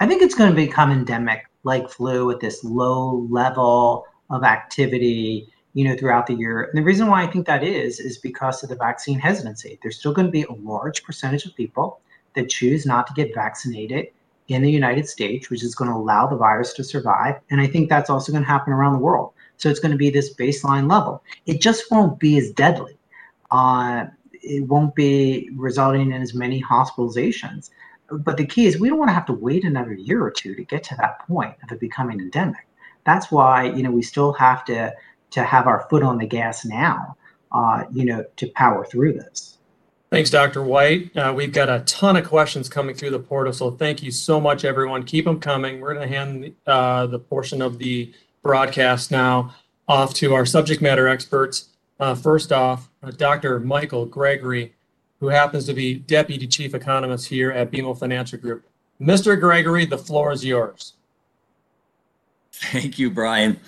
I 0.00 0.06
think 0.06 0.22
it's 0.22 0.34
going 0.34 0.50
to 0.50 0.56
become 0.56 0.90
endemic, 0.90 1.46
like 1.62 1.88
flu, 1.88 2.26
with 2.26 2.40
this 2.40 2.62
low 2.64 3.26
level 3.30 4.06
of 4.28 4.42
activity, 4.42 5.48
you 5.74 5.88
know, 5.88 5.96
throughout 5.96 6.26
the 6.26 6.34
year. 6.34 6.64
And 6.64 6.76
the 6.76 6.82
reason 6.82 7.06
why 7.06 7.22
I 7.22 7.26
think 7.26 7.46
that 7.46 7.62
is 7.62 8.00
is 8.00 8.18
because 8.18 8.62
of 8.62 8.68
the 8.68 8.76
vaccine 8.76 9.18
hesitancy. 9.18 9.78
There's 9.82 9.98
still 9.98 10.12
going 10.12 10.26
to 10.26 10.32
be 10.32 10.42
a 10.42 10.52
large 10.52 11.04
percentage 11.04 11.46
of 11.46 11.54
people 11.54 12.00
that 12.34 12.50
choose 12.50 12.84
not 12.84 13.06
to 13.06 13.14
get 13.14 13.34
vaccinated 13.34 14.08
in 14.48 14.62
the 14.62 14.70
United 14.70 15.08
States, 15.08 15.50
which 15.50 15.62
is 15.62 15.74
going 15.74 15.90
to 15.90 15.96
allow 15.96 16.26
the 16.26 16.36
virus 16.36 16.72
to 16.74 16.84
survive. 16.84 17.36
And 17.50 17.60
I 17.60 17.66
think 17.66 17.88
that's 17.88 18.10
also 18.10 18.32
going 18.32 18.44
to 18.44 18.48
happen 18.48 18.72
around 18.72 18.92
the 18.92 18.98
world. 19.00 19.32
So 19.56 19.68
it's 19.68 19.80
going 19.80 19.92
to 19.92 19.98
be 19.98 20.10
this 20.10 20.34
baseline 20.34 20.90
level. 20.90 21.22
It 21.46 21.60
just 21.60 21.90
won't 21.90 22.18
be 22.18 22.38
as 22.38 22.50
deadly. 22.52 22.96
Uh, 23.50 24.06
it 24.32 24.66
won't 24.68 24.94
be 24.94 25.50
resulting 25.54 26.12
in 26.12 26.22
as 26.22 26.34
many 26.34 26.62
hospitalizations. 26.62 27.70
but 28.10 28.36
the 28.36 28.46
key 28.46 28.66
is 28.66 28.78
we 28.78 28.88
don't 28.88 28.98
want 28.98 29.08
to 29.08 29.14
have 29.14 29.26
to 29.26 29.32
wait 29.32 29.64
another 29.64 29.94
year 29.94 30.22
or 30.22 30.30
two 30.30 30.54
to 30.54 30.64
get 30.64 30.84
to 30.84 30.94
that 30.96 31.18
point 31.26 31.54
of 31.64 31.72
it 31.72 31.80
becoming 31.80 32.20
endemic. 32.20 32.66
That's 33.04 33.30
why 33.32 33.64
you 33.64 33.82
know 33.82 33.90
we 33.90 34.02
still 34.02 34.32
have 34.34 34.64
to 34.66 34.94
to 35.30 35.42
have 35.42 35.66
our 35.66 35.86
foot 35.90 36.02
on 36.02 36.18
the 36.18 36.26
gas 36.26 36.64
now, 36.64 37.16
uh, 37.52 37.84
you 37.92 38.04
know, 38.04 38.24
to 38.36 38.46
power 38.50 38.84
through 38.84 39.14
this. 39.14 39.55
Thanks, 40.16 40.30
Dr. 40.30 40.62
White. 40.62 41.14
Uh, 41.14 41.30
we've 41.36 41.52
got 41.52 41.68
a 41.68 41.80
ton 41.80 42.16
of 42.16 42.26
questions 42.26 42.70
coming 42.70 42.94
through 42.96 43.10
the 43.10 43.18
portal, 43.18 43.52
so 43.52 43.70
thank 43.70 44.02
you 44.02 44.10
so 44.10 44.40
much, 44.40 44.64
everyone. 44.64 45.02
Keep 45.02 45.26
them 45.26 45.38
coming. 45.38 45.78
We're 45.78 45.92
going 45.92 46.08
to 46.08 46.16
hand 46.16 46.54
uh, 46.66 47.06
the 47.06 47.18
portion 47.18 47.60
of 47.60 47.76
the 47.76 48.14
broadcast 48.40 49.10
now 49.10 49.54
off 49.86 50.14
to 50.14 50.32
our 50.32 50.46
subject 50.46 50.80
matter 50.80 51.06
experts. 51.06 51.68
Uh, 52.00 52.14
first 52.14 52.50
off, 52.50 52.88
uh, 53.02 53.10
Dr. 53.10 53.60
Michael 53.60 54.06
Gregory, 54.06 54.72
who 55.20 55.28
happens 55.28 55.66
to 55.66 55.74
be 55.74 55.96
Deputy 55.96 56.46
Chief 56.46 56.72
Economist 56.72 57.28
here 57.28 57.52
at 57.52 57.70
BMO 57.70 57.98
Financial 57.98 58.38
Group. 58.38 58.64
Mr. 58.98 59.38
Gregory, 59.38 59.84
the 59.84 59.98
floor 59.98 60.32
is 60.32 60.42
yours. 60.42 60.94
Thank 62.52 62.98
you, 62.98 63.10
Brian. 63.10 63.60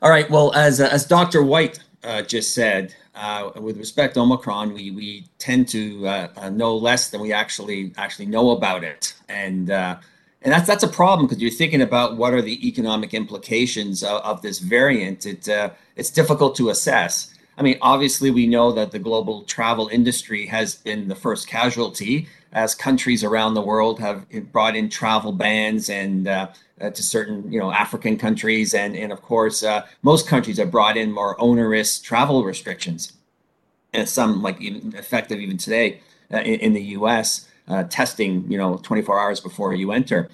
All 0.00 0.10
right. 0.10 0.30
Well, 0.30 0.54
as 0.54 0.80
uh, 0.80 0.88
as 0.92 1.04
Dr. 1.04 1.42
White 1.42 1.80
uh, 2.04 2.22
just 2.22 2.54
said, 2.54 2.94
uh, 3.16 3.50
with 3.60 3.78
respect 3.78 4.14
to 4.14 4.20
Omicron, 4.20 4.74
we 4.74 4.90
we 4.90 5.26
tend 5.38 5.68
to 5.68 6.06
uh, 6.06 6.28
uh, 6.36 6.50
know 6.50 6.76
less 6.76 7.10
than 7.10 7.20
we 7.20 7.32
actually 7.32 7.92
actually 7.96 8.26
know 8.26 8.50
about 8.50 8.84
it, 8.84 9.14
and 9.28 9.70
uh, 9.70 9.96
and 10.42 10.52
that's 10.52 10.66
that's 10.66 10.84
a 10.84 10.88
problem 10.88 11.26
because 11.26 11.40
you're 11.42 11.50
thinking 11.50 11.82
about 11.82 12.16
what 12.16 12.34
are 12.34 12.42
the 12.42 12.66
economic 12.66 13.14
implications 13.14 14.02
of, 14.02 14.20
of 14.22 14.42
this 14.42 14.58
variant. 14.58 15.24
It 15.26 15.48
it's 15.96 16.10
difficult 16.10 16.56
to 16.56 16.68
assess. 16.68 17.32
I 17.58 17.62
mean, 17.62 17.78
obviously, 17.80 18.30
we 18.30 18.46
know 18.46 18.70
that 18.72 18.90
the 18.90 18.98
global 18.98 19.42
travel 19.44 19.88
industry 19.88 20.44
has 20.46 20.74
been 20.74 21.08
the 21.08 21.14
first 21.14 21.48
casualty 21.48 22.28
as 22.56 22.74
countries 22.74 23.22
around 23.22 23.52
the 23.52 23.60
world 23.60 24.00
have 24.00 24.26
brought 24.50 24.74
in 24.74 24.88
travel 24.88 25.30
bans 25.30 25.90
and 25.90 26.26
uh, 26.26 26.48
uh, 26.80 26.88
to 26.90 27.02
certain, 27.02 27.52
you 27.52 27.60
know, 27.60 27.70
African 27.70 28.16
countries, 28.16 28.72
and 28.72 28.96
and 28.96 29.12
of 29.12 29.20
course, 29.20 29.62
uh, 29.62 29.86
most 30.02 30.26
countries 30.26 30.56
have 30.56 30.70
brought 30.70 30.96
in 30.96 31.12
more 31.12 31.38
onerous 31.38 32.00
travel 32.00 32.44
restrictions, 32.44 33.12
and 33.92 34.08
some 34.08 34.42
like 34.42 34.58
even 34.60 34.94
effective 34.96 35.38
even 35.38 35.58
today 35.58 36.00
uh, 36.32 36.38
in, 36.38 36.60
in, 36.60 36.72
the 36.72 36.82
U.S. 36.98 37.46
Uh, 37.68 37.84
testing, 37.84 38.50
you 38.50 38.56
know, 38.56 38.78
24 38.82 39.20
hours 39.20 39.38
before 39.38 39.74
you 39.74 39.92
enter. 39.92 40.28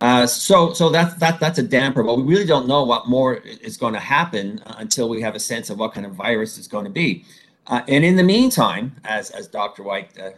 Uh, 0.00 0.26
so, 0.26 0.72
so 0.72 0.88
that's 0.88 1.14
that 1.16 1.38
that's 1.38 1.58
a 1.58 1.62
damper. 1.62 2.02
But 2.02 2.16
we 2.16 2.22
really 2.24 2.46
don't 2.46 2.66
know 2.66 2.82
what 2.84 3.08
more 3.08 3.36
is 3.36 3.76
going 3.76 3.94
to 3.94 4.00
happen 4.00 4.62
until 4.78 5.08
we 5.08 5.20
have 5.20 5.34
a 5.34 5.40
sense 5.40 5.68
of 5.68 5.78
what 5.78 5.92
kind 5.92 6.06
of 6.06 6.12
virus 6.12 6.56
it's 6.56 6.68
going 6.68 6.84
to 6.84 6.90
be. 6.90 7.24
Uh, 7.66 7.82
and 7.88 8.04
in 8.04 8.16
the 8.16 8.22
meantime, 8.22 8.94
as 9.04 9.30
as 9.30 9.48
Dr. 9.48 9.82
White 9.82 10.18
uh, 10.18 10.30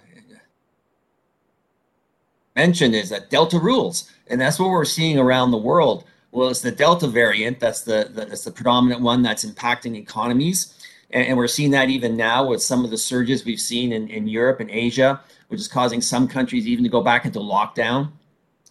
mentioned, 2.59 2.95
is 2.95 3.09
that 3.11 3.31
Delta 3.31 3.59
rules, 3.59 4.11
and 4.27 4.41
that's 4.41 4.59
what 4.59 4.71
we're 4.71 4.85
seeing 4.85 5.17
around 5.19 5.51
the 5.51 5.65
world. 5.71 6.05
Well, 6.33 6.49
it's 6.49 6.61
the 6.61 6.73
Delta 6.73 7.07
variant 7.07 7.61
that's 7.61 7.83
the, 7.83 8.11
that's 8.13 8.45
the 8.45 8.51
predominant 8.51 9.01
one 9.01 9.23
that's 9.23 9.45
impacting 9.45 9.95
economies. 9.97 10.75
And, 11.11 11.27
and, 11.29 11.39
we're 11.39 11.55
seeing 11.57 11.71
that 11.71 11.89
even 11.89 12.17
now 12.17 12.47
with 12.51 12.63
some 12.63 12.85
of 12.85 12.91
the 12.91 12.99
surges 12.99 13.45
we've 13.45 13.61
seen 13.61 13.93
in, 13.93 14.09
in 14.09 14.29
Europe 14.29 14.61
and 14.61 14.71
Asia, 14.71 15.21
which 15.49 15.61
is 15.61 15.69
causing 15.69 16.03
some 16.03 16.29
countries 16.29 16.67
even 16.67 16.85
to 16.85 16.91
go 16.91 17.01
back 17.01 17.25
into 17.25 17.39
lockdown 17.39 18.11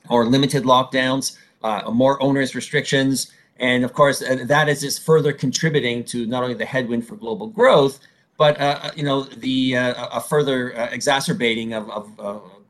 or 0.10 0.26
limited 0.26 0.64
lockdowns, 0.64 1.38
uh, 1.64 1.90
more 1.90 2.22
onerous 2.22 2.54
restrictions. 2.54 3.32
And 3.58 3.84
of 3.84 3.94
course, 3.94 4.22
uh, 4.22 4.44
that 4.46 4.70
is 4.70 4.82
just 4.82 5.04
further 5.04 5.34
contributing 5.34 6.04
to 6.12 6.28
not 6.28 6.44
only 6.44 6.56
the 6.56 6.66
headwind 6.66 7.08
for 7.08 7.16
global 7.16 7.48
growth, 7.48 8.00
but 8.38 8.60
uh, 8.60 8.80
uh 8.84 8.92
you 8.96 9.04
know 9.04 9.24
the 9.24 9.76
uh, 9.76 10.20
a 10.20 10.22
further 10.22 10.78
uh, 10.78 10.90
exacerbating 10.92 11.74
of, 11.74 11.90
of 11.90 12.06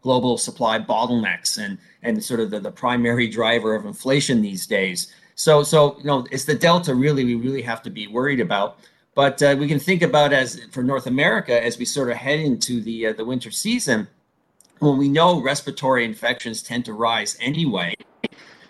global 0.07 0.37
supply 0.37 0.75
bottlenecks 0.79 1.51
and 1.63 1.77
and 2.05 2.23
sort 2.23 2.39
of 2.39 2.49
the, 2.51 2.59
the 2.59 2.75
primary 2.83 3.27
driver 3.39 3.75
of 3.75 3.85
inflation 3.85 4.41
these 4.41 4.65
days. 4.77 4.99
So 5.35 5.63
so 5.63 5.77
you 5.99 6.07
know 6.09 6.25
it's 6.33 6.45
the 6.51 6.59
delta 6.67 6.91
really 7.05 7.23
we 7.31 7.35
really 7.35 7.63
have 7.71 7.81
to 7.87 7.91
be 7.99 8.07
worried 8.07 8.41
about. 8.47 8.69
But 9.21 9.41
we 9.61 9.67
can 9.67 9.79
think 9.79 10.01
about 10.03 10.31
as 10.41 10.49
for 10.73 10.83
North 10.83 11.07
America 11.07 11.55
as 11.67 11.73
we 11.79 11.85
sort 11.85 12.09
of 12.11 12.17
head 12.17 12.39
into 12.39 12.73
the 12.87 12.97
the 13.19 13.25
winter 13.31 13.51
season 13.51 14.07
when 14.79 14.97
we 14.97 15.09
know 15.09 15.41
respiratory 15.41 16.05
infections 16.05 16.61
tend 16.61 16.85
to 16.85 16.93
rise 16.93 17.37
anyway, 17.39 17.95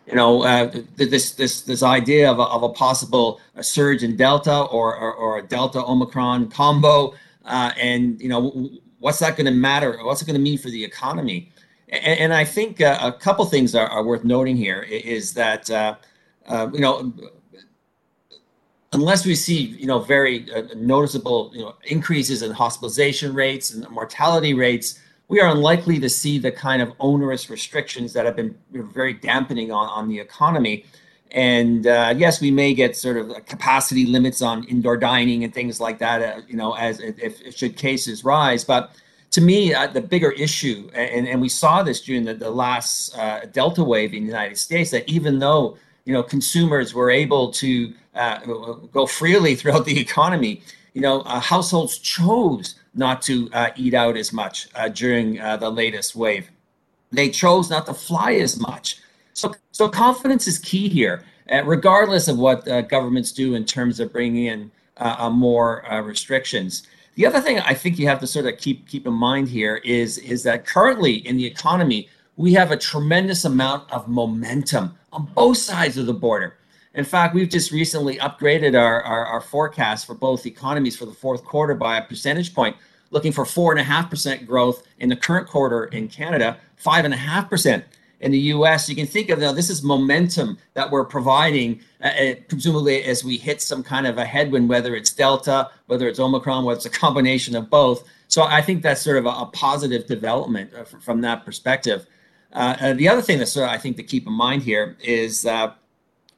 you 0.08 0.16
know, 0.16 0.44
uh, 0.44 0.72
this 0.96 1.32
this 1.32 1.62
this 1.62 1.84
idea 1.84 2.32
of 2.32 2.40
a, 2.40 2.44
of 2.44 2.64
a 2.64 2.70
possible 2.70 3.42
a 3.56 3.64
surge 3.64 4.04
in 4.04 4.16
Delta 4.16 4.62
or, 4.62 4.96
or, 4.96 5.14
or 5.14 5.40
a 5.40 5.42
Delta 5.42 5.84
Omicron 5.84 6.50
combo, 6.50 7.14
uh, 7.46 7.72
and 7.78 8.20
you 8.22 8.30
know, 8.30 8.70
what's 9.00 9.20
that 9.20 9.36
going 9.36 9.46
to 9.46 9.52
matter? 9.52 9.98
What's 10.04 10.22
it 10.22 10.26
going 10.26 10.36
to 10.36 10.42
mean 10.42 10.58
for 10.58 10.70
the 10.70 10.84
economy? 10.84 11.52
And, 11.90 12.20
and 12.20 12.34
I 12.34 12.44
think 12.44 12.82
uh, 12.82 12.98
a 13.02 13.12
couple 13.12 13.46
things 13.46 13.76
are, 13.76 13.88
are, 13.88 14.04
worth 14.04 14.24
noting 14.24 14.58
here 14.58 14.82
is 14.82 15.34
that 15.34 15.70
uh, 15.70 15.96
uh, 16.48 16.70
you 16.74 16.80
know. 16.80 17.14
Unless 18.94 19.26
we 19.26 19.36
see, 19.36 19.58
you 19.58 19.86
know, 19.86 20.00
very 20.00 20.50
uh, 20.54 20.64
noticeable, 20.74 21.52
you 21.54 21.60
know, 21.60 21.76
increases 21.84 22.42
in 22.42 22.52
hospitalization 22.52 23.34
rates 23.34 23.74
and 23.74 23.88
mortality 23.90 24.54
rates, 24.54 25.02
we 25.28 25.42
are 25.42 25.50
unlikely 25.50 26.00
to 26.00 26.10
see 26.10 26.40
the 26.40 26.52
kind 26.52 26.82
of 26.82 26.94
onerous 27.00 27.50
restrictions 27.50 28.14
that 28.14 28.26
have 28.26 28.38
been 28.38 28.56
very 28.72 29.14
dampening 29.14 29.74
on, 29.74 29.90
on 29.90 30.08
the 30.08 30.18
economy. 30.18 30.86
And 31.32 31.88
uh, 31.88 32.14
yes, 32.18 32.40
we 32.40 32.52
may 32.52 32.74
get 32.74 32.96
sort 32.96 33.18
of 33.18 33.46
capacity 33.46 34.06
limits 34.06 34.42
on 34.42 34.64
indoor 34.66 34.98
dining 34.98 35.44
and 35.44 35.54
things 35.54 35.82
like 35.82 36.00
that, 36.00 36.22
uh, 36.22 36.42
you 36.48 36.56
know, 36.56 36.74
as 36.74 37.00
if, 37.00 37.20
if, 37.20 37.56
should 37.56 37.76
cases 37.76 38.24
rise. 38.24 38.64
But 38.64 38.92
to 39.32 39.42
me, 39.42 39.74
uh, 39.74 39.88
the 39.88 40.02
bigger 40.02 40.32
issue, 40.32 40.90
and, 40.94 41.28
and 41.28 41.42
we 41.42 41.50
saw 41.50 41.84
this 41.84 42.02
during 42.02 42.24
the, 42.24 42.34
the 42.34 42.50
last 42.50 43.18
uh, 43.18 43.42
Delta 43.52 43.84
wave 43.84 44.14
in 44.14 44.22
the 44.22 44.28
United 44.28 44.58
States, 44.58 44.92
that 44.92 45.08
even 45.10 45.40
though 45.40 45.78
you 46.06 46.14
know 46.14 46.24
consumers 46.24 46.94
were 46.94 47.12
able 47.12 47.52
to 47.52 47.94
uh, 48.16 48.40
go 48.94 49.06
freely 49.06 49.56
throughout 49.56 49.86
the 49.86 50.00
economy, 50.00 50.62
you 50.94 51.02
know, 51.02 51.22
uh, 51.22 51.40
households 51.42 51.98
chose 51.98 52.76
not 52.96 53.22
to 53.22 53.50
eat 53.76 53.94
out 53.94 54.18
as 54.18 54.34
much 54.34 54.70
during 54.94 55.36
the 55.36 55.70
latest 55.70 56.16
wave. 56.16 56.50
They 57.12 57.30
chose 57.30 57.70
not 57.70 57.86
to 57.86 57.94
fly 57.94 58.34
as 58.34 58.60
much. 58.60 59.00
So, 59.38 59.54
so 59.72 59.88
confidence 59.88 60.48
is 60.48 60.58
key 60.58 60.90
here, 60.90 61.24
uh, 61.52 61.64
regardless 61.64 62.28
of 62.28 62.40
what 62.40 62.68
uh, 62.68 62.82
governments 62.82 63.32
do 63.32 63.54
in 63.54 63.66
terms 63.66 64.00
of 64.00 64.12
bringing 64.12 64.46
in 64.46 64.72
more 65.32 65.86
restrictions. 66.04 66.88
The 67.14 67.28
other 67.28 67.40
thing 67.40 67.60
I 67.60 67.76
think 67.76 68.00
you 68.00 68.08
have 68.08 68.20
to 68.22 68.28
sort 68.28 68.48
of 68.48 68.58
keep 68.58 68.88
keep 68.88 69.06
in 69.06 69.14
mind 69.14 69.48
here 69.48 69.76
is 69.84 70.18
is 70.18 70.42
that 70.44 70.66
currently 70.66 71.18
in 71.28 71.38
the 71.38 71.46
economy 71.46 72.10
we 72.36 72.54
have 72.54 72.72
a 72.72 72.78
tremendous 72.78 73.46
amount 73.46 73.92
of 73.92 74.08
momentum 74.08 74.98
on 75.14 75.28
both 75.36 75.58
sides 75.58 75.98
of 75.98 76.08
the 76.08 76.14
border. 76.16 76.58
In 76.96 77.06
fact, 77.06 77.36
we've 77.36 77.50
just 77.50 77.72
recently 77.72 78.18
upgraded 78.18 78.80
our, 78.80 79.04
our, 79.04 79.26
our, 79.26 79.42
forecast 79.42 80.08
for 80.08 80.16
both 80.16 80.48
economies 80.48 80.98
for 80.98 81.06
the 81.06 81.14
fourth 81.14 81.44
quarter 81.44 81.76
by 81.76 81.98
a 81.98 82.04
percentage 82.04 82.56
point, 82.56 82.76
looking 83.12 83.32
for 83.32 83.44
4.5% 83.44 84.48
growth 84.48 84.84
in 85.00 85.10
the 85.10 85.16
current 85.16 85.48
quarter 85.48 85.86
in 85.86 86.08
Canada, 86.08 86.58
5.5% 86.84 87.84
in 88.22 88.32
the 88.32 88.40
US. 88.56 88.90
You 88.90 88.96
can 88.96 89.08
think 89.08 89.30
of 89.30 89.40
now 89.40 89.52
this 89.52 89.70
is 89.70 89.84
momentum 89.84 90.58
that 90.74 90.90
we're 90.90 91.06
providing, 91.06 91.82
uh, 92.04 92.08
uh, 92.08 92.34
presumably 92.48 93.04
as 93.04 93.24
we 93.24 93.38
hit 93.38 93.62
some 93.62 93.84
kind 93.84 94.08
of 94.08 94.18
a 94.18 94.26
headwind, 94.26 94.70
whether 94.70 94.96
it's 94.96 95.12
Delta, 95.12 95.70
whether 95.88 96.08
it's 96.08 96.20
Omicron, 96.20 96.66
whether 96.66 96.78
it's 96.78 96.86
a 96.86 96.90
combination 96.90 97.56
of 97.56 97.70
both. 97.70 98.08
So 98.28 98.44
I 98.44 98.62
think 98.62 98.82
that's 98.82 99.02
sort 99.02 99.18
of 99.18 99.26
a, 99.26 99.30
a 99.30 99.50
positive 99.54 100.08
development 100.08 100.74
uh, 100.74 100.84
from 100.84 101.22
that 101.22 101.46
perspective. 101.46 102.06
Uh, 102.54 102.94
the 102.94 103.08
other 103.08 103.22
thing 103.22 103.40
that 103.40 103.48
sort 103.48 103.68
of 103.68 103.74
I 103.74 103.78
think 103.78 103.98
to 103.98 104.04
keep 104.04 104.26
in 104.26 104.34
mind 104.34 104.64
here 104.64 104.98
is 105.02 105.46
uh, 105.46 105.74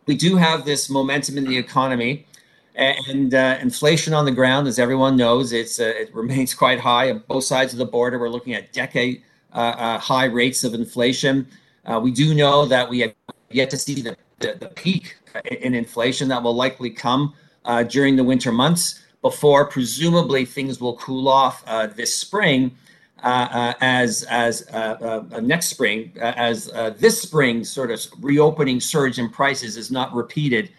we 0.06 0.16
do 0.16 0.36
have 0.36 0.66
this 0.66 0.90
momentum 0.90 1.38
in 1.38 1.46
the 1.46 1.58
economy 1.58 2.26
and 2.76 3.34
uh, 3.34 3.58
inflation 3.62 4.14
on 4.14 4.26
the 4.26 4.32
ground, 4.32 4.68
as 4.68 4.80
everyone 4.80 5.18
knows, 5.18 5.52
it's 5.52 5.80
uh, 5.80 5.94
it 5.96 6.14
remains 6.16 6.54
quite 6.54 6.80
high 6.80 7.10
on 7.12 7.24
both 7.28 7.44
sides 7.44 7.74
of 7.74 7.80
the 7.80 7.86
border. 7.86 8.18
We're 8.18 8.30
looking 8.30 8.54
at 8.54 8.72
decade 8.72 9.22
uh, 9.54 9.58
uh 9.58 9.98
high 9.98 10.26
rates 10.26 10.64
of 10.64 10.74
inflation. 10.74 11.48
Uh, 11.90 12.00
we 12.00 12.12
do 12.12 12.34
know 12.34 12.66
that 12.66 12.88
we 12.88 13.00
have 13.00 13.14
yet 13.50 13.70
to 13.70 13.78
see 13.78 14.02
the, 14.02 14.16
the, 14.40 14.56
the 14.60 14.68
peak 14.68 15.18
in 15.62 15.74
inflation 15.74 16.28
that 16.28 16.42
will 16.42 16.56
likely 16.56 16.90
come 16.90 17.34
uh, 17.66 17.84
during 17.84 18.16
the 18.16 18.24
winter 18.24 18.52
months 18.52 19.04
before 19.22 19.66
presumably 19.66 20.46
things 20.46 20.80
will 20.80 20.96
cool 20.98 21.28
off 21.28 21.66
this 21.96 22.16
spring 22.16 22.72
uh, 23.22 23.48
uh, 23.52 23.74
as 23.82 24.24
as 24.30 24.66
uh, 24.70 25.42
next 25.42 25.68
spring, 25.68 26.14
as 26.22 26.68
this 26.98 27.22
spring 27.22 27.66
sort 27.66 27.92
of 27.92 28.00
reopening 28.22 28.80
surge 28.80 29.20
in 29.20 29.30
prices 29.30 29.76
is 29.76 29.92
not 29.92 30.14
repeated 30.14 30.70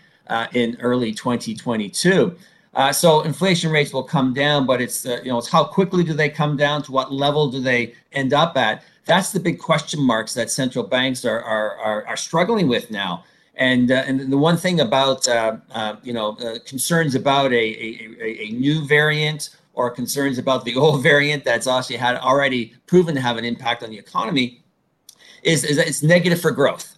in 0.54 0.76
early 0.80 1.12
2022. 1.12 2.34
Uh, 2.72 2.92
so 2.92 3.22
inflation 3.22 3.70
rates 3.70 3.92
will 3.92 4.02
come 4.02 4.32
down, 4.32 4.64
but 4.64 4.80
it's 4.80 5.04
uh, 5.04 5.20
you 5.22 5.30
know 5.30 5.38
it's 5.38 5.48
how 5.48 5.64
quickly 5.64 6.02
do 6.02 6.14
they 6.14 6.30
come 6.30 6.56
down? 6.56 6.82
To 6.84 6.92
what 6.92 7.12
level 7.12 7.50
do 7.50 7.60
they 7.60 7.94
end 8.12 8.32
up 8.32 8.56
at? 8.56 8.84
That's 9.10 9.32
the 9.32 9.40
big 9.40 9.58
question 9.58 10.00
marks 10.00 10.34
that 10.34 10.50
central 10.50 10.84
banks 10.84 11.24
are 11.24 11.42
are 11.42 11.70
are, 11.78 12.06
are 12.06 12.16
struggling 12.16 12.68
with 12.68 12.90
now. 12.90 13.24
And 13.56 13.90
uh, 13.90 14.04
and 14.06 14.32
the 14.34 14.38
one 14.38 14.56
thing 14.56 14.80
about 14.80 15.26
you 16.08 16.12
know 16.12 16.36
concerns 16.72 17.14
about 17.14 17.52
a, 17.52 17.64
a, 17.86 18.46
a 18.46 18.48
new 18.52 18.86
variant 18.86 19.50
or 19.74 19.90
concerns 19.90 20.38
about 20.38 20.64
the 20.64 20.76
old 20.82 21.02
variant 21.02 21.44
that's 21.44 21.66
actually 21.66 21.96
had 21.96 22.16
already 22.16 22.74
proven 22.86 23.14
to 23.14 23.20
have 23.20 23.36
an 23.36 23.44
impact 23.44 23.82
on 23.82 23.90
the 23.90 23.98
economy 23.98 24.62
is, 25.42 25.64
is 25.64 25.76
that 25.76 25.88
it's 25.88 26.02
negative 26.02 26.40
for 26.40 26.50
growth. 26.50 26.96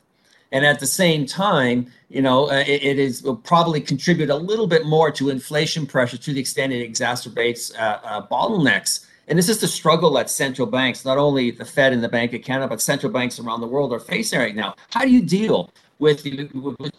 And 0.51 0.66
at 0.66 0.81
the 0.81 0.87
same 0.87 1.25
time, 1.25 1.87
you 2.11 2.20
know, 2.20 2.51
uh, 2.51 2.64
it, 2.66 2.83
it 2.83 2.98
is 2.98 3.22
will 3.22 3.37
probably 3.37 3.81
contribute 3.81 4.29
a 4.29 4.37
little 4.37 4.66
bit 4.66 4.85
more 4.85 5.11
to 5.12 5.31
inflation 5.31 5.87
pressure 5.87 6.18
to 6.18 6.35
the 6.35 6.40
extent 6.40 6.72
it 6.75 6.87
exacerbates 6.92 7.75
uh, 7.79 8.01
uh, 8.05 8.27
bottlenecks. 8.27 9.07
And 9.33 9.38
this 9.38 9.49
is 9.49 9.61
the 9.61 9.66
struggle 9.66 10.12
that 10.12 10.29
central 10.29 10.66
banks, 10.66 11.07
not 11.07 11.16
only 11.16 11.51
the 11.51 11.64
Fed 11.64 11.95
and 11.95 12.05
the 12.05 12.09
Bank 12.11 12.35
of 12.35 12.42
Canada, 12.42 12.68
but 12.68 12.83
central 12.83 13.11
banks 13.11 13.40
around 13.40 13.62
the 13.62 13.66
world 13.66 13.90
are 13.90 13.99
facing 13.99 14.38
right 14.38 14.55
now. 14.55 14.75
How 14.90 15.07
do 15.07 15.11
you 15.11 15.23
deal 15.23 15.71
with, 15.99 16.23
with, 16.53 16.92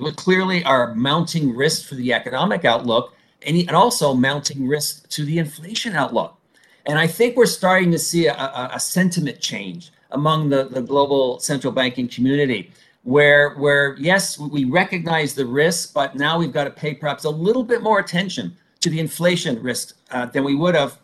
with 0.00 0.16
clearly 0.16 0.64
our 0.64 0.94
mounting 0.94 1.54
risk 1.54 1.86
for 1.86 1.94
the 1.94 2.14
economic 2.14 2.64
outlook 2.64 3.14
and, 3.42 3.58
and 3.58 3.72
also 3.72 4.14
mounting 4.14 4.66
risk 4.66 5.06
to 5.10 5.26
the 5.26 5.36
inflation 5.36 5.94
outlook? 5.94 6.38
And 6.86 6.98
I 6.98 7.06
think 7.06 7.36
we're 7.36 7.44
starting 7.44 7.90
to 7.90 7.98
see 7.98 8.26
a, 8.26 8.32
a, 8.32 8.70
a 8.76 8.80
sentiment 8.80 9.40
change 9.40 9.92
among 10.12 10.48
the, 10.48 10.68
the 10.70 10.80
global 10.80 11.38
central 11.38 11.70
banking 11.70 12.08
community 12.08 12.72
where 13.02 13.50
where 13.56 13.94
yes 13.98 14.38
we 14.38 14.64
recognize 14.64 15.34
the 15.34 15.44
risk 15.44 15.92
but 15.92 16.16
now 16.16 16.38
we've 16.38 16.52
got 16.52 16.64
to 16.64 16.70
pay 16.70 16.94
perhaps 16.94 17.24
a 17.24 17.30
little 17.30 17.62
bit 17.62 17.82
more 17.82 18.00
attention 18.00 18.56
to 18.80 18.90
the 18.90 19.00
inflation 19.00 19.60
risk 19.62 19.96
uh, 20.10 20.26
than 20.26 20.44
we 20.44 20.54
would 20.54 20.74
have 20.74 20.98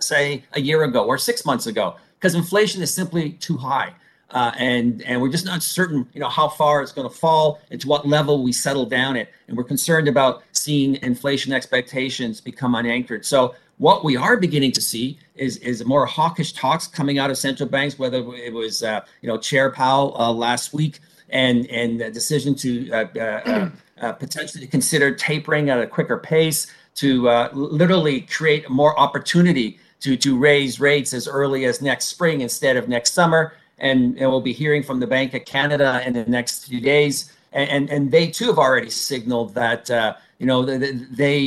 say 0.00 0.44
a 0.54 0.60
year 0.60 0.82
ago 0.84 1.04
or 1.04 1.18
six 1.18 1.44
months 1.44 1.66
ago 1.66 1.96
because 2.18 2.34
inflation 2.34 2.82
is 2.82 2.92
simply 2.92 3.32
too 3.32 3.56
high. 3.56 3.92
Uh, 4.30 4.52
and 4.58 5.02
and 5.02 5.20
we're 5.20 5.28
just 5.28 5.44
not 5.44 5.60
certain 5.60 6.06
you 6.14 6.20
know 6.20 6.28
how 6.28 6.48
far 6.48 6.82
it's 6.82 6.92
going 6.92 7.08
to 7.08 7.14
fall. 7.14 7.60
And 7.70 7.80
to 7.80 7.88
what 7.88 8.06
level 8.06 8.44
we 8.44 8.52
settle 8.52 8.86
down 8.86 9.16
at. 9.16 9.28
And 9.48 9.56
we're 9.56 9.64
concerned 9.64 10.06
about 10.06 10.44
seeing 10.52 10.96
inflation 11.02 11.52
expectations 11.52 12.40
become 12.40 12.76
unanchored. 12.76 13.26
So 13.26 13.56
what 13.78 14.04
we 14.04 14.16
are 14.16 14.36
beginning 14.36 14.72
to 14.72 14.80
see 14.80 15.18
is 15.34 15.56
is 15.58 15.84
more 15.84 16.06
hawkish 16.06 16.52
talks 16.52 16.86
coming 16.86 17.18
out 17.18 17.30
of 17.30 17.38
central 17.38 17.68
banks, 17.68 17.98
whether 17.98 18.18
it 18.34 18.52
was 18.52 18.84
uh, 18.84 19.00
you 19.20 19.28
know 19.28 19.36
Chair 19.36 19.72
Powell 19.72 20.16
uh, 20.16 20.32
last 20.32 20.72
week 20.72 21.00
and 21.30 21.66
and 21.66 22.00
the 22.00 22.10
decision 22.10 22.54
to 22.56 22.90
uh, 22.92 23.06
uh, 23.16 23.70
uh 24.00 24.12
potentially 24.18 24.66
consider 24.66 25.12
tapering 25.12 25.70
at 25.70 25.80
a 25.80 25.86
quicker 25.86 26.18
pace 26.18 26.68
to 27.00 27.28
uh, 27.28 27.48
literally 27.52 28.22
create 28.22 28.68
more 28.68 28.98
opportunity 28.98 29.78
to 30.00 30.16
to 30.16 30.38
raise 30.38 30.80
rates 30.80 31.12
as 31.12 31.28
early 31.28 31.64
as 31.64 31.82
next 31.82 32.06
spring 32.06 32.40
instead 32.40 32.76
of 32.76 32.88
next 32.88 33.12
summer. 33.12 33.54
And, 33.78 34.18
and 34.18 34.30
we'll 34.30 34.42
be 34.42 34.52
hearing 34.52 34.82
from 34.82 35.00
the 35.00 35.06
Bank 35.06 35.32
of 35.32 35.46
Canada 35.46 36.02
in 36.04 36.12
the 36.12 36.26
next 36.26 36.66
few 36.66 36.80
days, 36.80 37.32
and 37.52 37.68
and, 37.70 37.90
and 37.90 38.10
they 38.10 38.26
too 38.28 38.46
have 38.46 38.58
already 38.58 38.90
signaled 38.90 39.54
that 39.54 39.88
you 40.38 40.46
know 40.46 40.64
they, 40.64 40.92
they 41.22 41.38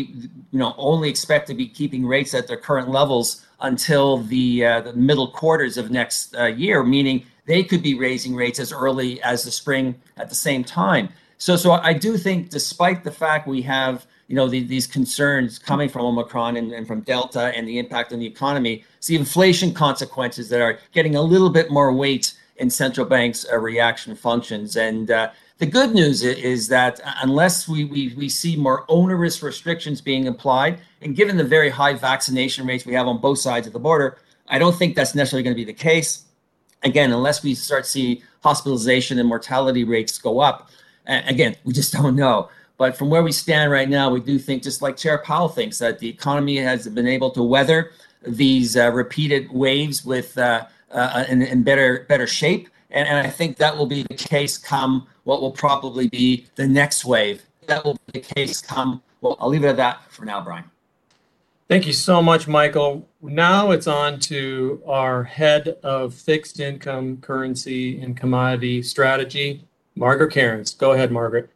you 0.52 0.60
know 0.62 0.74
only 0.78 1.10
expect 1.10 1.48
to 1.48 1.54
be 1.54 1.68
keeping 1.68 2.06
rates 2.06 2.34
at 2.34 2.48
their 2.48 2.58
current 2.58 2.90
levels 2.90 3.46
until 3.64 4.18
the, 4.18 4.66
uh, 4.66 4.82
the 4.82 4.94
middle 4.94 5.30
quarters 5.30 5.78
of 5.78 5.90
next 5.90 6.36
uh, 6.36 6.46
year, 6.46 6.84
meaning 6.84 7.26
they 7.46 7.64
could 7.64 7.82
be 7.82 7.96
raising 7.96 8.36
rates 8.36 8.60
as 8.60 8.72
early 8.72 9.22
as 9.24 9.44
the 9.44 9.52
spring 9.52 9.96
at 10.18 10.30
the 10.30 10.36
same 10.36 10.64
time. 10.64 11.10
So, 11.38 11.56
so 11.56 11.72
I 11.72 11.94
do 11.94 12.18
think, 12.18 12.50
despite 12.50 13.04
the 13.04 13.12
fact 13.12 13.48
we 13.48 13.62
have 13.64 14.06
you 14.34 14.38
know 14.38 14.48
the, 14.48 14.64
these 14.64 14.88
concerns 14.88 15.60
coming 15.60 15.88
from 15.88 16.08
Omicron 16.08 16.58
and, 16.58 16.72
and, 16.72 16.88
from 16.88 17.02
Delta 17.02 17.56
and 17.56 17.68
the 17.68 17.78
impact 17.78 18.12
on 18.14 18.18
the 18.18 18.26
economy, 18.26 18.84
it's 18.98 19.06
the 19.06 19.16
inflation 19.16 19.72
consequences 19.76 20.50
that 20.50 20.60
are 20.60 20.80
getting 20.92 21.16
a 21.16 21.22
little 21.22 21.52
bit 21.52 21.70
more 21.70 21.94
weight 21.94 22.34
in 22.56 22.72
central 22.72 23.06
banks' 23.06 23.46
uh, 23.54 23.60
reaction 23.60 24.16
functions. 24.16 24.76
And 24.76 25.12
uh, 25.12 25.30
the 25.60 25.68
good 25.68 25.94
news 25.94 26.24
is 26.24 26.68
that 26.70 27.00
unless 27.22 27.68
we, 27.68 27.86
we, 27.86 28.16
we 28.18 28.28
see 28.28 28.56
more 28.56 28.86
onerous 28.88 29.44
restrictions 29.44 30.02
being 30.02 30.28
applied, 30.28 30.80
and 31.04 31.16
given 31.16 31.38
the 31.38 31.44
very 31.44 31.70
high 31.70 31.94
vaccination 31.94 32.66
rates 32.66 32.88
we 32.88 32.96
have 32.96 33.06
on 33.06 33.22
both 33.22 33.38
sides 33.38 33.68
of 33.68 33.74
the 33.74 33.80
border, 33.80 34.18
I 34.48 34.58
don't 34.58 34.76
think 34.76 34.96
that's 34.96 35.14
necessarily 35.14 35.44
going 35.44 35.56
to 35.56 35.62
be 35.64 35.64
the 35.64 35.78
case. 35.78 36.24
Again, 36.82 37.12
unless 37.12 37.44
we 37.44 37.54
start 37.54 37.86
see 37.86 38.24
hospitalization 38.42 39.20
and 39.20 39.30
mortality 39.30 39.84
rates 39.84 40.18
go 40.18 40.40
up, 40.40 40.72
again, 41.06 41.56
we 41.66 41.74
just 41.74 41.94
don't 41.94 42.16
know. 42.16 42.50
But 42.78 42.98
from 42.98 43.10
where 43.10 43.24
we 43.24 43.32
stand 43.32 43.72
right 43.72 43.88
now, 43.88 44.10
we 44.10 44.20
do 44.20 44.40
think, 44.40 44.64
just 44.64 44.82
like 44.82 44.98
Chair 44.98 45.20
Powell 45.20 45.50
thinks, 45.50 45.78
that 45.80 46.00
the 46.00 46.10
economy 46.10 46.58
has 46.58 46.88
been 46.88 47.08
able 47.08 47.32
to 47.32 47.44
weather 47.44 47.92
these 48.26 48.76
uh, 48.76 48.92
repeated 48.92 49.52
waves 49.52 50.04
with 50.06 50.38
uh, 50.38 50.66
uh, 50.92 51.26
in, 51.30 51.42
in 51.42 51.64
better 51.64 52.06
better 52.10 52.28
shape. 52.28 52.70
And, 52.92 53.08
and 53.08 53.26
I 53.26 53.30
think 53.30 53.58
that 53.58 53.76
will 53.78 53.86
be 53.86 54.04
the 54.04 54.16
case 54.16 54.58
come 54.58 55.08
what 55.24 55.42
will 55.42 55.52
probably 55.52 56.10
be 56.10 56.48
the 56.56 56.68
next 56.68 57.06
wave. 57.06 57.44
That 57.68 57.84
will 57.84 57.98
be 58.12 58.20
the 58.20 58.36
case 58.36 58.62
come. 58.62 59.02
Well, 59.22 59.38
I'll 59.40 59.50
leave 59.50 59.64
it 59.64 59.70
at 59.70 59.78
that 59.78 60.12
for 60.12 60.26
now, 60.26 60.42
Brian. 60.42 60.66
Thank 61.70 61.88
you 61.88 61.94
so 61.94 62.22
much, 62.22 62.48
Michael. 62.48 63.08
Now 63.22 63.72
it's 63.72 63.88
on 63.88 64.20
to 64.22 64.82
our 64.86 65.24
head 65.24 65.78
of 65.82 66.14
fixed 66.14 66.60
income, 66.60 67.18
currency, 67.18 68.02
and 68.02 68.18
commodity 68.18 68.84
strategy, 68.84 69.66
Margaret 69.96 70.34
Kerins. 70.34 70.78
Go 70.78 70.92
ahead, 70.92 71.12
Margaret. 71.12 71.50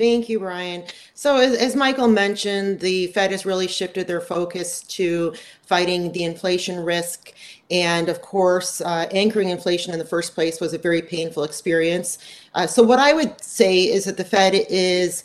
Thank 0.00 0.30
you, 0.30 0.38
Brian. 0.38 0.84
So, 1.12 1.36
as, 1.36 1.54
as, 1.58 1.76
Michael 1.76 2.08
mentioned, 2.08 2.80
the 2.80 3.08
Fed 3.08 3.32
has 3.32 3.44
really 3.44 3.68
shifted 3.68 4.06
their 4.06 4.22
focus 4.22 4.80
to 4.84 5.34
fighting 5.60 6.10
the 6.12 6.24
inflation 6.24 6.82
risk. 6.82 7.34
And 7.70 8.08
of 8.08 8.22
course, 8.22 8.80
uh, 8.80 9.08
anchoring 9.10 9.50
inflation 9.50 9.92
in 9.92 9.98
the 9.98 10.06
first 10.06 10.34
place 10.34 10.58
was 10.58 10.72
a 10.72 10.78
very 10.78 11.02
painful 11.02 11.44
experience. 11.44 12.16
Uh, 12.54 12.66
so, 12.66 12.82
what 12.82 12.98
I 12.98 13.12
would 13.12 13.44
say 13.44 13.80
is 13.80 14.06
that 14.06 14.16
the 14.16 14.24
Fed 14.24 14.54
is 14.70 15.22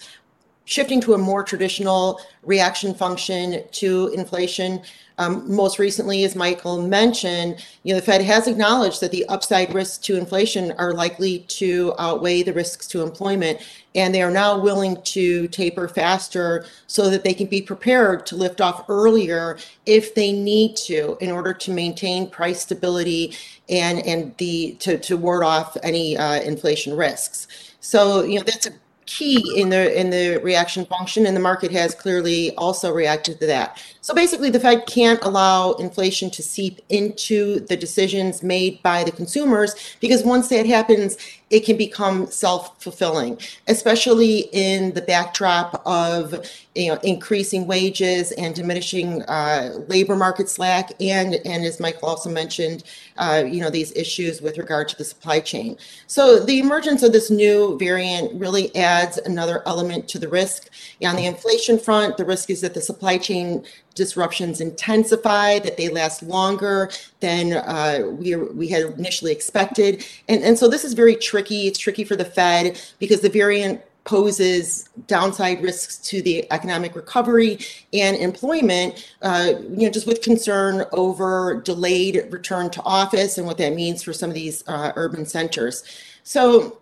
shifting 0.65 0.99
to 1.01 1.13
a 1.13 1.17
more 1.17 1.43
traditional 1.43 2.19
reaction 2.43 2.93
function 2.93 3.63
to 3.71 4.07
inflation. 4.15 4.81
Um, 5.17 5.49
most 5.49 5.79
recently, 5.79 6.25
as 6.25 6.35
Michael 6.35 6.81
mentioned, 6.81 7.63
you 7.83 7.93
know, 7.93 7.99
the 8.01 8.05
Fed 8.05 8.21
has 8.21 8.47
acknowledged 8.47 8.99
that 8.99 9.11
the 9.11 9.25
upside 9.29 9.73
risks 9.73 9.97
to 9.99 10.17
inflation 10.17 10.73
are 10.73 10.93
likely 10.93 11.39
to 11.39 11.93
outweigh 11.97 12.43
the 12.43 12.51
risks 12.51 12.85
to 12.87 13.01
employment, 13.01 13.61
and 13.93 14.13
they 14.13 14.21
are 14.21 14.31
now 14.31 14.59
willing 14.59 15.01
to 15.03 15.47
taper 15.47 15.87
faster 15.87 16.65
so 16.87 17.09
that 17.09 17.23
they 17.23 17.33
can 17.33 17.47
be 17.47 17.61
prepared 17.61 18.25
to 18.25 18.35
lift 18.35 18.59
off 18.59 18.83
earlier 18.89 19.57
if 19.85 20.13
they 20.15 20.33
need 20.33 20.75
to 20.75 21.17
in 21.21 21.31
order 21.31 21.53
to 21.53 21.71
maintain 21.71 22.29
price 22.29 22.59
stability 22.61 23.33
and 23.69 23.99
and 24.05 24.35
the 24.37 24.73
to, 24.79 24.97
to 24.97 25.15
ward 25.15 25.43
off 25.43 25.77
any 25.81 26.17
uh, 26.17 26.41
inflation 26.41 26.93
risks. 26.93 27.47
So, 27.79 28.23
you 28.23 28.39
know, 28.39 28.43
that's 28.43 28.65
a 28.65 28.73
key 29.05 29.59
in 29.59 29.69
the 29.69 29.99
in 29.99 30.09
the 30.09 30.39
reaction 30.43 30.85
function 30.85 31.25
and 31.25 31.35
the 31.35 31.41
market 31.41 31.71
has 31.71 31.93
clearly 31.93 32.55
also 32.55 32.91
reacted 32.91 33.39
to 33.39 33.47
that. 33.47 33.81
So 34.01 34.13
basically 34.13 34.49
the 34.49 34.59
fed 34.59 34.85
can't 34.87 35.21
allow 35.23 35.73
inflation 35.73 36.29
to 36.31 36.43
seep 36.43 36.81
into 36.89 37.59
the 37.61 37.77
decisions 37.77 38.43
made 38.43 38.81
by 38.83 39.03
the 39.03 39.11
consumers 39.11 39.75
because 39.99 40.23
once 40.23 40.49
that 40.49 40.65
happens 40.65 41.17
it 41.51 41.65
can 41.65 41.77
become 41.77 42.25
self-fulfilling 42.27 43.39
especially 43.67 44.49
in 44.51 44.93
the 44.93 45.01
backdrop 45.01 45.81
of 45.85 46.33
you 46.75 46.91
know 46.91 46.99
increasing 47.03 47.65
wages 47.65 48.31
and 48.33 48.53
diminishing 48.53 49.21
uh, 49.23 49.73
labor 49.87 50.15
market 50.15 50.49
slack 50.49 50.91
and 50.99 51.35
and 51.45 51.65
as 51.65 51.79
michael 51.79 52.07
also 52.07 52.29
mentioned 52.29 52.83
uh, 53.17 53.43
you 53.47 53.61
know 53.61 53.69
these 53.69 53.91
issues 53.95 54.41
with 54.41 54.57
regard 54.57 54.87
to 54.87 54.97
the 54.97 55.03
supply 55.03 55.39
chain 55.39 55.77
so 56.07 56.39
the 56.39 56.59
emergence 56.59 57.01
of 57.01 57.11
this 57.11 57.31
new 57.31 57.77
variant 57.79 58.33
really 58.39 58.75
adds 58.75 59.17
another 59.19 59.63
element 59.65 60.07
to 60.07 60.19
the 60.19 60.27
risk 60.27 60.69
on 61.03 61.15
the 61.15 61.25
inflation 61.25 61.79
front 61.79 62.17
the 62.17 62.25
risk 62.25 62.49
is 62.49 62.61
that 62.61 62.73
the 62.73 62.81
supply 62.81 63.17
chain 63.17 63.65
disruptions 63.95 64.61
intensify, 64.61 65.57
that 65.59 65.77
they 65.77 65.89
last 65.89 66.21
longer 66.21 66.91
than 67.21 67.53
uh, 67.53 68.01
we, 68.05 68.35
we 68.35 68.67
had 68.67 68.83
initially 68.83 69.31
expected. 69.31 70.05
And, 70.27 70.43
and 70.43 70.59
so 70.59 70.67
this 70.67 70.83
is 70.83 70.93
very 70.93 71.15
tricky. 71.15 71.67
It's 71.67 71.79
tricky 71.79 72.03
for 72.03 72.15
the 72.15 72.25
Fed 72.25 72.79
because 72.99 73.21
the 73.21 73.29
variant 73.29 73.81
poses 74.05 74.87
downside 75.07 75.61
risks 75.61 75.97
to 75.97 76.21
the 76.21 76.49
economic 76.53 76.95
recovery 76.95 77.59
and 77.91 78.15
employment, 78.17 79.11
uh, 79.23 79.53
you 79.69 79.85
know, 79.85 79.89
just 79.89 80.07
with 80.07 80.21
concern 80.21 80.85
over 80.93 81.61
delayed 81.61 82.25
return 82.29 82.69
to 82.69 82.81
office 82.83 83.37
and 83.37 83.45
what 83.45 83.57
that 83.57 83.73
means 83.73 84.03
for 84.03 84.13
some 84.13 84.29
of 84.29 84.35
these 84.35 84.63
uh, 84.67 84.93
urban 84.95 85.25
centers. 85.25 85.83
So 86.23 86.81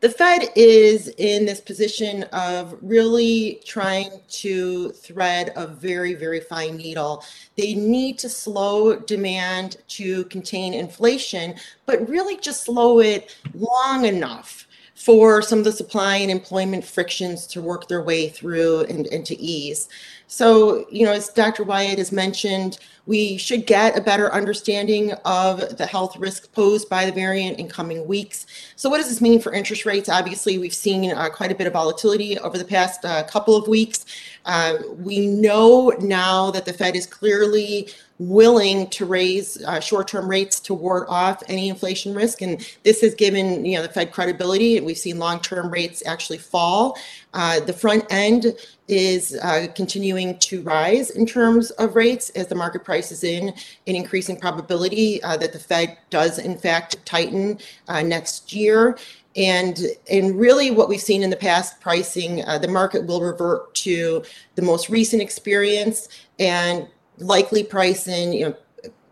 the 0.00 0.08
Fed 0.08 0.48
is 0.56 1.08
in 1.18 1.44
this 1.44 1.60
position 1.60 2.22
of 2.32 2.74
really 2.80 3.60
trying 3.66 4.10
to 4.28 4.90
thread 4.92 5.52
a 5.56 5.66
very, 5.66 6.14
very 6.14 6.40
fine 6.40 6.76
needle. 6.76 7.22
They 7.56 7.74
need 7.74 8.18
to 8.20 8.28
slow 8.30 8.96
demand 8.96 9.76
to 9.88 10.24
contain 10.24 10.72
inflation, 10.72 11.54
but 11.84 12.08
really 12.08 12.38
just 12.38 12.64
slow 12.64 13.00
it 13.00 13.36
long 13.54 14.06
enough 14.06 14.66
for 15.00 15.40
some 15.40 15.58
of 15.58 15.64
the 15.64 15.72
supply 15.72 16.16
and 16.16 16.30
employment 16.30 16.84
frictions 16.84 17.46
to 17.46 17.62
work 17.62 17.88
their 17.88 18.02
way 18.02 18.28
through 18.28 18.80
and, 18.80 19.06
and 19.06 19.24
to 19.24 19.40
ease. 19.40 19.88
So, 20.26 20.84
you 20.90 21.06
know, 21.06 21.12
as 21.12 21.30
Dr. 21.30 21.64
White 21.64 21.96
has 21.96 22.12
mentioned, 22.12 22.78
we 23.06 23.38
should 23.38 23.66
get 23.66 23.96
a 23.96 24.02
better 24.02 24.30
understanding 24.30 25.12
of 25.24 25.78
the 25.78 25.86
health 25.86 26.18
risk 26.18 26.52
posed 26.52 26.90
by 26.90 27.06
the 27.06 27.12
variant 27.12 27.58
in 27.58 27.66
coming 27.66 28.06
weeks. 28.06 28.46
So, 28.76 28.90
what 28.90 28.98
does 28.98 29.08
this 29.08 29.22
mean 29.22 29.40
for 29.40 29.54
interest 29.54 29.86
rates? 29.86 30.10
Obviously, 30.10 30.58
we've 30.58 30.74
seen 30.74 31.10
uh, 31.12 31.30
quite 31.30 31.50
a 31.50 31.54
bit 31.54 31.66
of 31.66 31.72
volatility 31.72 32.38
over 32.38 32.58
the 32.58 32.64
past 32.64 33.02
uh, 33.06 33.22
couple 33.24 33.56
of 33.56 33.66
weeks. 33.68 34.04
Uh, 34.44 34.74
we 34.98 35.26
know 35.26 35.94
now 36.00 36.50
that 36.50 36.66
the 36.66 36.74
Fed 36.74 36.94
is 36.94 37.06
clearly 37.06 37.88
willing 38.20 38.86
to 38.90 39.06
raise 39.06 39.64
uh, 39.64 39.80
short-term 39.80 40.28
rates 40.28 40.60
to 40.60 40.74
ward 40.74 41.06
off 41.08 41.42
any 41.48 41.70
inflation 41.70 42.14
risk, 42.14 42.42
and 42.42 42.68
this 42.84 43.00
has 43.00 43.14
given 43.14 43.64
you 43.64 43.76
know 43.76 43.82
the 43.82 43.88
Fed 43.88 44.12
credibility. 44.12 44.76
And 44.76 44.84
we've 44.84 44.98
seen 44.98 45.18
long-term 45.18 45.70
rates 45.70 46.02
actually 46.06 46.38
fall. 46.38 46.98
Uh, 47.32 47.60
the 47.60 47.72
front 47.72 48.04
end 48.10 48.54
is 48.88 49.38
uh, 49.42 49.68
continuing 49.74 50.38
to 50.40 50.60
rise 50.62 51.10
in 51.10 51.24
terms 51.24 51.70
of 51.72 51.96
rates 51.96 52.28
as 52.30 52.48
the 52.48 52.54
market 52.54 52.84
prices 52.84 53.24
in 53.24 53.48
an 53.86 53.94
increasing 53.94 54.36
probability 54.38 55.22
uh, 55.22 55.36
that 55.38 55.52
the 55.52 55.58
Fed 55.58 55.96
does 56.10 56.38
in 56.38 56.58
fact 56.58 56.96
tighten 57.06 57.58
uh, 57.88 58.02
next 58.02 58.52
year. 58.52 58.98
And, 59.36 59.80
and 60.10 60.38
really 60.38 60.72
what 60.72 60.88
we've 60.88 61.00
seen 61.00 61.22
in 61.22 61.30
the 61.30 61.36
past 61.36 61.80
pricing, 61.80 62.44
uh, 62.46 62.58
the 62.58 62.66
market 62.66 63.06
will 63.06 63.20
revert 63.20 63.72
to 63.76 64.24
the 64.56 64.62
most 64.62 64.90
recent 64.90 65.22
experience 65.22 66.08
and 66.40 66.88
likely 67.20 67.62
pricing, 67.62 68.32
you 68.32 68.48
know, 68.48 68.56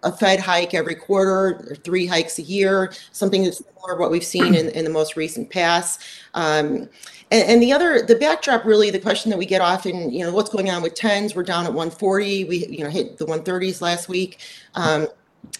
a 0.05 0.13
Fed 0.13 0.39
hike 0.39 0.75
every 0.75 0.95
quarter 0.95 1.61
or 1.71 1.75
three 1.77 2.07
hikes 2.07 2.39
a 2.39 2.43
year, 2.43 2.93
something 3.13 3.43
that's 3.43 3.59
to 3.59 3.95
what 3.97 4.11
we've 4.11 4.25
seen 4.25 4.55
in, 4.55 4.69
in 4.71 4.85
the 4.85 4.91
most 4.91 5.17
recent 5.17 5.51
past. 5.51 6.03
Um, 6.35 6.89
and, 7.31 7.49
and, 7.49 7.63
the 7.63 7.73
other, 7.73 8.03
the 8.03 8.15
backdrop, 8.15 8.65
really, 8.65 8.91
the 8.91 8.99
question 8.99 9.31
that 9.31 9.39
we 9.39 9.47
get 9.47 9.61
often, 9.61 10.11
you 10.11 10.25
know, 10.25 10.33
what's 10.33 10.51
going 10.51 10.71
on 10.71 10.83
with 10.83 10.95
tens? 10.95 11.35
We're 11.35 11.43
down 11.43 11.65
at 11.65 11.73
140. 11.73 12.45
We, 12.45 12.67
you 12.67 12.85
know, 12.85 12.91
hit 12.91 13.19
the 13.19 13.27
130s 13.27 13.81
last 13.81 14.09
week. 14.09 14.41
Um, 14.75 15.09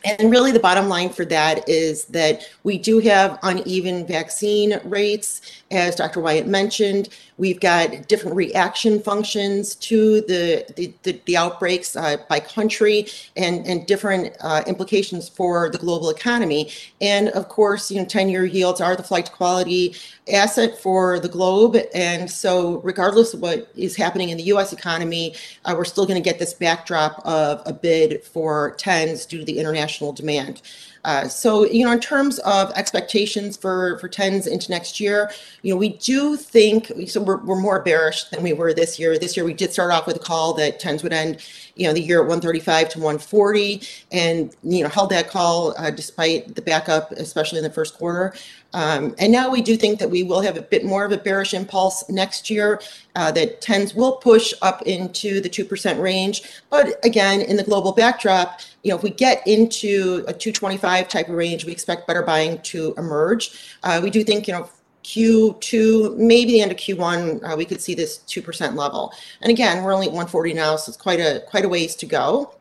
and 0.05 0.31
really, 0.31 0.53
the 0.53 0.61
bottom 0.61 0.89
line 0.89 1.11
for 1.11 1.25
that 1.27 1.67
is 1.69 2.05
that 2.07 2.49
we 2.65 2.79
do 2.79 2.99
have 2.99 3.39
uneven 3.43 4.07
vaccine 4.07 4.81
rates, 4.85 5.63
as 5.71 5.95
Dr. 5.95 6.21
White 6.21 6.47
mentioned. 6.47 7.09
We've 7.39 7.61
got 7.61 8.09
different 8.09 8.37
reaction 8.37 9.01
functions 9.01 9.75
to 9.77 10.21
the 10.23 10.67
the, 10.77 10.93
the, 11.05 11.21
the 11.25 11.37
outbreaks 11.37 11.97
uh, 11.97 12.19
by 12.29 12.41
country, 12.41 13.07
and 13.37 13.67
and 13.67 13.87
different 13.87 14.37
uh, 14.41 14.63
implications 14.67 15.29
for 15.29 15.71
the 15.71 15.79
global 15.79 16.11
economy. 16.11 16.71
And 17.01 17.29
of 17.31 17.49
course, 17.49 17.91
you 17.91 17.99
know, 18.01 18.05
ten-year 18.05 18.45
yields 18.45 18.81
are 18.81 18.97
the 18.97 19.03
flight 19.03 19.31
quality 19.33 19.95
asset 20.33 20.79
for 20.79 21.19
the 21.21 21.29
globe. 21.29 21.77
And 21.95 22.31
so, 22.31 22.79
regardless 22.79 23.35
of 23.35 23.41
what 23.41 23.71
is 23.77 23.97
happening 23.97 24.31
in 24.31 24.37
the 24.37 24.45
U.S. 24.45 24.73
economy, 24.73 25.35
uh, 25.65 25.75
we're 25.77 25.85
still 25.85 26.07
going 26.07 26.23
to 26.23 26.29
get 26.29 26.39
this 26.39 26.55
backdrop 26.55 27.25
of 27.25 27.63
a 27.67 27.73
bid 27.73 28.23
for 28.25 28.75
tens 28.79 29.27
due 29.27 29.39
to 29.39 29.45
the 29.45 29.59
international 29.59 30.13
demand. 30.13 30.61
Uh, 31.05 31.29
so, 31.29 31.65
you 31.65 31.85
know, 31.85 31.93
in 31.93 32.01
terms 32.01 32.39
of 32.41 32.71
expectations 32.73 33.57
for 33.57 33.99
for 33.99 34.09
tens 34.09 34.47
into 34.47 34.71
next 34.71 35.01
year, 35.01 35.31
you 35.63 35.73
know, 35.73 35.79
we 35.79 35.91
do 35.91 36.37
think 36.37 36.93
so. 37.07 37.21
We're, 37.21 37.39
we're 37.39 37.61
more 37.61 37.81
bearish 37.83 38.25
than 38.25 38.43
we 38.43 38.53
were 38.53 38.75
this 38.75 38.99
year. 38.99 39.19
This 39.19 39.37
year, 39.37 39.45
we 39.45 39.55
did 39.55 39.73
start 39.73 39.93
off 39.93 40.07
with 40.07 40.17
a 40.17 40.21
call 40.21 40.55
that 40.55 40.81
tens 40.81 41.03
would 41.03 41.13
end, 41.13 41.41
you 41.77 41.87
know, 41.87 41.93
the 41.93 42.01
year 42.01 42.19
at 42.19 42.29
135 42.29 42.89
to 42.91 42.99
140, 42.99 43.83
and 44.13 44.55
you 44.63 44.83
know, 44.83 44.89
held 44.89 45.11
that 45.11 45.29
call 45.29 45.75
uh, 45.79 45.91
despite 45.91 46.55
the 46.55 46.63
backup, 46.63 47.13
especially 47.13 47.59
in 47.59 47.65
the 47.65 47.71
first 47.71 47.95
quarter. 47.97 48.35
Um, 48.75 49.15
and 49.19 49.33
now 49.33 49.51
we 49.51 49.63
do 49.63 49.77
think 49.77 49.99
that 49.99 50.11
we 50.11 50.23
will 50.23 50.41
have 50.41 50.57
a 50.57 50.63
bit 50.63 50.85
more 50.85 51.05
of 51.05 51.13
a 51.13 51.17
bearish 51.17 51.55
impulse 51.55 52.09
next 52.11 52.51
year, 52.51 52.81
uh, 53.17 53.33
that 53.33 53.61
tens 53.61 53.95
will 53.95 54.17
push 54.17 54.53
up 54.61 54.83
into 54.83 55.41
the 55.41 55.49
2% 55.49 56.01
range. 56.01 56.43
But 56.69 57.03
again, 57.05 57.41
in 57.41 57.57
the 57.57 57.65
global 57.65 57.93
backdrop, 57.93 58.61
you 58.83 58.91
know, 58.91 58.97
if 58.97 59.03
we 59.03 59.11
get 59.11 59.47
into 59.47 60.25
a 60.29 60.33
225 60.33 61.09
type 61.09 61.29
of 61.29 61.35
range, 61.35 61.65
we 61.65 61.73
expect 61.73 62.07
better 62.07 62.23
buying 62.23 62.61
to 62.63 62.95
emerge. 62.99 63.77
Uh, 63.83 64.01
we 64.03 64.11
do 64.11 64.23
think, 64.23 64.47
you 64.47 64.55
know, 64.55 64.69
Q2, 65.05 66.19
maybe 66.19 66.53
the 66.53 66.61
end 66.61 66.71
of 66.71 66.77
Q1, 66.77 67.41
uh, 67.43 67.57
we 67.57 67.65
could 67.65 67.81
see 67.81 67.95
this 67.95 68.19
2% 68.29 68.75
level. 68.75 69.13
And 69.41 69.51
again, 69.51 69.83
we're 69.83 69.95
only 69.95 70.07
at 70.07 70.13
140 70.13 70.53
now, 70.53 70.77
so 70.77 70.91
it's 70.91 70.99
quite 70.99 71.19
a 71.19 71.43
quite 71.49 71.65
a 71.65 71.69
ways 71.69 71.97
to 71.97 72.07
go. 72.07 72.58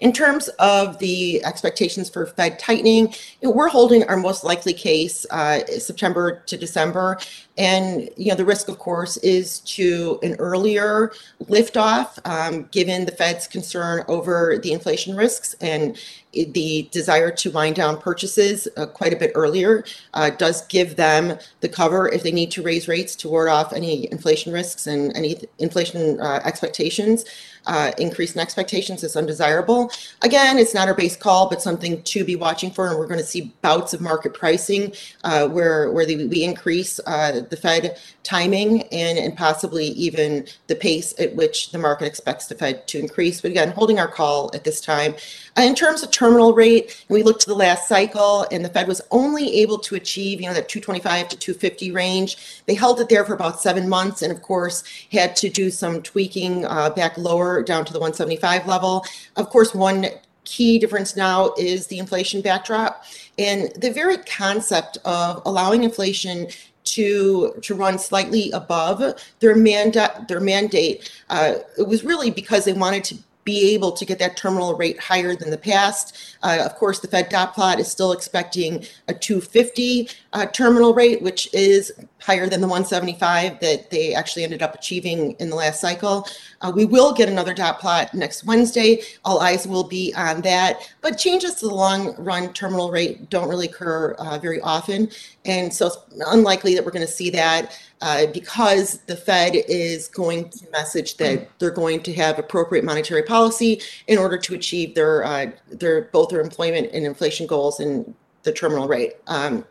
In 0.00 0.12
terms 0.12 0.48
of 0.58 0.98
the 0.98 1.44
expectations 1.44 2.10
for 2.10 2.26
Fed 2.26 2.58
tightening, 2.58 3.14
we're 3.42 3.68
holding 3.68 4.04
our 4.04 4.16
most 4.16 4.44
likely 4.44 4.72
case 4.72 5.26
uh, 5.30 5.64
September 5.78 6.42
to 6.46 6.56
December. 6.56 7.18
And 7.56 8.10
you 8.16 8.30
know 8.30 8.34
the 8.34 8.44
risk, 8.44 8.68
of 8.68 8.78
course, 8.78 9.16
is 9.18 9.60
to 9.60 10.18
an 10.22 10.34
earlier 10.38 11.12
liftoff, 11.44 12.18
um, 12.24 12.64
given 12.72 13.04
the 13.06 13.12
Fed's 13.12 13.46
concern 13.46 14.04
over 14.08 14.58
the 14.58 14.72
inflation 14.72 15.16
risks 15.16 15.54
and 15.60 15.96
the 16.32 16.88
desire 16.90 17.30
to 17.30 17.50
wind 17.50 17.76
down 17.76 18.00
purchases 18.00 18.66
uh, 18.76 18.86
quite 18.86 19.12
a 19.12 19.16
bit 19.16 19.32
earlier 19.34 19.84
uh, 20.14 20.30
does 20.30 20.66
give 20.66 20.96
them 20.96 21.38
the 21.60 21.68
cover 21.68 22.08
if 22.08 22.22
they 22.22 22.32
need 22.32 22.50
to 22.50 22.62
raise 22.62 22.88
rates 22.88 23.14
to 23.14 23.28
ward 23.28 23.48
off 23.48 23.72
any 23.72 24.10
inflation 24.10 24.52
risks 24.52 24.86
and 24.86 25.16
any 25.16 25.36
inflation 25.58 26.20
uh, 26.20 26.40
expectations. 26.44 27.24
Uh, 27.66 27.92
increase 27.96 28.34
in 28.34 28.40
expectations 28.42 29.02
is 29.02 29.16
undesirable. 29.16 29.90
Again, 30.20 30.58
it's 30.58 30.74
not 30.74 30.86
our 30.86 30.92
base 30.92 31.16
call, 31.16 31.48
but 31.48 31.62
something 31.62 32.02
to 32.02 32.22
be 32.22 32.36
watching 32.36 32.70
for, 32.70 32.88
and 32.88 32.98
we're 32.98 33.06
going 33.06 33.20
to 33.20 33.24
see 33.24 33.54
bouts 33.62 33.94
of 33.94 34.02
market 34.02 34.34
pricing 34.34 34.92
uh, 35.22 35.48
where 35.48 35.90
where 35.90 36.04
the, 36.04 36.26
we 36.26 36.44
increase 36.44 37.00
the 37.50 37.56
Fed 37.56 37.98
timing 38.22 38.82
and 38.84 39.18
and 39.18 39.36
possibly 39.36 39.86
even 39.86 40.46
the 40.66 40.74
pace 40.74 41.14
at 41.18 41.34
which 41.34 41.70
the 41.70 41.78
market 41.78 42.06
expects 42.06 42.46
the 42.46 42.54
Fed 42.54 42.86
to 42.88 42.98
increase. 42.98 43.40
But 43.40 43.50
again, 43.50 43.70
holding 43.70 43.98
our 43.98 44.08
call 44.08 44.50
at 44.54 44.64
this 44.64 44.80
time. 44.80 45.14
Uh, 45.56 45.62
in 45.62 45.74
terms 45.74 46.02
of 46.02 46.10
terminal 46.10 46.54
rate, 46.54 47.04
we 47.08 47.22
looked 47.22 47.42
to 47.42 47.48
the 47.48 47.54
last 47.54 47.88
cycle, 47.88 48.46
and 48.50 48.64
the 48.64 48.68
Fed 48.68 48.88
was 48.88 49.00
only 49.10 49.60
able 49.60 49.78
to 49.78 49.94
achieve, 49.94 50.40
you 50.40 50.48
know, 50.48 50.54
that 50.54 50.68
225 50.68 51.28
to 51.28 51.36
250 51.36 51.90
range. 51.92 52.62
They 52.66 52.74
held 52.74 53.00
it 53.00 53.08
there 53.08 53.24
for 53.24 53.34
about 53.34 53.60
seven 53.60 53.88
months, 53.88 54.22
and 54.22 54.32
of 54.32 54.42
course, 54.42 54.82
had 55.12 55.36
to 55.36 55.48
do 55.48 55.70
some 55.70 56.02
tweaking 56.02 56.64
uh, 56.64 56.90
back 56.90 57.16
lower 57.16 57.62
down 57.62 57.84
to 57.84 57.92
the 57.92 58.00
175 58.00 58.66
level. 58.66 59.04
Of 59.36 59.48
course, 59.50 59.74
one 59.74 60.06
key 60.44 60.78
difference 60.78 61.16
now 61.16 61.52
is 61.58 61.86
the 61.86 61.98
inflation 61.98 62.40
backdrop 62.40 63.04
and 63.38 63.72
the 63.76 63.90
very 63.90 64.18
concept 64.18 64.98
of 65.04 65.42
allowing 65.46 65.84
inflation 65.84 66.46
to 66.84 67.54
to 67.62 67.74
run 67.74 67.98
slightly 67.98 68.50
above 68.52 69.20
their 69.40 69.56
mandate 69.56 70.10
their 70.28 70.40
mandate 70.40 71.10
uh, 71.30 71.54
it 71.78 71.86
was 71.86 72.04
really 72.04 72.30
because 72.30 72.64
they 72.64 72.72
wanted 72.72 73.02
to 73.02 73.16
be 73.44 73.74
able 73.74 73.92
to 73.92 74.04
get 74.04 74.18
that 74.18 74.36
terminal 74.36 74.74
rate 74.74 74.98
higher 74.98 75.36
than 75.36 75.50
the 75.50 75.58
past. 75.58 76.36
Uh, 76.42 76.62
of 76.64 76.74
course, 76.76 77.00
the 77.00 77.08
Fed 77.08 77.28
dot 77.28 77.54
plot 77.54 77.78
is 77.78 77.90
still 77.90 78.12
expecting 78.12 78.84
a 79.08 79.14
250 79.14 80.08
uh, 80.32 80.46
terminal 80.46 80.94
rate, 80.94 81.22
which 81.22 81.52
is 81.52 81.92
higher 82.24 82.48
than 82.48 82.62
the 82.62 82.66
175 82.66 83.60
that 83.60 83.90
they 83.90 84.14
actually 84.14 84.44
ended 84.44 84.62
up 84.62 84.74
achieving 84.74 85.32
in 85.32 85.50
the 85.50 85.56
last 85.56 85.78
cycle. 85.78 86.26
Uh, 86.62 86.72
we 86.74 86.86
will 86.86 87.12
get 87.12 87.28
another 87.28 87.52
dot 87.52 87.78
plot 87.78 88.14
next 88.14 88.44
Wednesday. 88.44 89.02
All 89.26 89.40
eyes 89.40 89.66
will 89.66 89.84
be 89.84 90.14
on 90.16 90.40
that. 90.40 90.90
But 91.02 91.18
changes 91.18 91.56
to 91.56 91.68
the 91.68 91.74
long 91.74 92.14
run 92.16 92.52
terminal 92.54 92.90
rate 92.90 93.28
don't 93.28 93.48
really 93.48 93.66
occur 93.66 94.12
uh, 94.12 94.38
very 94.38 94.58
often. 94.62 95.10
And 95.44 95.72
so 95.72 95.88
it's 95.88 95.98
unlikely 96.26 96.74
that 96.74 96.84
we're 96.84 96.92
going 96.92 97.06
to 97.06 97.12
see 97.12 97.28
that 97.30 97.78
uh, 98.00 98.26
because 98.32 99.00
the 99.06 99.16
Fed 99.16 99.56
is 99.68 100.08
going 100.08 100.48
to 100.48 100.70
message 100.70 101.18
that 101.18 101.50
they're 101.58 101.70
going 101.70 102.02
to 102.04 102.14
have 102.14 102.38
appropriate 102.38 102.86
monetary 102.86 103.22
policy 103.22 103.82
in 104.06 104.16
order 104.16 104.38
to 104.38 104.54
achieve 104.54 104.94
their, 104.94 105.24
uh, 105.24 105.50
their 105.68 106.02
both 106.12 106.30
their 106.30 106.40
employment 106.40 106.90
and 106.94 107.04
inflation 107.04 107.46
goals 107.46 107.80
and 107.80 108.14
the 108.44 108.52
terminal 108.52 108.88
rate. 108.88 109.14
Um, 109.26 109.64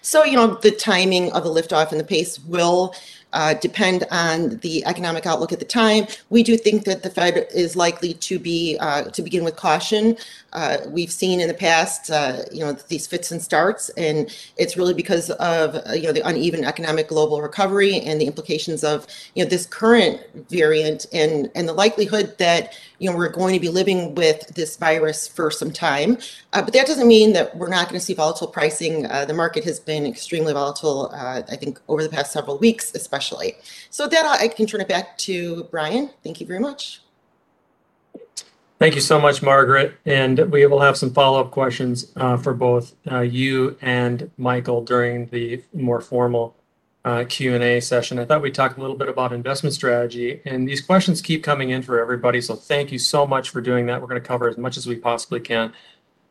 so, 0.00 0.24
you 0.24 0.36
know, 0.36 0.54
the 0.54 0.70
timing 0.70 1.32
of 1.32 1.44
the 1.44 1.50
liftoff 1.50 1.90
and 1.90 2.00
the 2.00 2.04
pace 2.04 2.38
will 2.40 2.94
uh, 3.32 3.54
depend 3.54 4.04
on 4.10 4.58
the 4.58 4.84
economic 4.84 5.26
outlook 5.26 5.52
at 5.52 5.58
the 5.58 5.64
time. 5.64 6.06
We 6.30 6.42
do 6.42 6.56
think 6.56 6.84
that 6.84 7.02
the 7.02 7.10
Fed 7.10 7.46
is 7.54 7.76
likely 7.76 8.14
to 8.14 8.38
be 8.38 8.76
uh, 8.78 9.04
to 9.04 9.22
begin 9.22 9.44
with 9.44 9.56
caution. 9.56 10.16
Uh, 10.52 10.78
we've 10.88 11.10
seen 11.10 11.40
in 11.40 11.48
the 11.48 11.54
past, 11.54 12.10
uh, 12.10 12.42
you 12.52 12.60
know, 12.60 12.72
these 12.88 13.06
fits 13.06 13.30
and 13.30 13.40
starts, 13.40 13.88
and 13.90 14.34
it's 14.56 14.76
really 14.76 14.94
because 14.94 15.30
of 15.30 15.74
uh, 15.74 15.92
you 15.92 16.02
know 16.02 16.12
the 16.12 16.26
uneven 16.26 16.64
economic 16.64 17.08
global 17.08 17.40
recovery 17.40 18.00
and 18.00 18.20
the 18.20 18.26
implications 18.26 18.84
of 18.84 19.06
you 19.34 19.42
know 19.42 19.48
this 19.48 19.66
current 19.66 20.20
variant 20.50 21.06
and 21.12 21.50
and 21.54 21.68
the 21.68 21.72
likelihood 21.72 22.36
that 22.38 22.76
you 22.98 23.10
know 23.10 23.16
we're 23.16 23.28
going 23.28 23.54
to 23.54 23.60
be 23.60 23.68
living 23.68 24.14
with 24.14 24.46
this 24.54 24.76
virus 24.76 25.26
for 25.26 25.50
some 25.50 25.70
time. 25.70 26.18
Uh, 26.52 26.62
but 26.62 26.74
that 26.74 26.86
doesn't 26.86 27.08
mean 27.08 27.32
that 27.32 27.56
we're 27.56 27.68
not 27.68 27.88
going 27.88 27.98
to 27.98 28.04
see 28.04 28.14
volatile 28.14 28.46
pricing. 28.46 29.02
the 29.02 29.34
market 29.34 29.64
has 29.64 29.80
been 29.80 30.04
extremely 30.04 30.52
volatile, 30.52 31.10
I 31.14 31.56
think, 31.56 31.80
over 31.88 32.02
the 32.02 32.10
past 32.10 32.32
several 32.32 32.58
weeks, 32.58 32.94
especially 32.94 33.12
especially. 33.22 33.54
So 33.90 34.06
that 34.08 34.24
I 34.40 34.48
can 34.48 34.66
turn 34.66 34.80
it 34.80 34.88
back 34.88 35.18
to 35.18 35.64
Brian. 35.70 36.10
Thank 36.22 36.40
you 36.40 36.46
very 36.46 36.60
much. 36.60 37.02
Thank 38.82 38.96
you 38.96 39.00
so 39.00 39.20
much, 39.20 39.42
Margaret. 39.42 39.94
And 40.06 40.50
we 40.50 40.66
will 40.66 40.80
have 40.80 40.96
some 40.96 41.14
follow-up 41.14 41.52
questions 41.52 42.10
uh, 42.16 42.36
for 42.36 42.52
both 42.52 42.96
uh, 43.08 43.20
you 43.20 43.76
and 43.80 44.28
Michael 44.36 44.82
during 44.82 45.26
the 45.26 45.62
more 45.72 46.00
formal 46.00 46.56
uh, 47.04 47.22
Q&A 47.28 47.78
session. 47.78 48.18
I 48.18 48.24
thought 48.24 48.42
we'd 48.42 48.56
talk 48.56 48.76
a 48.76 48.80
little 48.80 48.96
bit 48.96 49.08
about 49.08 49.32
investment 49.32 49.72
strategy. 49.72 50.40
And 50.44 50.68
these 50.68 50.80
questions 50.80 51.22
keep 51.22 51.44
coming 51.44 51.70
in 51.70 51.82
for 51.82 52.00
everybody. 52.00 52.40
So 52.40 52.56
thank 52.56 52.90
you 52.90 52.98
so 52.98 53.24
much 53.24 53.50
for 53.50 53.60
doing 53.60 53.86
that. 53.86 54.00
We're 54.00 54.08
going 54.08 54.20
to 54.20 54.26
cover 54.26 54.48
as 54.48 54.58
much 54.58 54.76
as 54.76 54.84
we 54.84 54.96
possibly 54.96 55.38
can. 55.38 55.72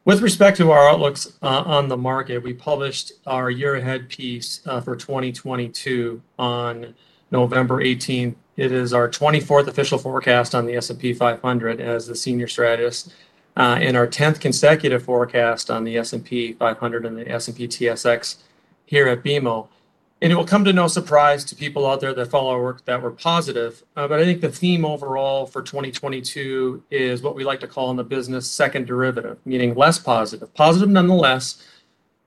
With 0.04 0.20
respect 0.20 0.58
to 0.58 0.72
our 0.72 0.90
outlooks 0.90 1.32
uh, 1.42 1.64
on 1.66 1.88
the 1.88 1.96
market, 1.96 2.44
we 2.44 2.54
published 2.54 3.14
our 3.26 3.50
year 3.50 3.76
ahead 3.76 4.10
piece 4.10 4.60
uh, 4.66 4.82
for 4.82 4.98
2022 4.98 6.22
on 6.38 6.96
November 7.32 7.82
18th 7.82 8.36
It 8.58 8.72
is 8.72 8.94
our 8.94 9.10
24th 9.10 9.68
official 9.68 9.98
forecast 9.98 10.54
on 10.54 10.66
the 10.66 10.76
S&P 10.76 11.14
500 11.14 11.80
as 11.80 12.08
the 12.08 12.16
senior 12.16 12.48
strategist, 12.48 13.14
uh, 13.56 13.78
and 13.80 13.96
our 13.96 14.08
10th 14.08 14.40
consecutive 14.40 15.04
forecast 15.04 15.72
on 15.72 15.84
the 15.84 15.98
S&P 15.98 16.54
500 16.54 17.06
and 17.06 17.18
the 17.18 17.30
S&P 17.30 17.68
TSX 17.68 18.38
here 18.86 19.08
at 19.08 19.24
BMO. 19.24 19.68
And 20.22 20.32
it 20.32 20.36
will 20.36 20.46
come 20.46 20.64
to 20.66 20.74
no 20.74 20.88
surprise 20.88 21.44
to 21.46 21.56
people 21.56 21.88
out 21.88 22.00
there 22.00 22.14
that 22.14 22.28
follow 22.28 22.52
our 22.52 22.62
work 22.62 22.86
that 22.86 23.02
we're 23.02 23.10
positive. 23.10 23.84
Uh, 23.96 24.08
but 24.08 24.20
I 24.20 24.24
think 24.24 24.42
the 24.42 24.52
theme 24.52 24.86
overall 24.86 25.48
for 25.48 25.64
2022 25.64 26.84
is 26.92 27.24
what 27.24 27.36
we 27.36 27.44
like 27.44 27.60
to 27.62 27.68
call 27.68 27.90
in 27.90 27.98
the 27.98 28.04
business 28.04 28.50
second 28.50 28.86
derivative, 28.86 29.40
meaning 29.46 29.74
less 29.74 29.98
positive, 29.98 30.54
positive 30.54 30.90
nonetheless, 30.90 31.66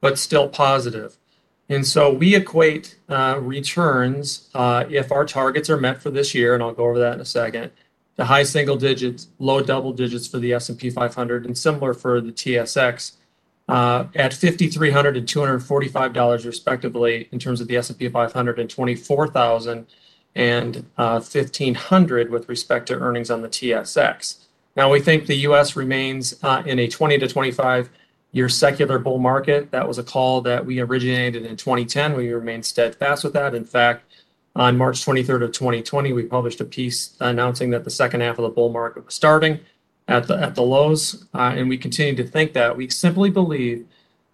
but 0.00 0.18
still 0.18 0.48
positive. 0.48 1.16
And 1.68 1.86
so 1.86 2.12
we 2.12 2.34
equate 2.34 2.96
uh, 3.08 3.38
returns 3.40 4.50
uh, 4.54 4.84
if 4.90 5.10
our 5.10 5.24
targets 5.24 5.70
are 5.70 5.78
met 5.78 6.02
for 6.02 6.10
this 6.10 6.34
year, 6.34 6.54
and 6.54 6.62
I'll 6.62 6.74
go 6.74 6.84
over 6.84 6.98
that 6.98 7.14
in 7.14 7.20
a 7.20 7.24
second, 7.24 7.70
to 8.16 8.24
high 8.24 8.42
single 8.42 8.76
digits, 8.76 9.28
low 9.38 9.62
double 9.62 9.92
digits 9.92 10.26
for 10.26 10.38
the 10.38 10.52
S&P 10.52 10.90
500, 10.90 11.46
and 11.46 11.56
similar 11.56 11.94
for 11.94 12.20
the 12.20 12.32
TSX 12.32 13.12
uh, 13.68 14.04
at 14.14 14.32
$5,300 14.32 15.16
and 15.16 15.26
$245 15.26 16.44
respectively 16.44 17.28
in 17.32 17.38
terms 17.38 17.60
of 17.60 17.68
the 17.68 17.76
S&P 17.76 18.08
500 18.08 18.58
and 18.58 18.68
24,000 18.68 19.86
and 20.36 20.76
uh, 20.98 21.20
1,500 21.20 22.30
with 22.30 22.48
respect 22.48 22.88
to 22.88 22.94
earnings 22.94 23.30
on 23.30 23.42
the 23.42 23.48
TSX. 23.48 24.44
Now 24.76 24.90
we 24.90 25.00
think 25.00 25.26
the 25.26 25.36
U.S. 25.36 25.76
remains 25.76 26.34
in 26.66 26.78
a 26.78 26.88
20 26.88 27.18
to 27.18 27.28
25 27.28 27.88
year 28.35 28.49
secular 28.49 28.99
bull 28.99 29.18
market. 29.18 29.70
That 29.70 29.87
was 29.87 29.97
a 29.97 30.03
call 30.03 30.41
that 30.43 30.66
we 30.66 30.80
originated 30.80 31.47
in 31.47 31.57
2010. 31.57 32.14
We 32.14 32.32
remain 32.32 32.64
steadfast 32.64 33.22
with 33.22 33.32
that. 33.32 33.55
In 33.55 33.64
fact, 33.64 34.05
on 34.57 34.76
March 34.76 35.05
23rd 35.05 35.45
of 35.45 35.53
2020, 35.53 36.12
we 36.12 36.24
published 36.24 36.61
a 36.61 36.64
piece 36.64 37.16
announcing 37.20 37.70
that 37.70 37.85
the 37.85 37.91
second 37.91 38.20
half 38.20 38.39
of 38.39 38.43
the 38.43 38.49
bull 38.49 38.70
market 38.70 39.07
was 39.07 39.14
starting 39.14 39.61
at 40.09 40.26
the 40.26 40.37
at 40.37 40.57
the 40.57 40.62
lows, 40.62 41.24
uh, 41.32 41.55
and 41.57 41.68
we 41.68 41.78
continue 41.78 42.14
to 42.16 42.28
think 42.28 42.53
that. 42.53 42.76
We 42.76 42.91
simply 42.91 43.30
believe 43.30 43.87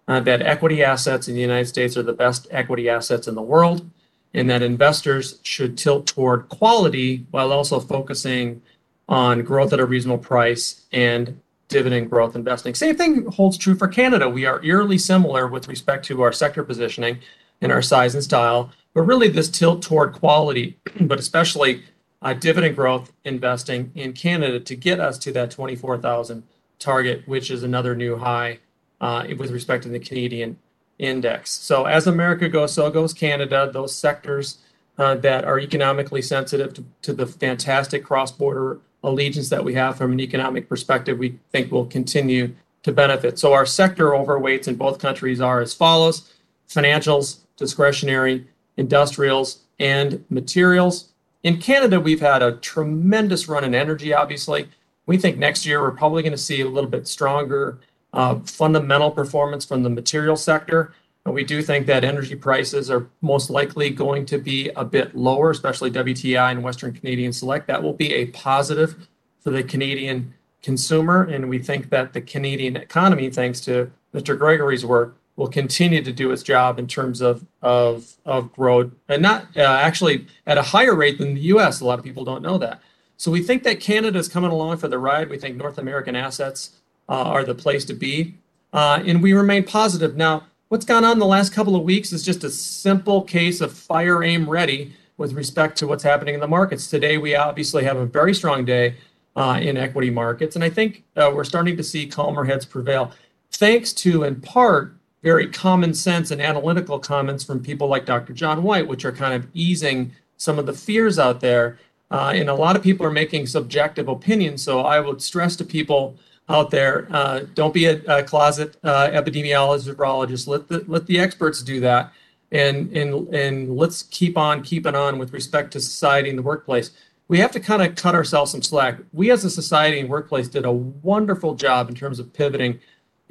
uh, 0.07 0.19
that 0.21 0.41
equity 0.41 0.83
assets 0.83 1.27
in 1.27 1.35
the 1.35 1.41
United 1.41 1.67
States 1.67 1.95
are 1.95 2.03
the 2.03 2.11
best 2.11 2.47
equity 2.49 2.89
assets 2.89 3.27
in 3.27 3.35
the 3.35 3.41
world, 3.41 3.87
and 4.33 4.49
that 4.49 4.63
investors 4.63 5.39
should 5.43 5.77
tilt 5.77 6.07
toward 6.07 6.49
quality 6.49 7.27
while 7.29 7.51
also 7.51 7.79
focusing 7.79 8.63
on 9.07 9.43
growth 9.43 9.73
at 9.73 9.79
a 9.79 9.85
reasonable 9.85 10.23
price 10.23 10.85
and 10.91 11.39
dividend 11.71 12.09
growth 12.09 12.35
investing. 12.35 12.75
Same 12.75 12.95
thing 12.95 13.25
holds 13.25 13.57
true 13.57 13.75
for 13.75 13.87
Canada. 13.87 14.29
We 14.29 14.45
are 14.45 14.63
eerily 14.63 14.99
similar 14.99 15.47
with 15.47 15.67
respect 15.67 16.05
to 16.05 16.21
our 16.21 16.31
sector 16.31 16.63
positioning 16.63 17.19
and 17.61 17.71
our 17.71 17.81
size 17.81 18.13
and 18.13 18.23
style, 18.23 18.71
but 18.93 19.01
really 19.01 19.27
this 19.27 19.49
tilt 19.49 19.81
toward 19.81 20.13
quality, 20.13 20.77
but 21.01 21.19
especially 21.19 21.83
uh, 22.21 22.33
dividend 22.33 22.75
growth 22.75 23.11
investing 23.25 23.91
in 23.95 24.13
Canada 24.13 24.59
to 24.59 24.75
get 24.75 24.99
us 24.99 25.17
to 25.17 25.31
that 25.31 25.49
24,000 25.49 26.43
target, 26.77 27.27
which 27.27 27.49
is 27.49 27.63
another 27.63 27.95
new 27.95 28.17
high 28.17 28.59
uh, 28.99 29.25
with 29.37 29.49
respect 29.49 29.83
to 29.83 29.89
the 29.89 29.99
Canadian 29.99 30.57
index. 30.99 31.49
So 31.49 31.85
as 31.85 32.05
America 32.05 32.47
goes, 32.47 32.73
so 32.73 32.91
goes 32.91 33.13
Canada. 33.13 33.69
Those 33.73 33.95
sectors 33.95 34.59
uh, 34.97 35.15
that 35.15 35.45
are 35.45 35.59
economically 35.59 36.21
sensitive 36.21 36.73
to, 36.75 36.85
to 37.01 37.13
the 37.13 37.25
fantastic 37.25 38.03
cross-border 38.03 38.79
allegiance 39.03 39.49
that 39.49 39.63
we 39.63 39.73
have 39.73 39.97
from 39.97 40.11
an 40.11 40.19
economic 40.19 40.69
perspective, 40.69 41.17
we 41.17 41.39
think 41.51 41.71
will 41.71 41.85
continue 41.85 42.53
to 42.83 42.91
benefit. 42.91 43.39
So 43.39 43.53
our 43.53 43.65
sector 43.65 44.09
overweights 44.11 44.67
in 44.67 44.75
both 44.75 44.99
countries 44.99 45.41
are 45.41 45.61
as 45.61 45.73
follows: 45.73 46.33
financials, 46.69 47.39
discretionary, 47.57 48.47
industrials, 48.77 49.59
and 49.79 50.23
materials. 50.29 51.09
In 51.43 51.57
Canada, 51.57 51.99
we've 51.99 52.21
had 52.21 52.43
a 52.43 52.57
tremendous 52.57 53.47
run 53.47 53.63
in 53.63 53.73
energy, 53.73 54.13
obviously. 54.13 54.67
We 55.07 55.17
think 55.17 55.37
next 55.37 55.65
year 55.65 55.81
we're 55.81 55.91
probably 55.91 56.21
going 56.21 56.31
to 56.31 56.37
see 56.37 56.61
a 56.61 56.67
little 56.67 56.89
bit 56.89 57.07
stronger 57.07 57.79
uh, 58.13 58.35
fundamental 58.39 59.09
performance 59.09 59.65
from 59.65 59.83
the 59.83 59.89
material 59.89 60.35
sector. 60.35 60.93
We 61.25 61.43
do 61.43 61.61
think 61.61 61.85
that 61.85 62.03
energy 62.03 62.35
prices 62.35 62.89
are 62.89 63.07
most 63.21 63.51
likely 63.51 63.91
going 63.91 64.25
to 64.25 64.39
be 64.39 64.69
a 64.69 64.83
bit 64.83 65.15
lower, 65.15 65.51
especially 65.51 65.91
WTI 65.91 66.51
and 66.51 66.63
Western 66.63 66.93
Canadian 66.93 67.31
Select. 67.31 67.67
That 67.67 67.83
will 67.83 67.93
be 67.93 68.11
a 68.13 68.25
positive 68.27 69.07
for 69.39 69.51
the 69.51 69.63
Canadian 69.63 70.33
consumer. 70.63 71.23
And 71.23 71.47
we 71.47 71.59
think 71.59 71.89
that 71.91 72.13
the 72.13 72.21
Canadian 72.21 72.75
economy, 72.75 73.29
thanks 73.29 73.61
to 73.61 73.91
Mr. 74.15 74.37
Gregory's 74.37 74.83
work, 74.83 75.15
will 75.35 75.47
continue 75.47 76.03
to 76.03 76.11
do 76.11 76.31
its 76.31 76.43
job 76.43 76.77
in 76.77 76.87
terms 76.87 77.21
of 77.21 77.45
of 77.61 78.13
of 78.25 78.51
growth, 78.51 78.91
and 79.07 79.21
not 79.21 79.45
uh, 79.55 79.61
actually 79.61 80.27
at 80.45 80.57
a 80.57 80.61
higher 80.61 80.95
rate 80.95 81.17
than 81.17 81.33
the 81.35 81.41
U.S. 81.41 81.81
A 81.81 81.85
lot 81.85 81.97
of 81.97 82.05
people 82.05 82.25
don't 82.25 82.41
know 82.41 82.57
that. 82.57 82.81
So 83.17 83.31
we 83.31 83.41
think 83.41 83.63
that 83.63 83.79
Canada 83.79 84.19
is 84.19 84.27
coming 84.27 84.51
along 84.51 84.77
for 84.77 84.87
the 84.87 84.97
ride. 84.97 85.29
We 85.29 85.37
think 85.37 85.55
North 85.55 85.77
American 85.77 86.15
assets 86.15 86.77
uh, 87.07 87.23
are 87.23 87.43
the 87.43 87.55
place 87.55 87.85
to 87.85 87.93
be, 87.93 88.35
uh, 88.73 89.01
and 89.05 89.23
we 89.23 89.33
remain 89.33 89.63
positive. 89.63 90.17
Now, 90.17 90.47
what's 90.71 90.85
gone 90.85 91.03
on 91.03 91.19
the 91.19 91.25
last 91.25 91.51
couple 91.51 91.75
of 91.75 91.83
weeks 91.83 92.13
is 92.13 92.23
just 92.23 92.45
a 92.45 92.49
simple 92.49 93.21
case 93.23 93.59
of 93.59 93.73
fire 93.73 94.23
aim 94.23 94.49
ready 94.49 94.93
with 95.17 95.33
respect 95.33 95.77
to 95.77 95.85
what's 95.85 96.01
happening 96.01 96.33
in 96.33 96.39
the 96.39 96.47
markets. 96.47 96.87
Today, 96.87 97.17
we 97.17 97.35
obviously 97.35 97.83
have 97.83 97.97
a 97.97 98.05
very 98.05 98.33
strong 98.33 98.63
day 98.63 98.95
uh, 99.35 99.59
in 99.61 99.75
equity 99.75 100.09
markets, 100.09 100.55
and 100.55 100.63
I 100.63 100.69
think 100.69 101.03
uh, 101.17 101.29
we're 101.35 101.43
starting 101.43 101.75
to 101.75 101.83
see 101.83 102.07
calmer 102.07 102.45
heads 102.45 102.63
prevail, 102.63 103.11
thanks 103.51 103.91
to 103.91 104.23
in 104.23 104.39
part 104.39 104.95
very 105.21 105.45
common 105.45 105.93
sense 105.93 106.31
and 106.31 106.41
analytical 106.41 106.99
comments 106.99 107.43
from 107.43 107.61
people 107.61 107.89
like 107.89 108.05
Dr. 108.05 108.31
John 108.31 108.63
White, 108.63 108.87
which 108.87 109.03
are 109.03 109.11
kind 109.11 109.33
of 109.33 109.49
easing 109.53 110.13
some 110.37 110.57
of 110.57 110.67
the 110.67 110.73
fears 110.73 111.19
out 111.19 111.41
there. 111.41 111.79
Uh, 112.09 112.31
and 112.33 112.49
a 112.49 112.55
lot 112.55 112.77
of 112.77 112.81
people 112.81 113.05
are 113.05 113.11
making 113.11 113.45
subjective 113.45 114.07
opinions. 114.07 114.63
So 114.63 114.79
I 114.79 115.01
would 115.01 115.21
stress 115.21 115.57
to 115.57 115.65
people 115.65 116.17
out 116.49 116.71
there, 116.71 117.07
uh, 117.11 117.41
don't 117.53 117.73
be 117.73 117.85
a, 117.85 118.01
a 118.07 118.23
closet 118.23 118.77
uh, 118.83 119.09
epidemiologist, 119.09 119.93
virologist. 119.95 120.47
Let 120.47 120.67
the 120.67 120.83
let 120.87 121.05
the 121.07 121.19
experts 121.19 121.61
do 121.61 121.79
that, 121.81 122.11
and 122.51 122.95
and 122.95 123.33
and 123.33 123.75
let's 123.75 124.03
keep 124.03 124.37
on 124.37 124.63
keeping 124.63 124.95
on 124.95 125.17
with 125.17 125.33
respect 125.33 125.71
to 125.73 125.79
society 125.79 126.29
and 126.29 126.37
the 126.37 126.43
workplace. 126.43 126.91
We 127.27 127.39
have 127.39 127.51
to 127.51 127.61
kind 127.61 127.81
of 127.81 127.95
cut 127.95 128.13
ourselves 128.13 128.51
some 128.51 128.61
slack. 128.61 128.99
We 129.13 129.31
as 129.31 129.45
a 129.45 129.49
society 129.49 129.99
and 130.01 130.09
workplace 130.09 130.49
did 130.49 130.65
a 130.65 130.71
wonderful 130.71 131.55
job 131.55 131.87
in 131.87 131.95
terms 131.95 132.19
of 132.19 132.33
pivoting 132.33 132.81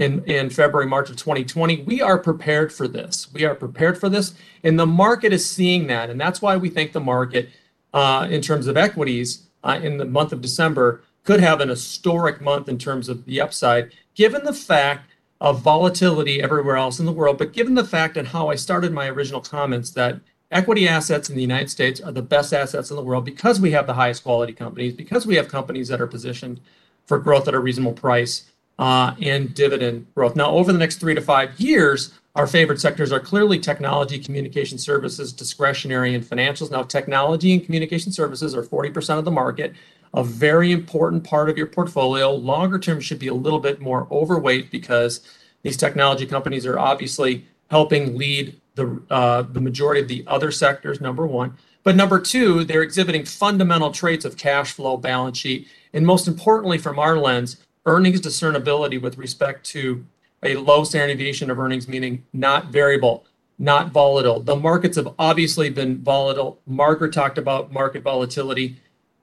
in, 0.00 0.24
in 0.24 0.48
February, 0.48 0.86
March 0.86 1.10
of 1.10 1.16
2020. 1.16 1.82
We 1.82 2.00
are 2.00 2.18
prepared 2.18 2.72
for 2.72 2.88
this. 2.88 3.30
We 3.34 3.44
are 3.44 3.54
prepared 3.54 4.00
for 4.00 4.08
this. 4.08 4.32
And 4.64 4.80
the 4.80 4.86
market 4.86 5.34
is 5.34 5.48
seeing 5.48 5.86
that. 5.88 6.08
And 6.08 6.18
that's 6.18 6.40
why 6.40 6.56
we 6.56 6.70
think 6.70 6.92
the 6.92 7.00
market, 7.00 7.50
uh, 7.92 8.26
in 8.30 8.40
terms 8.40 8.66
of 8.66 8.78
equities, 8.78 9.46
uh, 9.62 9.78
in 9.82 9.98
the 9.98 10.06
month 10.06 10.32
of 10.32 10.40
December, 10.40 11.04
could 11.24 11.40
have 11.40 11.60
an 11.60 11.68
historic 11.68 12.40
month 12.40 12.68
in 12.68 12.78
terms 12.78 13.08
of 13.08 13.24
the 13.24 13.40
upside, 13.40 13.92
given 14.14 14.44
the 14.44 14.52
fact 14.52 15.10
of 15.40 15.62
volatility 15.62 16.42
everywhere 16.42 16.76
else 16.76 16.98
in 16.98 17.06
the 17.06 17.12
world, 17.12 17.38
but 17.38 17.52
given 17.52 17.74
the 17.74 17.84
fact 17.84 18.16
and 18.16 18.28
how 18.28 18.48
I 18.48 18.56
started 18.56 18.92
my 18.92 19.08
original 19.08 19.40
comments 19.40 19.90
that 19.92 20.20
equity 20.50 20.86
assets 20.88 21.30
in 21.30 21.36
the 21.36 21.42
United 21.42 21.70
States 21.70 22.00
are 22.00 22.12
the 22.12 22.22
best 22.22 22.52
assets 22.52 22.90
in 22.90 22.96
the 22.96 23.02
world 23.02 23.24
because 23.24 23.60
we 23.60 23.70
have 23.70 23.86
the 23.86 23.94
highest 23.94 24.22
quality 24.22 24.52
companies, 24.52 24.92
because 24.92 25.26
we 25.26 25.36
have 25.36 25.48
companies 25.48 25.88
that 25.88 26.00
are 26.00 26.06
positioned 26.06 26.60
for 27.06 27.18
growth 27.18 27.48
at 27.48 27.54
a 27.54 27.58
reasonable 27.58 27.92
price 27.92 28.50
uh, 28.78 29.14
and 29.20 29.54
dividend 29.54 30.06
growth. 30.14 30.36
Now, 30.36 30.50
over 30.50 30.72
the 30.72 30.78
next 30.78 30.96
three 30.96 31.14
to 31.14 31.20
five 31.20 31.58
years, 31.60 32.12
our 32.34 32.46
favorite 32.46 32.80
sectors 32.80 33.12
are 33.12 33.20
clearly 33.20 33.58
technology, 33.58 34.18
communication 34.18 34.78
services, 34.78 35.32
discretionary, 35.32 36.14
and 36.14 36.24
financials. 36.24 36.70
Now, 36.70 36.82
technology 36.82 37.52
and 37.52 37.64
communication 37.64 38.12
services 38.12 38.54
are 38.54 38.62
40% 38.62 39.18
of 39.18 39.24
the 39.24 39.30
market, 39.30 39.74
a 40.12 40.24
very 40.24 40.72
important 40.72 41.24
part 41.24 41.48
of 41.48 41.56
your 41.56 41.66
portfolio. 41.66 42.32
Longer 42.32 42.78
term 42.78 43.00
should 43.00 43.18
be 43.18 43.28
a 43.28 43.34
little 43.34 43.60
bit 43.60 43.80
more 43.80 44.08
overweight 44.10 44.70
because 44.70 45.20
these 45.62 45.76
technology 45.76 46.26
companies 46.26 46.66
are 46.66 46.78
obviously 46.78 47.46
helping 47.70 48.16
lead 48.16 48.60
the 48.74 49.02
uh, 49.10 49.42
the 49.42 49.60
majority 49.60 50.00
of 50.00 50.08
the 50.08 50.24
other 50.26 50.50
sectors. 50.50 51.00
Number 51.00 51.26
one, 51.26 51.56
but 51.82 51.96
number 51.96 52.20
two, 52.20 52.64
they're 52.64 52.82
exhibiting 52.82 53.24
fundamental 53.24 53.90
traits 53.90 54.24
of 54.24 54.36
cash 54.36 54.72
flow, 54.72 54.96
balance 54.96 55.38
sheet, 55.38 55.68
and 55.92 56.06
most 56.06 56.28
importantly, 56.28 56.78
from 56.78 56.98
our 56.98 57.16
lens, 57.16 57.56
earnings 57.86 58.20
discernibility 58.20 58.98
with 58.98 59.18
respect 59.18 59.64
to 59.66 60.04
a 60.42 60.56
low 60.56 60.84
standard 60.84 61.18
deviation 61.18 61.50
of 61.50 61.58
earnings, 61.58 61.88
meaning 61.88 62.24
not 62.32 62.66
variable, 62.66 63.24
not 63.58 63.90
volatile. 63.90 64.40
The 64.40 64.56
markets 64.56 64.96
have 64.96 65.14
obviously 65.18 65.70
been 65.70 66.02
volatile. 66.02 66.60
Margaret 66.66 67.12
talked 67.12 67.38
about 67.38 67.72
market 67.72 68.02
volatility. 68.02 68.76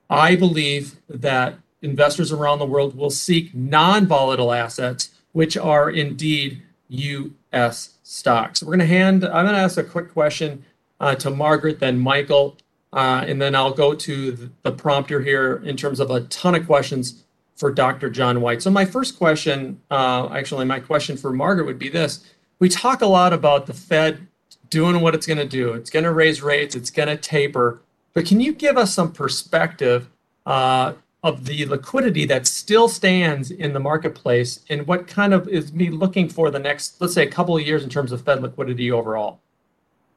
I 0.10 0.36
believe 0.36 0.96
that 1.10 1.56
investors 1.82 2.32
around 2.32 2.60
the 2.60 2.66
world 2.66 2.96
will 2.96 3.10
seek 3.10 3.54
non 3.54 4.08
volatile 4.08 4.52
assets, 4.52 5.12
which 5.32 5.58
are 5.58 5.90
indeed 5.90 6.62
US 6.90 7.98
stocks. 8.04 8.64
We're 8.64 8.78
going 8.78 8.80
to 8.80 8.86
hand, 8.86 9.26
I'm 9.26 9.46
going 9.46 9.56
to 9.56 9.62
ask 9.62 9.78
a 9.78 9.84
quick 9.84 10.14
question 10.14 10.64
uh, 11.00 11.16
to 11.16 11.30
Margaret, 11.30 11.80
then 11.80 12.00
Michael, 12.00 12.58
uh, 12.94 13.26
and 13.28 13.42
then 13.42 13.56
I'll 13.56 13.74
go 13.74 13.94
to 13.94 14.50
the 14.64 14.72
prompter 14.72 15.22
here 15.22 15.62
in 15.64 15.76
terms 15.78 16.00
of 16.00 16.10
a 16.10 16.22
ton 16.22 16.56
of 16.56 16.66
questions 16.66 17.24
for 17.56 17.72
Dr. 17.72 18.10
John 18.10 18.42
White. 18.42 18.62
So 18.62 18.70
my 18.70 18.86
first 18.86 19.18
question, 19.18 19.82
uh, 19.92 20.30
actually, 20.32 20.66
my 20.66 20.80
question 20.80 21.18
for 21.18 21.32
Margaret 21.32 21.66
would 21.66 21.80
be 21.80 21.90
this: 21.90 22.24
We 22.60 22.70
talk 22.70 23.02
a 23.02 23.08
lot 23.08 23.34
about 23.34 23.66
the 23.66 23.74
Fed 23.74 24.28
doing 24.70 25.02
what 25.02 25.16
it's 25.16 25.26
going 25.26 25.38
to 25.38 25.46
do. 25.46 25.74
It's 25.74 25.90
going 25.90 26.06
to 26.06 26.12
raise 26.12 26.42
rates. 26.42 26.76
It's 26.76 26.92
going 26.92 27.10
to 27.10 27.18
taper. 27.18 27.82
But 28.18 28.26
can 28.26 28.40
you 28.40 28.52
give 28.52 28.78
us 28.78 28.96
some 28.96 29.12
perspective 29.12 30.10
uh, 30.48 30.94
of 31.22 31.46
the 31.46 31.68
liquidity 31.68 32.26
that 32.26 32.48
still 32.48 32.90
stands 32.90 33.52
in 33.52 33.74
the 33.74 33.80
marketplace 33.80 34.62
and 34.72 34.88
what 34.88 35.06
kind 35.06 35.36
of 35.36 35.48
is 35.48 35.72
me 35.72 35.92
looking 35.92 36.28
for 36.28 36.50
the 36.50 36.58
next, 36.58 37.00
let's 37.00 37.14
say, 37.14 37.22
a 37.22 37.30
couple 37.30 37.56
of 37.56 37.62
years 37.62 37.84
in 37.84 37.92
terms 37.92 38.12
of 38.12 38.24
Fed 38.24 38.42
liquidity 38.42 38.92
overall? 38.92 39.40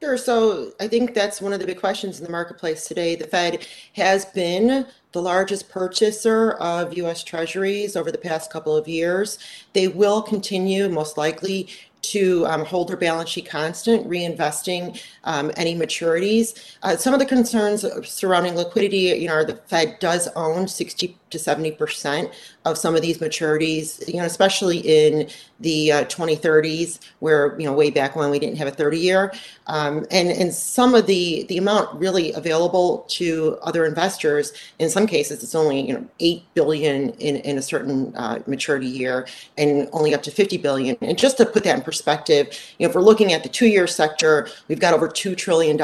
Sure. 0.01 0.17
So 0.17 0.71
I 0.79 0.87
think 0.87 1.13
that's 1.13 1.43
one 1.43 1.53
of 1.53 1.59
the 1.59 1.67
big 1.67 1.79
questions 1.79 2.17
in 2.17 2.25
the 2.25 2.31
marketplace 2.31 2.87
today. 2.87 3.15
The 3.15 3.27
Fed 3.27 3.67
has 3.93 4.25
been 4.25 4.87
the 5.11 5.21
largest 5.21 5.69
purchaser 5.69 6.53
of 6.53 6.97
US 6.97 7.23
Treasuries 7.23 7.95
over 7.95 8.11
the 8.11 8.17
past 8.17 8.51
couple 8.51 8.75
of 8.75 8.87
years. 8.87 9.37
They 9.73 9.87
will 9.87 10.23
continue, 10.23 10.89
most 10.89 11.19
likely, 11.19 11.69
to 12.01 12.45
um, 12.47 12.65
hold 12.65 12.89
their 12.89 12.97
balance 12.97 13.29
sheet 13.29 13.47
constant, 13.47 14.07
reinvesting 14.07 15.01
um, 15.23 15.51
any 15.55 15.75
maturities. 15.75 16.75
Uh, 16.83 16.95
some 16.95 17.13
of 17.13 17.19
the 17.19 17.25
concerns 17.25 17.85
surrounding 18.07 18.55
liquidity, 18.55 19.19
you 19.19 19.27
know, 19.27 19.43
the 19.43 19.55
Fed 19.67 19.97
does 19.99 20.27
own 20.35 20.67
60 20.67 21.17
to 21.31 21.37
70% 21.37 22.31
of 22.65 22.77
some 22.77 22.95
of 22.95 23.01
these 23.01 23.17
maturities, 23.17 24.07
you 24.07 24.19
know, 24.19 24.25
especially 24.25 24.79
in 24.79 25.29
the 25.59 25.91
uh, 25.91 26.05
2030s, 26.05 26.99
where, 27.19 27.59
you 27.59 27.65
know, 27.65 27.73
way 27.73 27.89
back 27.89 28.15
when 28.15 28.29
we 28.29 28.39
didn't 28.39 28.57
have 28.57 28.67
a 28.67 28.71
30 28.71 28.99
year. 28.99 29.33
Um, 29.67 30.05
and, 30.11 30.29
and 30.29 30.53
some 30.53 30.93
of 30.93 31.07
the, 31.07 31.45
the 31.49 31.57
amount 31.57 31.93
really 31.99 32.33
available 32.33 33.05
to 33.09 33.57
other 33.61 33.85
investors, 33.85 34.53
in 34.79 34.89
some 34.89 35.07
cases, 35.07 35.43
it's 35.43 35.55
only, 35.55 35.81
you 35.81 35.93
know, 35.93 36.05
8 36.19 36.43
billion 36.53 37.11
in, 37.11 37.37
in 37.37 37.57
a 37.57 37.61
certain 37.61 38.15
uh, 38.15 38.39
maturity 38.47 38.87
year 38.87 39.27
and 39.57 39.87
only 39.93 40.13
up 40.13 40.23
to 40.23 40.31
50 40.31 40.57
billion. 40.57 40.97
And 41.01 41.17
just 41.17 41.37
to 41.37 41.45
put 41.45 41.63
that 41.63 41.77
in 41.77 41.83
perspective, 41.83 42.47
you 42.77 42.85
know, 42.85 42.89
if 42.89 42.95
we're 42.95 43.01
looking 43.01 43.33
at 43.33 43.43
the 43.43 43.49
two 43.49 43.67
year 43.67 43.87
sector, 43.87 44.47
we've 44.67 44.79
got 44.79 44.93
over 44.93 45.07
$2 45.07 45.37
trillion 45.37 45.77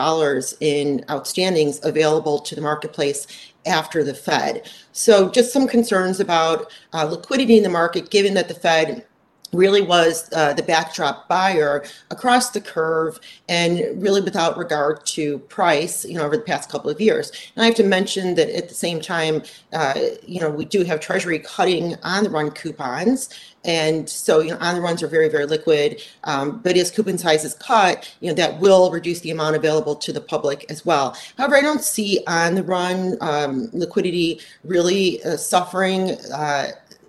in 0.59 1.05
outstandings 1.07 1.83
available 1.83 2.39
to 2.39 2.55
the 2.55 2.61
marketplace 2.61 3.27
after 3.67 4.03
the 4.03 4.13
Fed. 4.13 4.69
So, 4.91 5.29
just 5.29 5.53
some 5.53 5.67
concerns 5.67 6.19
about 6.19 6.71
uh, 6.93 7.05
liquidity 7.05 7.57
in 7.57 7.63
the 7.63 7.69
market, 7.69 8.09
given 8.09 8.33
that 8.35 8.47
the 8.47 8.53
Fed 8.53 9.05
really 9.53 9.81
was 9.81 10.29
uh, 10.33 10.53
the 10.53 10.63
backdrop 10.63 11.27
buyer 11.27 11.85
across 12.11 12.51
the 12.51 12.61
curve 12.61 13.19
and 13.47 13.81
really 14.01 14.21
without 14.21 14.57
regard 14.57 15.05
to 15.05 15.39
price 15.39 16.05
you 16.05 16.15
know 16.15 16.25
over 16.25 16.37
the 16.37 16.43
past 16.43 16.69
couple 16.69 16.89
of 16.89 16.99
years 16.99 17.31
and 17.55 17.63
i 17.63 17.65
have 17.65 17.75
to 17.75 17.83
mention 17.83 18.35
that 18.35 18.49
at 18.49 18.67
the 18.67 18.75
same 18.75 18.99
time 18.99 19.41
uh, 19.73 19.93
you 20.25 20.39
know 20.39 20.49
we 20.49 20.65
do 20.65 20.83
have 20.83 20.99
treasury 20.99 21.39
cutting 21.39 21.95
on 22.03 22.23
the 22.23 22.29
run 22.29 22.51
coupons 22.51 23.29
and 23.67 24.09
so, 24.09 24.39
you 24.39 24.51
know, 24.51 24.57
on 24.59 24.75
the 24.75 24.81
runs 24.81 25.03
are 25.03 25.07
very, 25.07 25.27
very 25.27 25.45
liquid. 25.45 26.01
Um, 26.23 26.59
but 26.59 26.77
as 26.77 26.89
coupon 26.89 27.17
size 27.17 27.43
is 27.43 27.53
cut, 27.55 28.15
you 28.21 28.29
know, 28.29 28.33
that 28.35 28.59
will 28.59 28.89
reduce 28.89 29.19
the 29.19 29.31
amount 29.31 29.57
available 29.57 29.95
to 29.97 30.13
the 30.13 30.21
public 30.21 30.65
as 30.69 30.85
well. 30.85 31.17
However, 31.37 31.57
I 31.57 31.61
don't 31.61 31.81
see 31.81 32.23
on 32.27 32.55
the 32.55 32.63
run 32.63 33.17
um, 33.19 33.69
liquidity 33.73 34.39
really 34.63 35.21
uh, 35.23 35.35
suffering. 35.35 36.11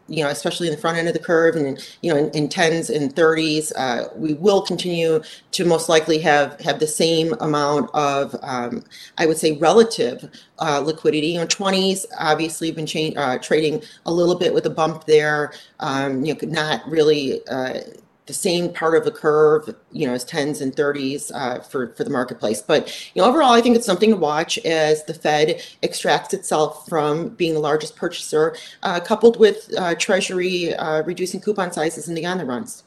You 0.08 0.24
know, 0.24 0.30
especially 0.30 0.68
in 0.68 0.74
the 0.74 0.80
front 0.80 0.98
end 0.98 1.08
of 1.08 1.14
the 1.14 1.20
curve 1.20 1.56
and, 1.56 1.78
you 2.02 2.12
know, 2.12 2.18
in, 2.18 2.30
in 2.30 2.48
10s 2.48 2.94
and 2.94 3.14
30s, 3.14 3.72
uh, 3.76 4.08
we 4.16 4.34
will 4.34 4.62
continue 4.62 5.20
to 5.52 5.64
most 5.64 5.88
likely 5.88 6.18
have, 6.18 6.58
have 6.60 6.80
the 6.80 6.86
same 6.86 7.34
amount 7.40 7.90
of, 7.94 8.34
um, 8.42 8.82
I 9.18 9.26
would 9.26 9.38
say, 9.38 9.52
relative 9.58 10.30
uh, 10.58 10.80
liquidity. 10.80 11.28
You 11.28 11.40
know, 11.40 11.46
20s 11.46 12.06
obviously 12.18 12.70
been 12.70 12.86
change, 12.86 13.16
uh, 13.16 13.38
trading 13.38 13.82
a 14.06 14.12
little 14.12 14.34
bit 14.34 14.54
with 14.54 14.66
a 14.66 14.70
bump 14.70 15.04
there, 15.04 15.52
um, 15.80 16.24
you 16.24 16.34
know, 16.34 16.40
not 16.48 16.88
really 16.88 17.46
uh, 17.48 17.80
the 18.28 18.34
same 18.34 18.72
part 18.72 18.94
of 18.94 19.04
the 19.04 19.10
curve, 19.10 19.74
you 19.90 20.06
know, 20.06 20.14
as 20.14 20.24
10s 20.24 20.60
and 20.60 20.76
30s 20.76 21.32
uh, 21.34 21.60
for, 21.60 21.88
for 21.94 22.04
the 22.04 22.10
marketplace. 22.10 22.62
But, 22.62 23.10
you 23.14 23.20
know, 23.20 23.28
overall, 23.28 23.52
I 23.52 23.60
think 23.60 23.74
it's 23.74 23.86
something 23.86 24.10
to 24.10 24.16
watch 24.16 24.58
as 24.58 25.04
the 25.04 25.14
Fed 25.14 25.60
extracts 25.82 26.32
itself 26.32 26.86
from 26.88 27.30
being 27.30 27.54
the 27.54 27.60
largest 27.60 27.96
purchaser, 27.96 28.54
uh, 28.84 29.00
coupled 29.00 29.40
with 29.40 29.68
uh, 29.76 29.96
Treasury 29.96 30.74
uh, 30.74 31.02
reducing 31.02 31.40
coupon 31.40 31.72
sizes 31.72 32.08
in 32.08 32.14
the 32.14 32.24
on 32.24 32.38
the 32.38 32.44
runs. 32.44 32.84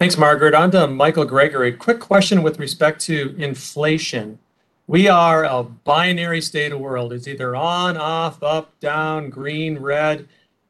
Thanks, 0.00 0.16
Margaret. 0.16 0.54
On 0.54 0.70
to 0.70 0.86
Michael 0.86 1.24
Gregory. 1.24 1.72
Quick 1.72 2.00
question 2.00 2.42
with 2.42 2.58
respect 2.58 3.00
to 3.02 3.34
inflation. 3.36 4.38
We 4.86 5.06
are 5.06 5.44
a 5.44 5.62
binary 5.62 6.40
state 6.40 6.72
of 6.72 6.80
world. 6.80 7.12
It's 7.12 7.28
either 7.28 7.54
on, 7.54 7.98
off, 7.98 8.42
up, 8.42 8.78
down, 8.80 9.28
green, 9.28 9.78
red. 9.78 10.26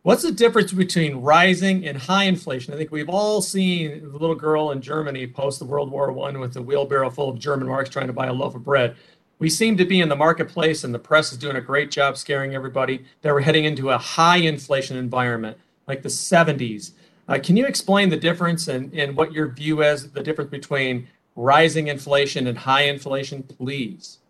What's 0.09 0.23
the 0.23 0.33
difference 0.33 0.73
between 0.73 1.17
rising 1.17 1.87
and 1.87 1.99
high 1.99 2.25
inflation? 2.25 2.73
I 2.73 2.79
think 2.79 2.91
we've 2.91 3.11
all 3.11 3.43
seen 3.43 4.11
the 4.11 4.17
little 4.17 4.35
girl 4.35 4.71
in 4.71 4.81
Germany 4.81 5.27
post 5.27 5.59
the 5.59 5.67
World 5.67 5.91
War 5.91 6.11
One 6.13 6.41
with 6.41 6.57
a 6.57 6.63
wheelbarrow 6.63 7.11
full 7.11 7.29
of 7.29 7.39
German 7.39 7.69
marks 7.69 7.91
trying 7.91 8.07
to 8.07 8.15
buy 8.15 8.29
a 8.29 8.33
loaf 8.33 8.55
of 8.55 8.65
bread. 8.65 8.97
We 9.39 9.51
seem 9.51 9.77
to 9.77 9.85
be 9.85 10.01
in 10.01 10.09
the 10.09 10.17
marketplace, 10.17 10.83
and 10.83 10.95
the 10.95 10.99
press 10.99 11.31
is 11.31 11.37
doing 11.37 11.57
a 11.57 11.61
great 11.61 11.91
job 11.91 12.17
scaring 12.17 12.55
everybody 12.55 13.05
that 13.21 13.35
we're 13.35 13.43
heading 13.43 13.67
into 13.67 13.91
a 13.91 13.99
high 13.99 14.39
inflation 14.39 14.97
environment, 14.97 15.59
like 15.87 16.01
the 16.01 16.09
70s. 16.09 16.93
Uh, 17.29 17.39
can 17.39 17.59
you 17.59 17.67
explain 17.67 18.09
the 18.09 18.17
difference 18.17 18.67
and, 18.67 19.15
what 19.15 19.35
your 19.35 19.49
view 19.49 19.83
is 19.83 20.11
the 20.13 20.23
difference 20.23 20.51
between 20.51 21.07
rising 21.37 21.89
inflation 21.89 22.47
and 22.47 22.57
high 22.57 22.85
inflation, 22.85 23.43
please? 23.43 24.21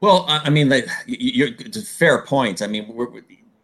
Well, 0.00 0.24
I 0.26 0.50
mean, 0.50 0.72
it's 1.06 1.76
a 1.76 1.82
fair 1.82 2.22
point. 2.22 2.60
I 2.60 2.66
mean, 2.66 2.92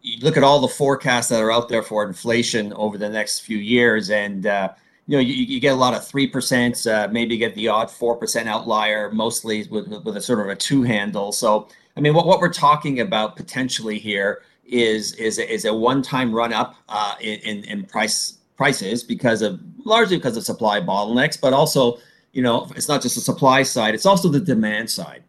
you 0.01 0.19
look 0.19 0.37
at 0.37 0.43
all 0.43 0.59
the 0.59 0.67
forecasts 0.67 1.29
that 1.29 1.41
are 1.41 1.51
out 1.51 1.69
there 1.69 1.83
for 1.83 2.05
inflation 2.05 2.73
over 2.73 2.97
the 2.97 3.09
next 3.09 3.41
few 3.41 3.57
years, 3.57 4.09
and 4.09 4.45
uh, 4.45 4.69
you 5.07 5.17
know 5.17 5.21
you, 5.21 5.33
you, 5.33 5.59
get 5.59 5.73
a 5.73 5.75
lot 5.75 5.93
of 5.93 6.05
three 6.05 6.27
percent, 6.27 6.85
uh, 6.87 7.07
maybe 7.11 7.37
get 7.37 7.55
the 7.55 7.67
odd 7.67 7.91
four 7.91 8.15
percent 8.15 8.47
outlier, 8.47 9.11
mostly 9.11 9.67
with, 9.67 9.87
with 9.87 10.15
a 10.15 10.21
sort 10.21 10.39
of 10.39 10.47
a 10.47 10.55
two 10.55 10.83
handle. 10.83 11.31
So 11.31 11.67
I 11.97 12.01
mean, 12.01 12.13
what, 12.13 12.25
what 12.25 12.39
we're 12.39 12.53
talking 12.53 13.01
about 13.01 13.35
potentially 13.35 13.99
here 13.99 14.43
is 14.65 15.13
is 15.13 15.37
is 15.37 15.65
a 15.65 15.73
one 15.73 16.01
time 16.01 16.33
run 16.33 16.53
up 16.53 16.75
uh, 16.87 17.15
in, 17.19 17.63
in 17.65 17.85
price 17.85 18.37
prices 18.55 19.03
because 19.03 19.41
of 19.41 19.59
largely 19.85 20.17
because 20.17 20.37
of 20.37 20.43
supply 20.43 20.79
bottlenecks, 20.79 21.39
but 21.39 21.53
also 21.53 21.99
you 22.31 22.41
know 22.41 22.71
it's 22.75 22.87
not 22.87 23.01
just 23.01 23.15
the 23.15 23.21
supply 23.21 23.63
side; 23.63 23.93
it's 23.93 24.05
also 24.05 24.29
the 24.29 24.39
demand 24.39 24.89
side 24.89 25.23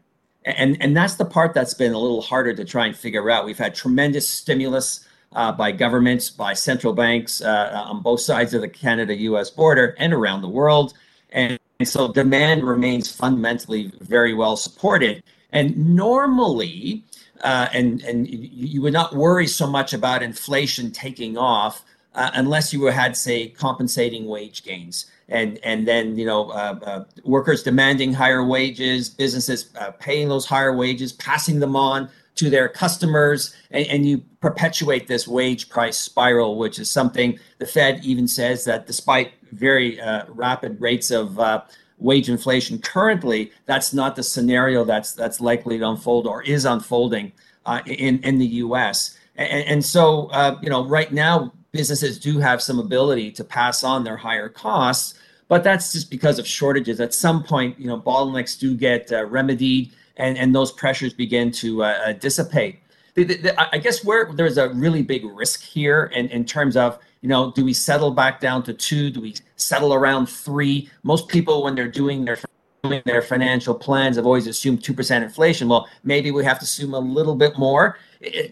and 0.45 0.77
and 0.81 0.97
that's 0.97 1.15
the 1.15 1.25
part 1.25 1.55
that's 1.55 1.75
been 1.75 1.93
a 1.93 1.99
little 1.99 2.23
harder 2.23 2.55
to 2.55 2.65
try 2.65 2.87
and 2.87 2.97
figure 2.97 3.31
out. 3.31 3.45
We've 3.45 3.59
had 3.59 3.75
tremendous 3.75 4.29
stimulus 4.29 5.07
uh, 5.33 5.53
by 5.53 5.73
governments, 5.73 6.31
by 6.31 6.55
central 6.55 6.93
banks 6.93 7.41
uh, 7.41 7.85
on 7.87 8.03
both 8.03 8.21
sides 8.21 8.55
of 8.55 8.63
the 8.63 8.69
Canada-U.S. 8.69 9.51
border 9.51 9.95
and 9.99 10.13
around 10.13 10.43
the 10.43 10.49
world, 10.49 10.95
and, 11.31 11.59
and 11.79 11.89
so 11.89 12.13
demand 12.13 12.65
remains 12.65 13.15
fundamentally 13.15 13.93
very 14.01 14.35
well 14.35 14.57
supported. 14.57 15.23
And 15.53 15.95
normally, 15.95 17.05
uh, 17.43 17.69
and 17.73 18.03
and 18.03 18.29
you 18.29 18.83
would 18.83 18.93
not 18.93 19.15
worry 19.15 19.47
so 19.47 19.67
much 19.67 19.93
about 19.93 20.23
inflation 20.23 20.91
taking 20.91 21.37
off 21.37 21.85
uh, 22.15 22.31
unless 22.35 22.73
you 22.73 22.85
had, 22.87 23.17
say, 23.17 23.49
compensating 23.49 24.27
wage 24.27 24.63
gains 24.63 25.07
and 25.31 25.59
and 25.63 25.87
then 25.87 26.19
you 26.19 26.27
know 26.27 26.51
uh, 26.51 26.79
uh, 26.83 27.05
workers 27.25 27.63
demanding 27.63 28.13
higher 28.13 28.45
wages, 28.45 29.09
businesses 29.09 29.71
uh, 29.79 29.93
paying 29.93 30.29
those 30.29 30.45
higher 30.45 30.77
wages, 30.77 31.13
passing 31.13 31.61
them 31.61 31.77
on 31.77 32.11
to 32.35 32.51
their 32.51 32.69
customers, 32.69 33.55
and, 33.71 33.87
and, 33.89 34.07
you 34.07 34.19
perpetuate 34.41 35.07
this 35.07 35.29
wage 35.29 35.69
price 35.69 35.99
spiral, 35.99 36.57
which 36.57 36.79
is 36.79 36.91
something 36.91 37.39
the 37.59 37.67
Fed 37.67 38.01
even 38.03 38.27
says 38.27 38.65
that 38.65 38.87
despite 38.87 39.33
very 39.53 40.01
uh, 40.01 40.25
rapid 40.29 40.81
rates 40.81 41.11
of 41.11 41.39
uh, 41.39 41.63
wage 41.99 42.31
inflation 42.31 42.79
currently, 42.79 43.53
that's 43.67 43.93
not 43.93 44.17
the 44.17 44.23
scenario 44.23 44.85
that's 44.85 45.13
that's 45.13 45.41
likely 45.41 45.79
to 45.79 45.89
unfold 45.89 46.27
or 46.27 46.43
is 46.43 46.65
unfolding 46.65 47.33
uh, 47.67 47.81
in 47.87 48.19
in 48.23 48.39
the 48.39 48.47
U.S. 48.47 49.17
And, 49.37 49.65
and 49.65 49.85
so 49.85 50.59
you 50.63 50.71
know 50.71 50.85
right 50.87 51.13
now 51.13 51.53
businesses 51.73 52.19
do 52.19 52.39
have 52.39 52.61
some 52.63 52.79
ability 52.79 53.31
to 53.33 53.45
pass 53.45 53.85
on 53.85 54.05
their 54.05 54.17
higher 54.17 54.49
costs 54.49 55.15
but 55.51 55.65
that's 55.65 55.93
just 55.93 56.11
because 56.11 56.39
of 56.39 56.47
shortages. 56.47 57.01
At 57.01 57.13
some 57.13 57.43
point, 57.43 57.77
you 57.77 57.89
know, 57.89 58.01
bottlenecks 58.01 58.57
do 58.57 58.77
get 58.77 59.11
uh, 59.11 59.27
remedied, 59.27 59.91
and 60.17 60.39
and 60.39 60.55
those 60.55 60.71
pressures 60.71 61.13
begin 61.13 61.51
to 61.63 61.83
uh, 61.83 61.87
uh, 62.07 62.13
dissipate. 62.13 62.79
The, 63.15 63.25
the, 63.25 63.35
the, 63.35 63.75
I 63.75 63.79
guess 63.79 64.05
where 64.05 64.33
there's 64.33 64.59
a 64.59 64.69
really 64.69 65.03
big 65.03 65.25
risk 65.25 65.61
here, 65.61 66.05
in, 66.15 66.29
in 66.29 66.45
terms 66.45 66.77
of 66.77 67.01
you 67.21 67.29
know, 67.29 67.51
do 67.51 67.65
we 67.65 67.75
settle 67.75 68.13
back 68.13 68.41
down 68.41 68.63
to 68.63 68.73
two? 68.73 69.11
Do 69.11 69.21
we 69.21 69.35
settle 69.57 69.93
around 69.93 70.27
three? 70.27 70.89
Most 71.03 71.27
people, 71.27 71.65
when 71.65 71.75
they're 71.75 71.89
doing 71.89 72.25
their 72.25 72.39
doing 72.85 73.03
their 73.05 73.21
financial 73.21 73.75
plans, 73.75 74.15
have 74.15 74.27
always 74.27 74.47
assumed 74.47 74.85
two 74.85 74.95
percent 74.95 75.25
inflation. 75.25 75.69
Well, 75.69 75.89
maybe 76.05 76.31
we 76.31 76.45
have 76.45 76.61
to 76.61 76.65
assume 76.65 76.95
a 76.95 77.01
little 77.01 77.35
bit 77.35 77.59
more. 77.59 77.99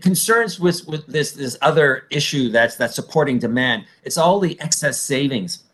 Concerns 0.00 0.58
with 0.58 0.86
with 0.86 1.06
this 1.06 1.32
this 1.32 1.58
other 1.60 2.06
issue 2.10 2.48
that's 2.48 2.76
that's 2.76 2.94
supporting 2.94 3.38
demand. 3.38 3.84
It's 4.02 4.16
all 4.16 4.40
the 4.40 4.58
excess 4.62 4.98
savings 4.98 5.64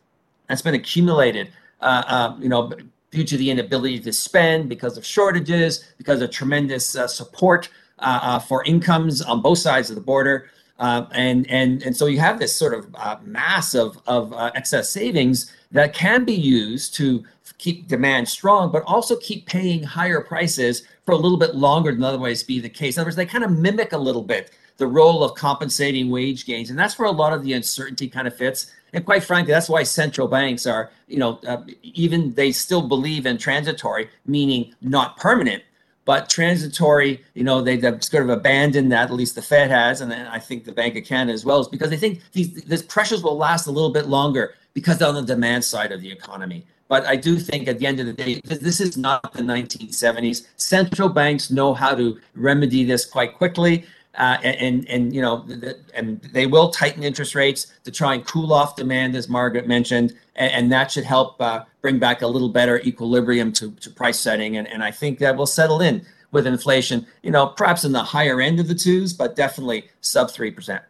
that's 0.49 0.63
been 0.63 0.75
accumulated, 0.75 1.53
uh, 1.81 2.03
uh, 2.07 2.37
you 2.41 2.49
know, 2.49 2.73
due 3.13 3.23
to 3.23 3.37
the 3.37 3.51
inability 3.51 4.01
to 4.01 4.13
spend 4.13 4.69
because 4.69 4.99
of 4.99 5.07
shortages, 5.07 5.85
because 5.97 6.21
of 6.21 6.31
tremendous 6.33 6.97
uh, 6.97 7.07
support 7.07 7.69
uh, 8.01 8.19
uh, 8.21 8.39
for 8.41 8.65
incomes 8.65 9.23
on 9.23 9.41
both 9.41 9.59
sides 9.59 9.91
of 9.91 9.95
the 9.95 10.03
border. 10.03 10.51
Uh, 10.81 11.07
and 11.13 11.49
and 11.49 11.85
and 11.85 11.97
so 11.97 12.07
you 12.07 12.19
have 12.19 12.41
this 12.41 12.55
sort 12.55 12.75
of 12.75 12.93
mass 13.25 13.75
of 13.75 14.03
of 14.09 14.35
excess 14.57 14.91
savings 14.91 15.53
that 15.71 15.95
can 15.95 16.25
be 16.25 16.35
used 16.35 16.95
to 16.95 17.25
keep 17.59 17.89
demand 17.89 18.29
strong, 18.29 18.71
but 18.71 18.83
also 18.85 19.17
keep 19.17 19.47
paying 19.47 19.83
higher 19.83 20.21
prices 20.21 20.83
for 21.05 21.13
a 21.13 21.17
little 21.17 21.39
bit 21.39 21.55
longer 21.55 21.93
than 21.93 22.03
otherwise 22.03 22.43
be 22.43 22.61
the 22.61 22.69
case. 22.69 22.97
In 22.97 23.01
other 23.01 23.09
words, 23.09 23.17
they 23.17 23.27
kind 23.27 23.45
of 23.45 23.51
mimic 23.51 23.93
a 23.93 23.99
little 23.99 24.23
bit 24.23 24.51
the 24.77 24.87
role 24.87 25.23
of 25.23 25.35
compensating 25.37 26.11
wage 26.11 26.47
gains, 26.47 26.71
and 26.71 26.79
that's 26.79 26.99
where 26.99 27.07
a 27.07 27.13
lot 27.13 27.33
of 27.33 27.43
the 27.45 27.53
uncertainty 27.53 28.09
kind 28.09 28.27
of 28.27 28.37
fits. 28.37 28.73
And 28.93 29.05
quite 29.05 29.23
frankly, 29.23 29.53
that's 29.53 29.69
why 29.69 29.83
central 29.85 30.29
banks 30.29 30.67
are, 30.67 30.91
you 31.07 31.19
know, 31.19 31.39
uh, 31.47 31.63
even 31.83 32.35
they 32.35 32.53
still 32.53 32.83
believe 32.83 33.27
in 33.27 33.39
transitory, 33.39 34.09
meaning 34.27 34.75
not 34.81 35.17
permanent, 35.17 35.63
but 36.05 36.29
transitory, 36.29 37.23
you 37.35 37.45
know, 37.45 37.63
they've 37.63 37.83
sort 38.03 38.25
of 38.25 38.31
abandoned 38.31 38.93
that, 38.93 39.11
at 39.11 39.15
least 39.15 39.37
the 39.37 39.43
Fed 39.43 39.71
has, 39.71 40.01
and 40.01 40.11
then 40.11 40.27
I 40.27 40.39
think 40.39 40.65
the 40.65 40.73
Bank 40.73 40.97
of 40.97 41.05
Canada 41.05 41.33
as 41.33 41.45
well, 41.45 41.61
is 41.61 41.69
because 41.69 41.91
they 41.91 41.97
think 41.97 42.21
these, 42.33 42.53
these 42.65 42.83
pressures 42.83 43.23
will 43.23 43.37
last 43.37 43.67
a 43.67 43.71
little 43.71 43.91
bit 43.91 44.07
longer 44.07 44.55
because 44.75 44.99
they're 44.99 45.09
on 45.09 45.15
the 45.15 45.23
demand 45.23 45.65
side 45.65 45.93
of 45.93 46.01
the 46.01 46.11
economy. 46.11 46.67
But 46.95 47.07
I 47.07 47.17
do 47.17 47.41
think 47.41 47.67
at 47.67 47.81
the 47.81 47.89
end 47.89 47.99
of 47.99 48.07
the 48.07 48.13
day, 48.13 48.41
this 48.45 48.81
is 48.81 48.97
not 48.97 49.33
the 49.33 49.43
1970s. 49.43 50.47
Central 50.55 51.09
banks 51.09 51.51
know 51.51 51.75
how 51.75 51.93
to 51.97 52.21
remedy 52.37 52.85
this 52.85 53.05
quite 53.05 53.35
quickly. 53.35 53.85
Uh, 54.17 54.39
and 54.45 54.89
and 54.89 55.13
you 55.13 55.21
know 55.21 55.45
and 55.93 56.21
they 56.33 56.47
will 56.47 56.71
tighten 56.71 57.03
interest 57.03 57.35
rates 57.35 57.67
to 57.83 57.91
try 57.91 58.15
and 58.15 58.25
cool 58.25 58.53
off 58.53 58.77
demand 58.77 59.17
as 59.17 59.29
margaret 59.29 59.67
mentioned 59.67 60.15
and, 60.37 60.53
and 60.53 60.71
that 60.71 60.89
should 60.93 61.03
help 61.03 61.35
uh, 61.41 61.65
bring 61.81 61.99
back 61.99 62.23
a 62.23 62.27
little 62.29 62.49
better 62.49 62.79
equilibrium 62.83 63.51
to, 63.53 63.73
to 63.73 63.91
price 63.91 64.21
setting 64.21 64.57
and, 64.57 64.69
and 64.69 64.85
i 64.85 64.91
think 64.93 65.19
that 65.19 65.35
will 65.37 65.47
settle 65.47 65.81
in 65.81 66.01
with 66.31 66.47
inflation 66.47 67.05
you 67.25 67.33
know 67.33 67.49
perhaps 67.49 67.83
in 67.85 67.91
the 67.91 68.05
higher 68.05 68.41
end 68.41 68.61
of 68.61 68.69
the 68.69 68.75
twos 68.85 69.13
but 69.13 69.35
definitely 69.35 69.91
sub 70.01 70.29
3% 70.29 70.81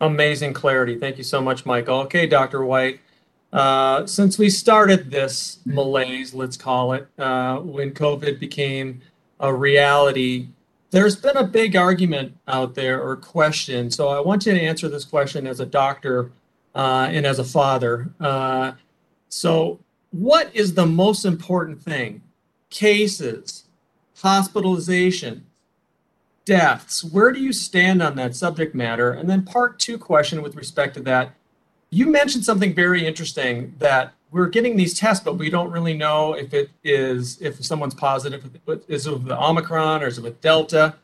amazing 0.00 0.54
clarity 0.54 0.96
thank 0.98 1.18
you 1.18 1.24
so 1.24 1.42
much 1.42 1.66
michael 1.66 1.98
okay 1.98 2.26
dr 2.26 2.64
white 2.64 2.98
uh, 3.52 4.06
since 4.06 4.38
we 4.38 4.50
started 4.50 5.10
this 5.10 5.58
malaise 5.64 6.34
let's 6.34 6.56
call 6.56 6.92
it 6.92 7.08
uh, 7.18 7.58
when 7.58 7.92
covid 7.92 8.38
became 8.38 9.00
a 9.40 9.52
reality 9.52 10.48
there's 10.90 11.16
been 11.16 11.36
a 11.36 11.44
big 11.44 11.76
argument 11.76 12.36
out 12.46 12.74
there 12.74 13.02
or 13.02 13.16
question. 13.16 13.90
So 13.90 14.08
I 14.08 14.20
want 14.20 14.46
you 14.46 14.52
to 14.52 14.60
answer 14.60 14.88
this 14.88 15.04
question 15.04 15.46
as 15.46 15.60
a 15.60 15.66
doctor 15.66 16.32
uh, 16.74 17.08
and 17.10 17.26
as 17.26 17.38
a 17.38 17.44
father. 17.44 18.10
Uh, 18.20 18.72
so, 19.28 19.80
what 20.10 20.54
is 20.54 20.72
the 20.72 20.86
most 20.86 21.26
important 21.26 21.82
thing? 21.82 22.22
Cases, 22.70 23.64
hospitalization, 24.16 25.44
deaths. 26.46 27.04
Where 27.04 27.30
do 27.30 27.40
you 27.40 27.52
stand 27.52 28.02
on 28.02 28.16
that 28.16 28.34
subject 28.34 28.74
matter? 28.74 29.10
And 29.10 29.28
then, 29.28 29.44
part 29.44 29.78
two 29.78 29.98
question 29.98 30.40
with 30.40 30.56
respect 30.56 30.94
to 30.94 31.02
that. 31.02 31.34
You 31.90 32.06
mentioned 32.06 32.44
something 32.44 32.74
very 32.74 33.06
interesting 33.06 33.74
that 33.78 34.12
we're 34.30 34.48
getting 34.48 34.76
these 34.76 34.98
tests, 34.98 35.24
but 35.24 35.38
we 35.38 35.48
don't 35.48 35.70
really 35.70 35.94
know 35.94 36.34
if 36.34 36.52
it 36.52 36.70
is 36.84 37.40
if 37.40 37.64
someone's 37.64 37.94
positive. 37.94 38.44
Is 38.88 39.06
it 39.06 39.12
with 39.12 39.24
the 39.24 39.42
Omicron 39.42 40.02
or 40.02 40.06
is 40.06 40.18
it 40.18 40.24
with 40.24 40.40
Delta? 40.40 40.96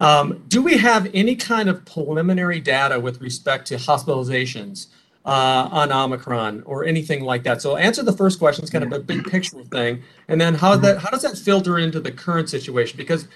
Um, 0.00 0.44
do 0.48 0.62
we 0.62 0.78
have 0.78 1.10
any 1.12 1.36
kind 1.36 1.68
of 1.68 1.84
preliminary 1.84 2.60
data 2.60 2.98
with 2.98 3.20
respect 3.20 3.66
to 3.68 3.76
hospitalizations 3.76 4.86
uh, 5.26 5.68
on 5.70 5.92
Omicron 5.92 6.62
or 6.64 6.84
anything 6.86 7.22
like 7.22 7.42
that? 7.42 7.60
So 7.60 7.76
answer 7.76 8.02
the 8.02 8.12
first 8.12 8.38
question. 8.38 8.62
It's 8.62 8.70
kind 8.70 8.84
of 8.84 8.92
a 8.92 9.00
big 9.00 9.24
picture 9.24 9.62
thing, 9.64 10.02
and 10.28 10.40
then 10.40 10.54
how 10.54 10.76
that 10.76 10.98
how 10.98 11.10
does 11.10 11.22
that 11.22 11.36
filter 11.36 11.78
into 11.78 12.00
the 12.00 12.12
current 12.12 12.48
situation? 12.48 12.96
Because 12.96 13.28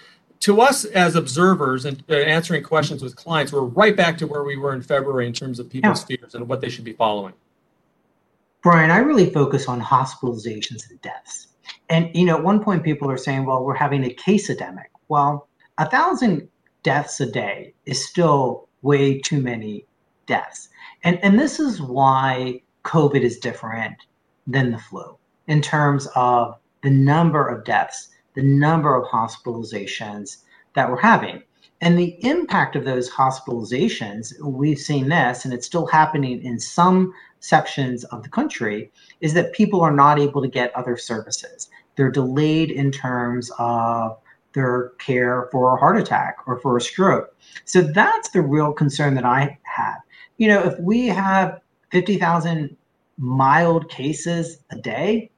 to 0.45 0.61
us 0.61 0.85
as 0.85 1.17
observers 1.17 1.87
and 1.87 2.05
uh, 2.11 2.17
answering 2.17 2.63
questions 2.63 3.03
with 3.03 3.17
clients, 3.17 3.51
we're 3.51 3.63
right 3.63 3.97
back 3.97 4.19
to 4.19 4.27
where 4.27 4.45
we 4.45 4.59
were 4.59 4.75
in 4.75 4.83
February 4.83 5.27
in 5.27 5.33
terms 5.33 5.59
of 5.59 5.71
people's 5.71 6.03
yeah. 6.03 6.19
fears 6.19 6.35
and 6.35 6.47
what 6.47 6.61
they 6.61 6.69
should 6.69 6.85
be 6.85 6.93
following. 6.93 7.33
Brian, 8.63 8.91
I 8.91 8.99
really 8.99 9.31
focus 9.31 9.69
on 9.69 9.81
hospitalizations 9.81 10.91
and 10.91 11.01
deaths. 11.01 11.47
And 11.89 12.11
you 12.15 12.27
know, 12.27 12.37
at 12.37 12.45
one 12.45 12.63
point 12.63 12.85
people 12.85 13.11
are 13.11 13.17
saying, 13.17 13.47
well, 13.47 13.65
we're 13.65 13.75
having 13.75 14.05
a 14.05 14.13
case 14.13 14.51
epidemic. 14.51 14.91
Well, 15.09 15.49
a 15.79 15.89
thousand 15.89 16.47
deaths 16.83 17.21
a 17.21 17.31
day 17.31 17.73
is 17.87 18.07
still 18.07 18.69
way 18.83 19.21
too 19.21 19.41
many 19.41 19.87
deaths. 20.27 20.69
And 21.05 21.19
and 21.25 21.39
this 21.39 21.59
is 21.59 21.81
why 21.81 22.61
COVID 22.85 23.23
is 23.23 23.39
different 23.39 23.97
than 24.47 24.73
the 24.73 24.79
flu 24.79 25.17
in 25.47 25.63
terms 25.63 26.07
of 26.15 26.59
the 26.83 26.91
number 26.91 27.49
of 27.49 27.65
deaths, 27.65 28.11
the 28.35 28.43
number 28.43 28.95
of 28.95 29.09
hospitalizations 29.09 30.39
that 30.75 30.91
we're 30.91 31.01
having. 31.01 31.43
And 31.81 31.99
the 31.99 32.17
impact 32.25 32.77
of 32.77 32.85
those 32.85 33.11
hospitalizations, 33.11 34.33
we've 34.43 34.79
seen 34.79 35.09
this, 35.09 35.45
and 35.45 35.53
it's 35.53 35.67
still 35.67 35.87
happening 35.87 36.43
in 36.43 36.59
some 36.59 37.13
sections 37.41 38.05
of 38.05 38.23
the 38.23 38.29
country 38.29 38.91
is 39.21 39.35
that 39.35 39.53
people 39.53 39.83
are 39.83 39.93
not 39.93 40.19
able 40.19 40.41
to 40.41 40.49
get 40.49 40.75
other 40.75 40.97
services. 40.97 41.69
They're 41.97 42.11
delayed 42.11 42.71
in 42.71 42.91
terms 42.91 43.51
of 43.59 44.19
their 44.55 44.91
care 44.99 45.49
for 45.53 45.75
a 45.75 45.79
heart 45.79 45.99
attack 45.99 46.37
or 46.47 46.59
for 46.61 46.77
a 46.77 46.81
stroke. 46.81 47.37
So 47.65 47.83
that's 47.83 48.31
the 48.31 48.41
real 48.41 48.73
concern 48.73 49.15
that 49.15 49.25
I 49.25 49.59
have. 49.65 49.99
You 50.39 50.49
know, 50.49 50.63
if 50.63 50.79
we 50.81 51.07
have 51.09 51.61
50,000 51.91 52.77
mild 53.19 53.89
cases 53.91 54.59
a 54.71 54.77
day, 54.77 55.31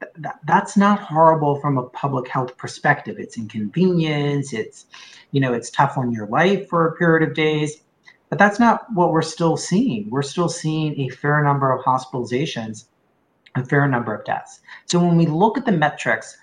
th- 0.00 0.34
that's 0.46 0.76
not 0.76 1.00
horrible 1.00 1.60
from 1.60 1.78
a 1.78 1.88
public 1.90 2.28
health 2.28 2.56
perspective. 2.56 3.16
It's 3.18 3.36
inconvenience, 3.36 4.52
it's 4.52 4.86
you 5.32 5.40
know, 5.40 5.52
it's 5.52 5.70
tough 5.70 5.98
on 5.98 6.12
your 6.12 6.26
life 6.26 6.68
for 6.68 6.86
a 6.86 6.96
period 6.96 7.28
of 7.28 7.34
days. 7.34 7.82
But 8.30 8.38
that's 8.38 8.60
not 8.60 8.86
what 8.92 9.12
we're 9.12 9.22
still 9.22 9.56
seeing. 9.56 10.10
We're 10.10 10.22
still 10.22 10.48
seeing 10.48 11.00
a 11.00 11.08
fair 11.08 11.42
number 11.42 11.72
of 11.72 11.82
hospitalizations, 11.84 12.84
a 13.56 13.64
fair 13.64 13.88
number 13.88 14.14
of 14.14 14.24
deaths. 14.24 14.60
So 14.86 14.98
when 14.98 15.16
we 15.16 15.26
look 15.26 15.56
at 15.56 15.64
the 15.64 15.72
metrics, 15.72 16.36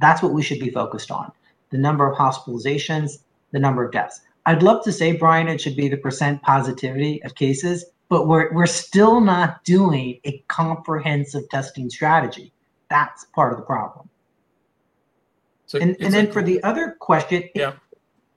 that's 0.00 0.22
what 0.22 0.32
we 0.32 0.42
should 0.42 0.60
be 0.60 0.70
focused 0.70 1.10
on 1.10 1.32
the 1.70 1.78
number 1.78 2.06
of 2.06 2.16
hospitalizations, 2.16 3.22
the 3.52 3.58
number 3.58 3.82
of 3.82 3.92
deaths. 3.92 4.20
I'd 4.44 4.62
love 4.62 4.84
to 4.84 4.92
say, 4.92 5.12
Brian, 5.16 5.48
it 5.48 5.60
should 5.60 5.76
be 5.76 5.88
the 5.88 5.96
percent 5.96 6.42
positivity 6.42 7.22
of 7.24 7.34
cases, 7.34 7.86
but 8.10 8.28
we're, 8.28 8.52
we're 8.52 8.66
still 8.66 9.20
not 9.22 9.64
doing 9.64 10.20
a 10.24 10.44
comprehensive 10.48 11.48
testing 11.48 11.88
strategy. 11.88 12.52
That's 12.92 13.24
part 13.24 13.52
of 13.52 13.58
the 13.58 13.64
problem. 13.64 14.06
So 15.64 15.78
and, 15.78 15.96
and 15.98 16.12
then 16.12 16.30
for 16.30 16.42
the 16.42 16.62
other 16.62 16.94
question, 17.00 17.48
yeah. 17.54 17.72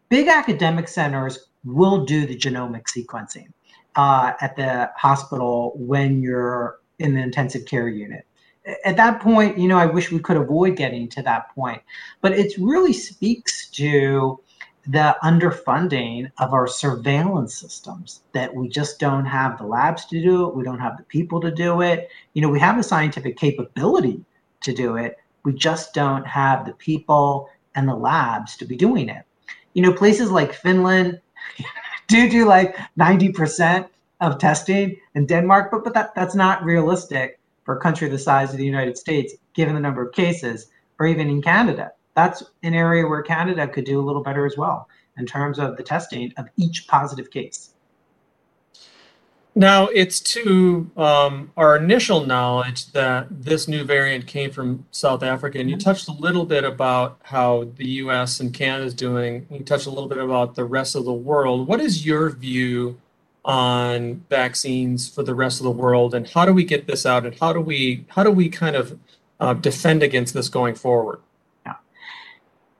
big 0.08 0.30
academic 0.30 0.88
centers 0.88 1.50
will 1.66 2.06
do 2.06 2.26
the 2.26 2.38
genomic 2.38 2.84
sequencing 2.86 3.50
uh, 3.98 4.32
at 4.40 4.56
the 4.56 4.90
hospital 4.96 5.74
when 5.76 6.22
you're 6.22 6.80
in 7.00 7.14
the 7.14 7.22
intensive 7.22 7.66
care 7.66 7.90
unit. 7.90 8.26
At 8.86 8.96
that 8.96 9.20
point, 9.20 9.58
you 9.58 9.68
know, 9.68 9.78
I 9.78 9.88
wish 9.88 10.10
we 10.10 10.20
could 10.20 10.38
avoid 10.38 10.78
getting 10.78 11.10
to 11.10 11.22
that 11.24 11.54
point, 11.54 11.82
but 12.22 12.32
it 12.32 12.54
really 12.58 12.94
speaks 12.94 13.70
to 13.72 14.40
the 14.88 15.18
underfunding 15.24 16.32
of 16.38 16.54
our 16.54 16.68
surveillance 16.68 17.54
systems 17.54 18.22
that 18.32 18.56
we 18.56 18.70
just 18.70 19.00
don't 19.00 19.26
have 19.26 19.58
the 19.58 19.66
labs 19.66 20.06
to 20.06 20.22
do 20.22 20.48
it 20.48 20.56
we 20.56 20.64
don't 20.64 20.80
have 20.80 20.96
the 20.98 21.04
people 21.04 21.42
to 21.42 21.50
do 21.50 21.82
it 21.82 22.10
you 22.34 22.42
know 22.42 22.50
we 22.50 22.60
have 22.60 22.78
the 22.78 22.84
scientific 22.84 23.36
capability 23.36 24.24
to 24.66 24.74
do 24.74 24.98
it 24.98 25.18
we 25.44 25.54
just 25.54 25.94
don't 25.94 26.28
have 26.28 26.66
the 26.66 26.74
people 26.74 27.50
and 27.76 27.88
the 27.88 27.96
labs 27.96 28.58
to 28.58 28.66
be 28.66 28.76
doing 28.76 29.08
it 29.10 29.24
you 29.74 29.82
know 29.82 29.94
places 29.94 30.30
like 30.32 30.54
finland 30.54 31.22
do 32.08 32.30
do 32.30 32.46
like 32.46 32.78
90% 33.00 33.88
of 34.22 34.38
testing 34.38 34.98
in 35.14 35.26
Denmark, 35.26 35.70
but, 35.72 35.84
but 35.84 35.94
that, 35.94 36.16
that's 36.16 36.36
not 36.36 36.64
realistic 36.64 37.40
for 37.64 37.78
a 37.78 37.80
country 37.80 38.08
the 38.08 38.18
size 38.18 38.52
of 38.52 38.58
the 38.58 38.66
United 38.66 38.98
States, 38.98 39.34
given 39.54 39.76
the 39.76 39.82
number 39.82 40.06
of 40.06 40.14
cases, 40.14 40.68
or 41.00 41.08
even 41.08 41.30
in 41.30 41.42
Canada. 41.42 41.92
That's 42.16 42.44
an 42.64 42.74
area 42.74 43.08
where 43.08 43.22
Canada 43.22 43.68
could 43.68 43.86
do 43.86 44.00
a 44.00 44.06
little 44.06 44.24
better 44.24 44.46
as 44.46 44.58
well 44.58 44.88
in 45.18 45.26
terms 45.26 45.60
of 45.60 45.76
the 45.78 45.84
testing 45.84 46.32
of 46.38 46.48
each 46.58 46.88
positive 46.88 47.30
case. 47.30 47.75
Now, 49.58 49.88
it's 49.88 50.20
to 50.20 50.92
um, 50.98 51.52
our 51.56 51.78
initial 51.78 52.26
knowledge 52.26 52.92
that 52.92 53.28
this 53.32 53.70
new 53.70 53.86
variant 53.86 54.28
came 54.28 54.52
from 54.52 54.86
South 54.92 55.24
Africa, 55.24 55.60
and 55.60 55.70
you 55.70 55.78
mm-hmm. 55.78 55.90
touched 55.90 56.10
a 56.10 56.12
little 56.12 56.46
bit 56.46 56.66
about 56.66 57.20
how 57.24 57.70
the 57.78 57.88
US 58.02 58.42
and 58.42 58.54
Canada 58.54 58.86
is 58.86 58.94
doing. 58.94 59.48
You 59.50 59.64
touched 59.64 59.88
a 59.88 59.92
little 59.92 60.10
bit 60.10 60.18
about 60.18 60.56
the 60.56 60.66
rest 60.66 60.94
of 60.94 61.06
the 61.06 61.14
world. 61.14 61.70
What 61.70 61.80
is 61.80 62.06
your 62.06 62.32
view 62.32 63.00
on 63.46 64.26
vaccines 64.30 65.08
for 65.08 65.24
the 65.24 65.36
rest 65.36 65.62
of 65.62 65.64
the 65.64 65.72
world, 65.72 66.14
and 66.14 66.28
how 66.28 66.46
do 66.46 66.52
we 66.52 66.66
get 66.66 66.86
this 66.86 67.06
out, 67.06 67.26
and 67.26 67.40
how 67.40 67.54
do 67.54 67.62
we 67.62 68.06
how 68.10 68.24
do 68.24 68.32
we 68.32 68.50
kind 68.50 68.76
of 68.76 69.00
uh, 69.40 69.54
defend 69.54 70.04
against 70.04 70.34
this 70.34 70.50
going 70.50 70.76
forward? 70.76 71.22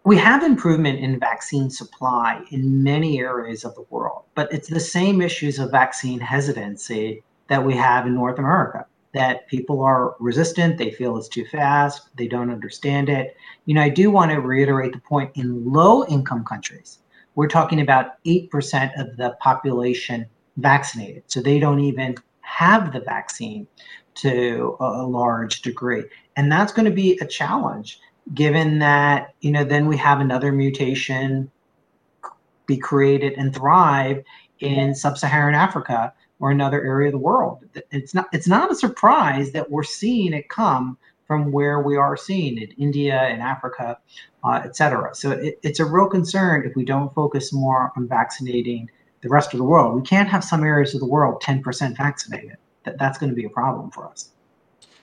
We 0.06 0.16
have 0.18 0.44
improvement 0.44 1.00
in 1.00 1.20
vaccine 1.20 1.70
supply 1.70 2.42
in 2.52 2.84
many 2.84 3.20
areas 3.20 3.66
of 3.66 3.74
the 3.74 3.86
world, 3.90 4.24
but 4.36 4.52
it's 4.54 4.70
the 4.70 4.80
same 4.80 5.20
issues 5.20 5.58
of 5.58 5.72
vaccine 5.72 6.20
hesitancy 6.20 7.24
that 7.48 7.66
we 7.66 7.74
have 7.76 8.06
in 8.06 8.14
North 8.14 8.38
America. 8.38 8.86
That 9.16 9.48
people 9.48 9.82
are 9.82 10.16
resistant, 10.20 10.78
they 10.78 10.92
feel 10.92 11.18
it's 11.18 11.28
too 11.28 11.46
fast, 11.46 12.10
they 12.18 12.28
don't 12.28 12.52
understand 12.52 13.10
it. 13.10 13.36
You 13.66 13.74
know, 13.74 13.82
I 13.82 13.90
do 13.90 14.12
want 14.12 14.30
to 14.30 14.42
reiterate 14.42 14.94
the 14.94 15.00
point 15.00 15.32
in 15.36 15.72
low 15.72 16.06
income 16.06 16.46
countries, 16.46 17.00
we're 17.34 17.48
talking 17.48 17.82
about 17.82 18.24
8% 18.26 19.00
of 19.00 19.18
the 19.18 19.36
population 19.42 20.26
vaccinated. 20.58 21.24
So 21.28 21.42
they 21.42 21.60
don't 21.60 21.80
even 21.80 22.16
have 22.42 22.94
the 22.94 23.02
vaccine 23.02 23.68
to 24.16 24.78
a 24.80 25.04
large 25.04 25.62
degree. 25.62 26.04
And 26.38 26.52
that's 26.52 26.72
going 26.72 26.86
to 26.86 26.92
be 26.92 27.18
a 27.20 27.28
challenge 27.28 28.00
given 28.34 28.80
that, 28.80 29.34
you 29.42 29.52
know, 29.52 29.64
then 29.64 29.88
we 29.88 29.98
have 29.98 30.20
another 30.20 30.52
mutation 30.52 31.52
be 32.66 32.78
created 32.78 33.34
and 33.34 33.54
thrive 33.54 34.24
in 34.60 34.96
sub-Saharan 34.96 35.54
Africa 35.54 36.14
or 36.40 36.52
another 36.52 36.84
area 36.84 37.10
of 37.10 37.14
the 37.14 37.20
world. 37.20 37.64
It's 37.92 38.14
not 38.14 38.28
it's 38.34 38.48
not 38.48 38.72
a 38.72 38.76
surprise 38.76 39.52
that 39.52 39.70
we're 39.70 39.84
seeing 39.84 40.34
it 40.34 40.50
come 40.50 40.98
from 41.28 41.52
where 41.52 41.82
we 41.82 41.98
are 41.98 42.16
seeing 42.16 42.58
it, 42.58 42.74
India 42.78 43.16
and 43.16 43.42
Africa, 43.42 43.98
uh, 44.44 44.62
et 44.64 44.76
cetera. 44.76 45.14
So 45.16 45.32
it, 45.32 45.60
it's 45.64 45.80
a 45.80 45.86
real 45.86 46.08
concern 46.08 46.66
if 46.66 46.76
we 46.76 46.86
don't 46.86 47.14
focus 47.16 47.52
more 47.52 47.92
on 47.96 48.08
vaccinating 48.08 48.90
the 49.22 49.30
rest 49.30 49.54
of 49.54 49.58
the 49.58 49.64
world. 49.64 49.96
We 49.96 50.04
can't 50.04 50.30
have 50.30 50.44
some 50.44 50.64
areas 50.64 50.94
of 50.94 51.00
the 51.00 51.08
world 51.08 51.42
10% 51.42 51.98
vaccinated. 51.98 52.58
That, 52.84 53.00
that's 53.00 53.18
going 53.18 53.32
to 53.32 53.36
be 53.36 53.46
a 53.46 53.50
problem 53.50 53.90
for 53.90 54.08
us. 54.08 54.30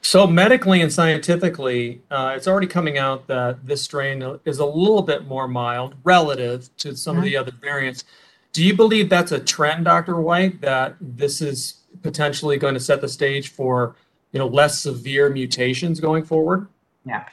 So 0.05 0.26
medically 0.26 0.80
and 0.80 0.92
scientifically, 0.92 2.03
uh, 2.11 2.34
it's 2.36 2.48
already 2.48 2.66
coming 2.66 2.98
out 2.98 3.28
that 3.28 3.64
this 3.64 3.82
strain 3.82 4.20
is 4.44 4.59
a 4.59 4.66
little 4.66 5.03
bit 5.03 5.26
more 5.26 5.46
mild 5.46 5.94
relative 6.03 6.76
to 6.78 6.96
some 6.96 7.16
of 7.16 7.22
the 7.22 7.36
other 7.36 7.53
variants. 7.61 8.05
Do 8.53 8.64
you 8.64 8.76
believe 8.76 9.09
that's 9.09 9.30
a 9.30 9.38
trend, 9.38 9.84
Dr. 9.84 10.20
White, 10.20 10.61
that 10.61 10.96
this 11.00 11.40
is 11.40 11.82
potentially 12.03 12.57
going 12.59 12.74
to 12.74 12.80
set 12.80 13.00
the 13.00 13.09
stage 13.09 13.50
for 13.50 13.94
you 14.32 14.40
know 14.40 14.48
less 14.48 14.80
severe 14.80 15.30
mutations 15.30 16.00
going 16.00 16.24
forward? 16.24 16.66
Yeah. 17.07 17.24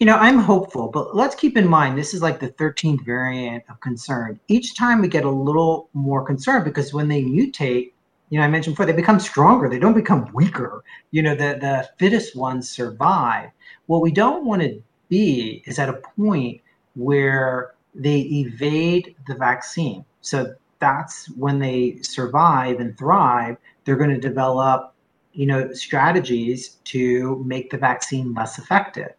You 0.00 0.06
know, 0.06 0.16
I'm 0.16 0.38
hopeful, 0.38 0.88
but 0.88 1.14
let's 1.14 1.36
keep 1.36 1.56
in 1.56 1.66
mind 1.66 1.96
this 1.96 2.14
is 2.14 2.22
like 2.22 2.40
the 2.40 2.50
13th 2.50 3.04
variant 3.04 3.64
of 3.68 3.80
concern. 3.80 4.38
Each 4.48 4.76
time 4.76 5.00
we 5.00 5.08
get 5.08 5.24
a 5.24 5.30
little 5.30 5.88
more 5.92 6.24
concerned 6.24 6.64
because 6.64 6.92
when 6.92 7.08
they 7.08 7.22
mutate, 7.22 7.92
you 8.30 8.38
know, 8.38 8.44
I 8.44 8.48
mentioned 8.48 8.74
before, 8.74 8.86
they 8.86 8.92
become 8.92 9.20
stronger. 9.20 9.68
They 9.68 9.78
don't 9.78 9.94
become 9.94 10.30
weaker. 10.32 10.84
You 11.10 11.22
know, 11.22 11.34
the, 11.34 11.58
the 11.60 11.88
fittest 11.98 12.36
ones 12.36 12.68
survive. 12.68 13.50
What 13.86 14.02
we 14.02 14.10
don't 14.10 14.44
want 14.44 14.62
to 14.62 14.82
be 15.08 15.62
is 15.66 15.78
at 15.78 15.88
a 15.88 16.00
point 16.16 16.60
where 16.94 17.74
they 17.94 18.20
evade 18.20 19.16
the 19.26 19.34
vaccine. 19.34 20.04
So 20.20 20.54
that's 20.78 21.30
when 21.30 21.58
they 21.58 21.98
survive 22.02 22.80
and 22.80 22.96
thrive. 22.98 23.56
They're 23.84 23.96
going 23.96 24.10
to 24.10 24.20
develop 24.20 24.94
you 25.38 25.46
know, 25.46 25.72
strategies 25.72 26.78
to 26.82 27.42
make 27.46 27.70
the 27.70 27.78
vaccine 27.78 28.34
less 28.34 28.58
effective. 28.58 29.12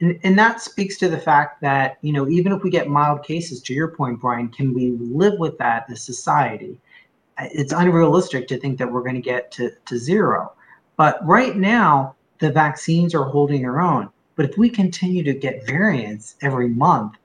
And, 0.00 0.18
and 0.24 0.36
that 0.36 0.60
speaks 0.60 0.98
to 0.98 1.08
the 1.08 1.18
fact 1.18 1.60
that, 1.60 1.98
you 2.02 2.12
know, 2.12 2.28
even 2.28 2.50
if 2.50 2.64
we 2.64 2.70
get 2.70 2.88
mild 2.88 3.22
cases, 3.22 3.62
to 3.62 3.72
your 3.72 3.86
point, 3.88 4.20
Brian, 4.20 4.48
can 4.48 4.74
we 4.74 4.90
live 4.98 5.38
with 5.38 5.56
that 5.58 5.88
as 5.88 6.02
society? 6.02 6.80
It's 7.38 7.72
unrealistic 7.72 8.48
to 8.48 8.58
think 8.58 8.78
that 8.78 8.90
we're 8.90 9.02
going 9.02 9.14
to 9.14 9.20
get 9.20 9.50
to, 9.52 9.70
to 9.86 9.98
zero. 9.98 10.52
But 10.96 11.24
right 11.26 11.56
now, 11.56 12.14
the 12.38 12.50
vaccines 12.50 13.14
are 13.14 13.24
holding 13.24 13.62
their 13.62 13.80
own. 13.80 14.10
But 14.36 14.50
if 14.50 14.58
we 14.58 14.68
continue 14.68 15.22
to 15.24 15.34
get 15.34 15.66
variants 15.66 16.36
every 16.42 16.68
month 16.68 17.16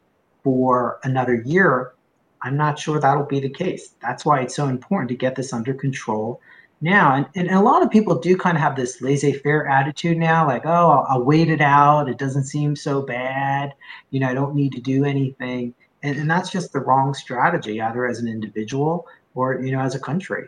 for 0.44 1.00
another 1.04 1.36
year, 1.36 1.94
I'm 2.42 2.56
not 2.56 2.78
sure 2.78 3.00
that'll 3.00 3.26
be 3.26 3.40
the 3.40 3.50
case. 3.50 3.96
That's 4.02 4.26
why 4.26 4.42
it's 4.42 4.56
so 4.56 4.68
important 4.68 5.10
to 5.10 5.16
get 5.16 5.36
this 5.36 5.54
under 5.54 5.74
control 5.74 6.42
now. 6.82 7.16
And, 7.16 7.28
and 7.36 7.50
a 7.50 7.62
lot 7.62 7.84
of 7.84 7.90
people 7.90 8.20
do 8.20 8.38
kind 8.38 8.56
of 8.56 8.62
have 8.62 8.76
this 8.76 9.02
laissez 9.02 9.34
faire 9.34 9.68
attitude 9.68 10.18
now, 10.18 10.46
like, 10.46 10.66
oh, 10.66 10.90
I'll, 10.90 11.06
I'll, 11.10 11.24
wait 11.24 11.50
it 11.50 11.62
out. 11.62 12.10
It 12.10 12.18
doesn't 12.18 12.44
seem 12.44 12.76
so 12.76 13.02
bad. 13.02 13.74
You 14.12 14.20
know, 14.20 14.30
I 14.30 14.34
don't 14.34 14.56
need 14.56 14.72
to 14.74 14.82
do 14.82 15.04
anything. 15.04 15.74
And, 16.04 16.18
and 16.18 16.30
that's 16.30 16.52
just 16.52 16.74
the 16.74 16.80
wrong 16.80 17.14
strategy, 17.14 17.82
either 17.82 18.06
as 18.06 18.20
an 18.20 18.28
individual 18.28 19.08
or, 19.38 19.62
you 19.62 19.72
know, 19.72 19.80
as 19.80 19.96
a 19.96 20.00
country. 20.00 20.48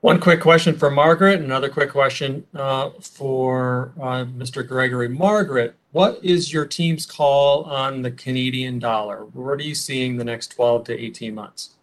One 0.00 0.20
quick 0.20 0.40
question 0.40 0.76
for 0.78 0.90
Margaret, 0.90 1.40
another 1.40 1.68
quick 1.68 1.90
question 1.90 2.46
uh, 2.54 2.90
for 3.00 3.92
uh, 4.00 4.24
Mr. 4.24 4.66
Gregory. 4.66 5.08
Margaret, 5.08 5.74
what 5.92 6.20
is 6.22 6.52
your 6.52 6.66
team's 6.66 7.06
call 7.06 7.64
on 7.64 8.02
the 8.02 8.10
Canadian 8.10 8.78
dollar? 8.78 9.24
What 9.24 9.58
are 9.58 9.62
you 9.62 9.74
seeing 9.74 10.16
the 10.16 10.24
next 10.24 10.48
12 10.48 10.84
to 10.84 10.98
18 10.98 11.34
months? 11.34 11.75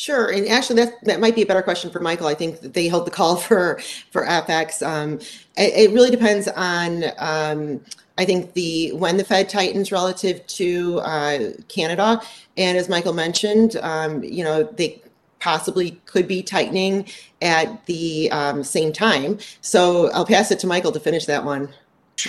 Sure, 0.00 0.30
and 0.30 0.48
actually, 0.48 0.76
that 0.76 1.04
that 1.04 1.20
might 1.20 1.34
be 1.34 1.42
a 1.42 1.46
better 1.46 1.60
question 1.60 1.90
for 1.90 2.00
Michael. 2.00 2.26
I 2.26 2.32
think 2.32 2.58
they 2.60 2.88
held 2.88 3.06
the 3.06 3.10
call 3.10 3.36
for 3.48 3.78
for 4.10 4.24
FX. 4.24 4.80
Um, 4.82 5.18
it, 5.58 5.90
it, 5.90 5.92
really 5.92 6.10
depends 6.10 6.48
on. 6.48 7.04
Um, 7.18 7.82
I 8.16 8.24
think 8.24 8.54
the 8.54 8.92
when 8.92 9.18
the 9.18 9.24
Fed 9.24 9.50
tightens 9.50 9.92
relative 9.92 10.46
to 10.46 11.00
uh, 11.00 11.38
Canada, 11.68 12.22
and 12.56 12.78
as 12.78 12.88
Michael 12.88 13.12
mentioned, 13.12 13.76
um, 13.82 14.24
you 14.24 14.42
know 14.42 14.62
they 14.62 15.02
possibly 15.38 15.90
could 16.06 16.26
be 16.26 16.42
tightening 16.42 17.06
at 17.42 17.84
the 17.84 18.30
um, 18.32 18.64
same 18.64 18.94
time. 18.94 19.38
So 19.60 20.10
I'll 20.12 20.24
pass 20.24 20.50
it 20.50 20.58
to 20.60 20.66
Michael 20.66 20.92
to 20.92 21.00
finish 21.00 21.26
that 21.26 21.44
one. 21.44 21.68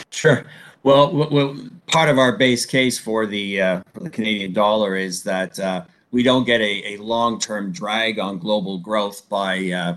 Sure. 0.10 0.44
Well, 0.84 1.30
well 1.30 1.56
part 1.88 2.10
of 2.10 2.18
our 2.18 2.36
base 2.36 2.66
case 2.66 3.00
for 3.00 3.26
the, 3.26 3.62
uh, 3.62 3.82
Canadian 4.12 4.52
dollar 4.52 4.98
is 4.98 5.24
that. 5.24 5.58
Uh, 5.58 5.86
we 6.12 6.24
don't 6.24 6.46
get 6.46 6.62
a, 6.62 6.94
a 6.94 6.98
long-term 6.98 7.72
drag 7.72 8.20
on 8.20 8.38
global 8.38 8.78
growth 8.78 9.28
by 9.30 9.72
uh, 9.72 9.96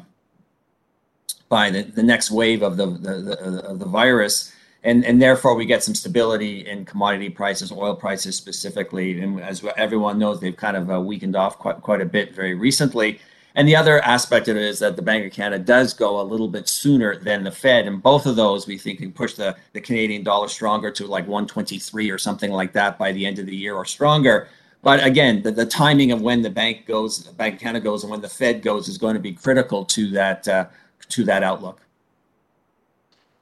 by 1.48 1.70
the, 1.70 1.82
the 1.82 2.02
next 2.02 2.30
wave 2.30 2.62
of 2.62 2.76
the, 2.76 2.86
the, 2.86 3.62
the, 3.66 3.74
the 3.74 3.84
virus. 3.86 4.52
And, 4.82 5.04
and 5.04 5.20
therefore 5.20 5.54
we 5.54 5.66
get 5.66 5.84
some 5.84 5.94
stability 5.94 6.68
in 6.68 6.84
commodity 6.84 7.30
prices, 7.30 7.70
oil 7.70 7.94
prices 7.94 8.36
specifically. 8.36 9.20
And 9.20 9.40
as 9.40 9.64
everyone 9.76 10.18
knows, 10.18 10.40
they've 10.40 10.56
kind 10.56 10.76
of 10.76 10.90
uh, 10.90 11.00
weakened 11.00 11.36
off 11.36 11.58
quite, 11.58 11.80
quite 11.80 12.00
a 12.00 12.06
bit 12.06 12.34
very 12.34 12.54
recently. 12.54 13.20
And 13.54 13.68
the 13.68 13.76
other 13.76 14.00
aspect 14.02 14.48
of 14.48 14.56
it 14.56 14.62
is 14.62 14.80
that 14.80 14.96
the 14.96 15.02
Bank 15.02 15.24
of 15.24 15.32
Canada 15.32 15.62
does 15.62 15.94
go 15.94 16.20
a 16.20 16.22
little 16.22 16.48
bit 16.48 16.68
sooner 16.68 17.16
than 17.20 17.44
the 17.44 17.52
Fed. 17.52 17.86
And 17.86 18.02
both 18.02 18.26
of 18.26 18.34
those 18.34 18.66
we 18.66 18.76
think 18.76 18.98
can 18.98 19.12
push 19.12 19.34
the, 19.34 19.56
the 19.74 19.80
Canadian 19.80 20.24
dollar 20.24 20.48
stronger 20.48 20.90
to 20.90 21.06
like 21.06 21.26
123 21.28 22.10
or 22.10 22.18
something 22.18 22.50
like 22.50 22.72
that 22.72 22.98
by 22.98 23.12
the 23.12 23.24
end 23.24 23.38
of 23.38 23.46
the 23.46 23.56
year 23.56 23.76
or 23.76 23.84
stronger. 23.84 24.48
But 24.84 25.02
again, 25.02 25.42
the, 25.42 25.50
the 25.50 25.64
timing 25.64 26.12
of 26.12 26.20
when 26.20 26.42
the 26.42 26.50
bank 26.50 26.86
goes, 26.86 27.20
Bank 27.28 27.58
kind 27.58 27.76
of 27.76 27.82
goes, 27.82 28.04
and 28.04 28.10
when 28.10 28.20
the 28.20 28.28
Fed 28.28 28.62
goes 28.62 28.86
is 28.86 28.98
going 28.98 29.14
to 29.14 29.20
be 29.20 29.32
critical 29.32 29.84
to 29.86 30.10
that 30.10 30.46
uh, 30.46 30.66
to 31.08 31.24
that 31.24 31.42
outlook. 31.42 31.80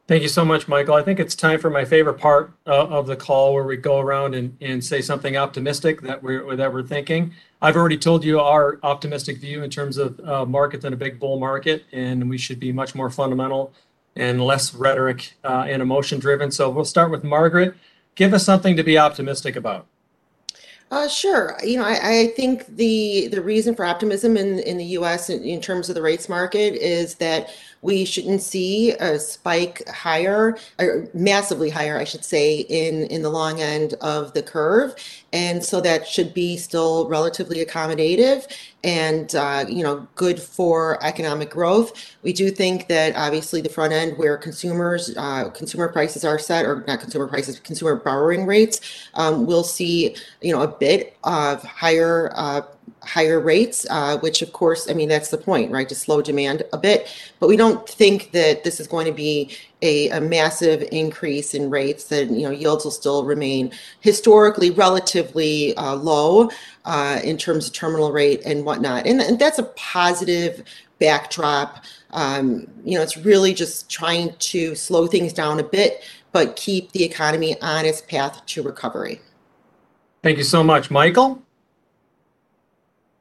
Thank 0.07 0.23
you 0.23 0.29
so 0.29 0.45
much, 0.45 0.69
Michael. 0.69 0.95
I 0.95 1.03
think 1.03 1.19
it's 1.21 1.35
time 1.35 1.59
for 1.59 1.71
my 1.71 1.85
favorite 1.85 2.19
part 2.19 2.53
uh, 2.67 2.87
of 2.87 3.07
the 3.07 3.17
call, 3.17 3.55
where 3.55 3.65
we 3.65 3.77
go 3.77 3.99
around 3.99 4.35
and, 4.35 4.57
and 4.61 4.85
say 4.85 5.01
something 5.01 5.37
optimistic 5.37 6.01
that 6.03 6.23
we're 6.23 6.55
that 6.55 6.73
we're 6.73 6.83
thinking. 6.83 7.33
I've 7.61 7.77
already 7.77 7.99
told 7.99 8.25
you 8.25 8.39
our 8.39 8.79
optimistic 8.83 9.39
view 9.39 9.63
in 9.65 9.71
terms 9.71 9.97
of 9.97 10.21
uh, 10.21 10.45
market 10.45 10.81
than 10.81 10.93
a 10.93 10.97
big 10.97 11.19
bull 11.19 11.41
market, 11.41 11.85
and 11.93 12.31
we 12.31 12.39
should 12.39 12.61
be 12.61 12.73
much 12.73 12.95
more 12.95 13.11
fundamental 13.11 13.73
and 14.15 14.45
less 14.45 14.75
rhetoric 14.75 15.35
uh, 15.43 15.65
and 15.67 15.83
emotion 15.83 16.21
driven. 16.21 16.51
So 16.51 16.71
we'll 16.71 16.85
start 16.85 17.11
with 17.11 17.25
Margaret. 17.25 17.75
Give 18.15 18.35
us 18.35 18.45
something 18.45 18.77
to 18.77 18.83
be 18.83 18.99
optimistic 18.99 19.57
about. 19.57 19.87
Uh, 20.93 21.09
sure. 21.09 21.57
You 21.65 21.79
know, 21.79 21.87
I, 21.87 22.19
I, 22.19 22.27
think 22.37 22.67
the 22.77 23.29
the 23.29 23.41
reason 23.41 23.75
for 23.75 23.83
optimism 23.83 24.37
in 24.37 24.59
in 24.59 24.77
the 24.77 24.85
U.S. 25.01 25.31
In, 25.31 25.43
in, 25.43 25.59
terms 25.59 25.89
of 25.89 25.95
the 25.95 26.03
rates 26.03 26.29
market 26.29 26.75
is 26.75 27.15
that 27.15 27.49
we 27.81 28.05
shouldn't 28.05 28.43
see 28.43 28.91
a 28.91 29.19
spike 29.19 29.89
higher 29.89 30.59
or 30.79 31.09
massively 31.15 31.71
higher, 31.71 31.99
I 31.99 32.05
should 32.05 32.27
say, 32.27 32.59
in 32.69 33.05
in 33.05 33.23
the 33.23 33.31
long 33.31 33.59
end 33.59 33.95
of 34.03 34.35
the 34.35 34.43
curve, 34.43 34.95
and 35.33 35.65
so 35.65 35.81
that 35.81 36.07
should 36.07 36.35
be 36.35 36.59
still 36.59 37.09
relatively 37.09 37.65
accommodative 37.65 38.47
and 38.85 39.35
uh, 39.35 39.65
you 39.69 39.83
know 39.83 40.07
good 40.15 40.41
for 40.41 41.03
economic 41.05 41.51
growth. 41.51 42.17
We 42.23 42.33
do 42.33 42.51
think 42.51 42.89
that 42.89 43.15
obviously 43.17 43.61
the 43.61 43.69
front 43.69 43.93
end 43.93 44.19
where 44.19 44.37
consumers 44.37 45.15
uh, 45.17 45.51
consumer 45.51 45.89
prices 45.89 46.25
are 46.25 46.39
set 46.39 46.65
or 46.65 46.85
not 46.87 47.01
consumer 47.01 47.29
prices 47.29 47.61
consumer 47.61 47.97
borrowing 47.97 48.47
rates, 48.47 49.09
um, 49.15 49.47
we'll 49.47 49.65
see 49.65 50.17
you 50.41 50.53
know 50.53 50.63
a 50.63 50.69
bit 50.69 51.17
of 51.25 51.63
higher. 51.63 52.33
Uh, 52.35 52.63
higher 53.05 53.41
rates, 53.41 53.85
uh, 53.91 54.17
which 54.19 54.43
of 54.43 54.53
course, 54.53 54.89
I 54.89 54.95
mean, 54.95 55.09
that's 55.09 55.31
the 55.31 55.39
point, 55.39 55.73
right? 55.73 55.89
To 55.89 55.95
slow 55.95 56.23
demand 56.23 56.63
a 56.73 56.79
bit. 56.79 57.09
But 57.41 57.49
we 57.49 57.57
don't 57.57 57.89
think 57.89 58.31
that 58.31 58.63
this 58.63 58.79
is 58.79 58.87
going 58.87 59.07
to 59.07 59.13
be 59.13 59.57
a, 59.83 60.09
a 60.11 60.21
massive 60.21 60.87
increase 60.93 61.55
in 61.55 61.69
rates, 61.69 62.05
that, 62.05 62.31
you 62.31 62.43
know, 62.43 62.51
yields 62.51 62.85
will 62.85 62.93
still 62.93 63.25
remain 63.25 63.73
historically 64.01 64.71
relatively 64.71 65.77
uh, 65.77 65.97
low 65.97 66.51
uh, 66.85 67.21
in 67.23 67.37
terms 67.37 67.67
of 67.67 67.73
terminal 67.73 68.13
rate 68.13 68.43
and 68.45 68.65
whatnot. 68.65 69.07
And, 69.07 69.21
and 69.21 69.39
that's 69.39 69.59
a 69.59 69.65
positive 69.77 70.65
backdrop. 70.99 71.85
Um, 72.11 72.67
you 72.85 72.97
know, 72.97 73.03
it's 73.03 73.17
really 73.17 73.55
just 73.55 73.91
trying 73.91 74.35
to 74.39 74.75
slow 74.75 75.07
things 75.07 75.33
down 75.33 75.59
a 75.61 75.65
bit, 75.65 76.03
but 76.33 76.57
keep 76.57 76.93
the 76.93 77.05
economy 77.05 77.61
on 77.61 77.85
its 77.85 78.01
path 78.03 78.45
to 78.47 78.63
recovery. 78.63 79.21
Thank 80.23 80.39
you 80.39 80.45
so 80.45 80.63
much, 80.63 80.91
Michael. 80.91 81.43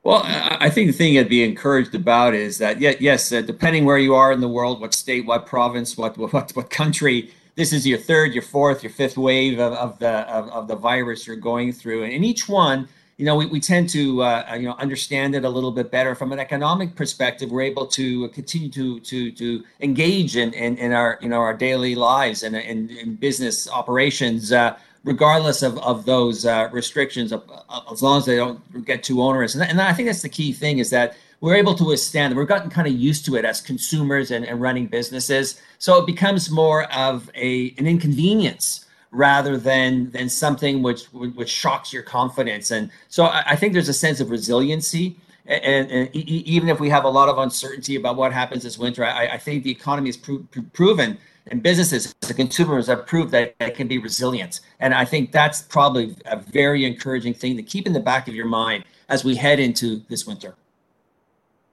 Well, 0.03 0.23
I 0.25 0.71
think 0.71 0.87
the 0.87 0.97
thing 0.97 1.19
I'd 1.19 1.29
be 1.29 1.43
encouraged 1.43 1.93
about 1.93 2.33
is 2.33 2.57
that, 2.57 2.81
yeah, 2.81 2.93
yes, 2.99 3.31
uh, 3.31 3.41
depending 3.41 3.85
where 3.85 3.99
you 3.99 4.15
are 4.15 4.31
in 4.31 4.39
the 4.39 4.47
world, 4.47 4.81
what 4.81 4.95
state, 4.95 5.27
what 5.27 5.45
province, 5.45 5.95
what 5.95 6.17
what 6.17 6.51
what 6.55 6.69
country, 6.71 7.31
this 7.55 7.71
is 7.71 7.85
your 7.85 7.99
third, 7.99 8.33
your 8.33 8.41
fourth, 8.41 8.81
your 8.81 8.91
fifth 8.91 9.15
wave 9.15 9.59
of, 9.59 9.73
of 9.73 9.99
the 9.99 10.09
of, 10.27 10.49
of 10.49 10.67
the 10.67 10.75
virus 10.75 11.27
you're 11.27 11.35
going 11.35 11.71
through, 11.71 12.03
and 12.03 12.11
in 12.11 12.23
each 12.23 12.49
one, 12.49 12.87
you 13.21 13.27
know, 13.27 13.35
we, 13.35 13.45
we 13.45 13.59
tend 13.59 13.87
to, 13.89 14.23
uh, 14.23 14.55
you 14.55 14.63
know, 14.63 14.73
understand 14.79 15.35
it 15.35 15.45
a 15.45 15.49
little 15.49 15.71
bit 15.71 15.91
better 15.91 16.15
from 16.15 16.31
an 16.31 16.39
economic 16.39 16.95
perspective. 16.95 17.51
We're 17.51 17.61
able 17.61 17.85
to 17.85 18.27
continue 18.29 18.69
to 18.69 18.99
to 18.99 19.31
to 19.33 19.63
engage 19.79 20.35
in 20.35 20.51
in, 20.53 20.75
in 20.79 20.91
our 20.91 21.19
you 21.21 21.29
know 21.29 21.37
our 21.37 21.53
daily 21.53 21.93
lives 21.93 22.41
and 22.41 22.55
in, 22.55 22.89
in 22.89 23.13
business 23.13 23.69
operations. 23.69 24.51
Uh, 24.51 24.75
regardless 25.03 25.61
of, 25.61 25.77
of 25.79 26.05
those 26.05 26.47
uh, 26.47 26.67
restrictions, 26.71 27.31
as 27.31 28.01
long 28.01 28.17
as 28.17 28.25
they 28.25 28.37
don't 28.37 28.85
get 28.85 29.03
too 29.03 29.21
onerous. 29.21 29.53
And, 29.53 29.63
and 29.63 29.79
I 29.81 29.93
think 29.93 30.07
that's 30.07 30.21
the 30.23 30.29
key 30.29 30.51
thing 30.51 30.77
is 30.79 30.89
that 30.89 31.15
we're 31.41 31.55
able 31.55 31.73
to 31.75 31.83
withstand. 31.83 32.35
We've 32.35 32.47
gotten 32.47 32.69
kind 32.71 32.87
of 32.87 32.93
used 32.93 33.25
to 33.25 33.35
it 33.35 33.45
as 33.45 33.61
consumers 33.61 34.31
and, 34.31 34.45
and 34.45 34.59
running 34.59 34.87
businesses, 34.87 35.61
so 35.77 35.99
it 35.99 36.07
becomes 36.07 36.49
more 36.49 36.91
of 36.91 37.29
a 37.35 37.75
an 37.77 37.85
inconvenience 37.85 38.87
rather 39.11 39.57
than 39.57 40.09
than 40.11 40.29
something 40.29 40.81
which 40.81 41.05
which 41.11 41.49
shocks 41.49 41.91
your 41.91 42.03
confidence. 42.03 42.71
And 42.71 42.89
so 43.09 43.25
I, 43.25 43.43
I 43.47 43.55
think 43.55 43.73
there's 43.73 43.89
a 43.89 43.93
sense 43.93 44.19
of 44.19 44.29
resiliency. 44.29 45.17
And, 45.47 45.91
and, 45.91 46.15
even 46.15 46.69
if 46.69 46.79
we 46.79 46.87
have 46.89 47.03
a 47.03 47.09
lot 47.09 47.27
of 47.27 47.39
uncertainty 47.39 47.95
about 47.95 48.15
what 48.15 48.31
happens 48.31 48.63
this 48.63 48.77
winter, 48.77 49.03
I, 49.03 49.25
I 49.25 49.37
think 49.37 49.63
the 49.63 49.71
economy 49.71 50.09
has 50.09 50.15
pro- 50.15 50.45
proven 50.71 51.17
and 51.47 51.63
businesses, 51.63 52.13
the 52.21 52.33
consumers 52.33 52.87
have 52.87 53.05
proved 53.07 53.31
that 53.31 53.55
it 53.59 53.75
can 53.75 53.87
be 53.87 53.97
resilient. 53.97 54.61
And 54.79 54.93
I 54.93 55.05
think 55.05 55.31
that's 55.31 55.61
probably 55.61 56.15
a 56.25 56.37
very 56.37 56.85
encouraging 56.85 57.33
thing 57.33 57.57
to 57.57 57.63
keep 57.63 57.87
in 57.87 57.93
the 57.93 57.99
back 57.99 58.27
of 58.27 58.35
your 58.35 58.45
mind 58.45 58.85
as 59.09 59.23
we 59.23 59.35
head 59.35 59.59
into 59.59 60.01
this 60.09 60.27
winter. 60.27 60.55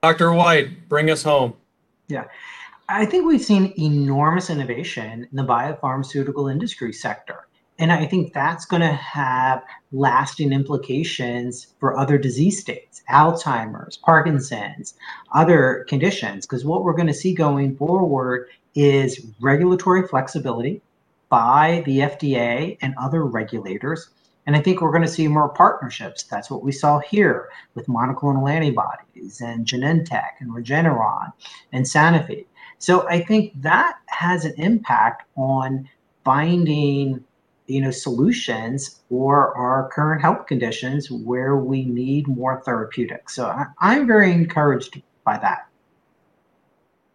Dr. 0.01 0.33
White, 0.33 0.89
bring 0.89 1.09
us 1.09 1.23
home. 1.23 1.53
Yeah. 2.07 2.25
I 2.91 3.05
think 3.05 3.27
we've 3.27 3.43
seen 3.43 3.71
enormous 3.77 4.49
innovation 4.49 5.27
in 5.29 5.35
the 5.37 5.43
biopharmaceutical 5.43 6.51
industry 6.51 6.91
sector. 6.91 7.47
And 7.77 7.91
I 7.91 8.07
think 8.07 8.33
that's 8.33 8.65
going 8.65 8.81
to 8.81 8.93
have 8.93 9.63
lasting 9.91 10.51
implications 10.51 11.67
for 11.79 11.95
other 11.95 12.17
disease 12.17 12.59
states, 12.59 13.03
Alzheimer's, 13.11 13.97
Parkinson's, 13.97 14.95
other 15.35 15.85
conditions. 15.87 16.47
Because 16.47 16.65
what 16.65 16.83
we're 16.83 16.95
going 16.95 17.07
to 17.07 17.13
see 17.13 17.31
going 17.31 17.77
forward 17.77 18.47
is 18.73 19.23
regulatory 19.39 20.07
flexibility 20.07 20.81
by 21.29 21.83
the 21.85 21.99
FDA 21.99 22.79
and 22.81 22.95
other 22.99 23.23
regulators. 23.23 24.09
And 24.47 24.55
I 24.55 24.61
think 24.61 24.81
we're 24.81 24.91
going 24.91 25.03
to 25.03 25.07
see 25.07 25.27
more 25.27 25.49
partnerships. 25.49 26.23
That's 26.23 26.49
what 26.49 26.63
we 26.63 26.71
saw 26.71 26.97
here 26.97 27.49
with 27.75 27.85
monoclonal 27.85 28.51
antibodies 28.51 29.41
and 29.41 29.67
Genentech 29.67 30.39
and 30.39 30.49
Regeneron 30.49 31.33
and 31.71 31.85
Sanofi. 31.85 32.45
So 32.79 33.07
I 33.07 33.21
think 33.23 33.61
that 33.61 33.97
has 34.07 34.45
an 34.45 34.53
impact 34.57 35.23
on 35.35 35.87
finding 36.23 37.23
you 37.67 37.81
know 37.81 37.91
solutions 37.91 39.01
for 39.07 39.55
our 39.55 39.89
current 39.89 40.21
health 40.21 40.47
conditions 40.47 41.11
where 41.11 41.57
we 41.57 41.85
need 41.85 42.27
more 42.27 42.61
therapeutics. 42.65 43.35
So 43.35 43.45
I, 43.79 43.95
am 43.95 44.07
very 44.07 44.31
encouraged 44.31 45.01
by 45.23 45.37
that. 45.37 45.67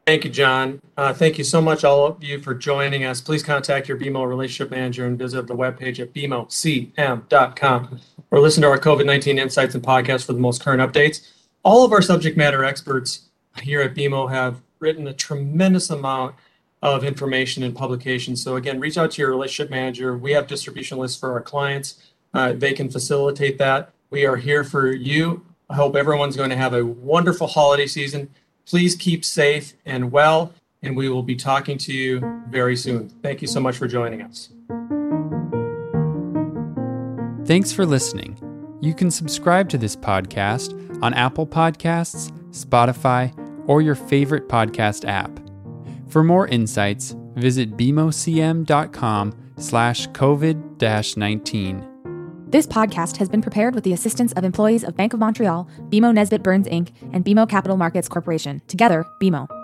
Thank 0.07 0.25
you, 0.25 0.31
John. 0.31 0.81
Uh, 0.99 1.15
thank 1.15 1.39
you 1.39 1.45
so 1.45 1.63
much, 1.63 1.83
all 1.83 2.07
of 2.07 2.23
you, 2.23 2.39
for 2.39 2.55
joining 2.55 3.05
us. 3.05 3.23
Please 3.23 3.43
contact 3.43 3.89
your 3.89 3.97
BMO 3.97 4.29
relationship 4.29 4.71
manager 4.71 5.07
and 5.07 5.19
visit 5.19 5.47
the 5.47 5.57
webpage 5.57 5.99
at 5.99 6.13
bmocm.com 6.13 8.01
or 8.31 8.41
listen 8.41 8.63
to 8.63 8.69
our 8.69 8.79
COVID 8.79 9.07
19 9.07 9.39
insights 9.39 9.75
and 9.75 9.83
podcast 9.83 10.27
for 10.27 10.35
the 10.35 10.41
most 10.41 10.63
current 10.63 10.83
updates. 10.83 11.33
All 11.63 11.85
of 11.85 11.93
our 11.93 12.03
subject 12.03 12.37
matter 12.37 12.65
experts 12.65 13.31
here 13.63 13.81
at 13.81 13.95
BMO 13.95 14.31
have 14.31 14.61
written 14.85 15.09
a 15.09 15.15
tremendous 15.15 15.89
amount 15.89 16.35
of 16.83 17.03
information 17.03 17.63
and 17.63 17.75
publications. 17.75 18.43
So 18.43 18.57
again, 18.57 18.79
reach 18.79 18.99
out 18.99 19.13
to 19.13 19.23
your 19.23 19.31
relationship 19.31 19.71
manager. 19.71 20.19
We 20.19 20.33
have 20.33 20.47
distribution 20.47 20.99
lists 20.99 21.19
for 21.19 21.33
our 21.33 21.41
clients. 21.41 21.97
Uh, 22.35 22.53
they 22.53 22.75
can 22.75 22.91
facilitate 22.91 23.57
that. 23.59 23.91
We 24.11 24.27
are 24.27 24.37
here 24.37 24.63
for 24.63 24.93
you. 24.93 25.47
I 25.71 25.75
hope 25.77 25.97
everyone's 25.97 26.37
going 26.37 26.51
to 26.51 26.57
have 26.57 26.75
a 26.75 26.85
wonderful 26.85 27.47
holiday 27.47 27.87
season. 27.87 28.29
Please 28.67 28.95
keep 28.95 29.25
safe 29.25 29.73
and 29.87 30.13
well, 30.13 30.53
and 30.83 30.95
we 30.95 31.09
will 31.09 31.23
be 31.23 31.37
talking 31.37 31.79
to 31.79 31.93
you 31.93 32.43
very 32.51 32.77
soon. 32.77 33.09
Thank 33.23 33.41
you 33.41 33.49
so 33.49 33.61
much 33.61 33.79
for 33.79 33.89
joining 33.89 34.21
us. 34.21 34.51
Thanks 37.47 37.73
for 37.73 37.87
listening. 37.87 38.39
You 38.83 38.95
can 38.95 39.11
subscribe 39.11 39.71
to 39.71 39.79
this 39.79 39.97
podcast 39.97 40.75
on 41.03 41.15
Apple 41.15 41.47
Podcasts, 41.47 42.31
Spotify, 42.51 43.33
or 43.67 43.83
your 43.83 43.95
favorite 43.95 44.49
podcast 44.49 45.07
app. 45.09 45.41
For 46.09 46.23
more 46.23 46.47
insights, 46.49 47.17
visit 47.35 47.77
bmocm.com 47.77 49.35
slash 49.57 50.09
COVID-19. 50.09 51.91
This 52.51 52.67
podcast 52.69 53.17
has 53.17 53.29
been 53.29 53.43
prepared 53.43 53.75
with 53.75 53.83
the 53.83 53.93
assistance 53.93 54.33
of 54.35 54.45
employees 54.45 54.85
of 54.85 54.97
Bank 54.97 55.13
of 55.13 55.19
Montreal, 55.19 55.69
BMO 55.89 56.15
Nesbitt 56.15 56.45
Burns 56.45 56.69
Inc., 56.69 56.93
and 57.13 57.25
BMO 57.25 57.49
Capital 57.49 57.77
Markets 57.77 58.09
Corporation, 58.09 58.63
together, 58.69 59.05
BMO. 59.21 59.64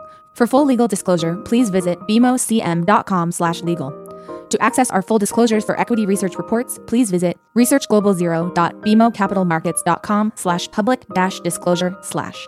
For 0.33 0.47
full 0.47 0.65
legal 0.65 0.87
disclosure, 0.87 1.35
please 1.37 1.69
visit 1.69 1.99
bmocm.com/legal. 2.07 4.11
To 4.51 4.61
access 4.61 4.91
our 4.91 5.01
full 5.01 5.17
disclosures 5.17 5.63
for 5.63 5.79
equity 5.79 6.05
research 6.05 6.37
reports, 6.37 6.77
please 6.85 7.09
visit 7.09 7.39
researchglobalzero.bmocapitalmarkets.com 7.55 10.33
slash 10.35 10.69
public 10.71 11.05
dash 11.13 11.39
disclosure 11.39 11.95
slash. 12.01 12.47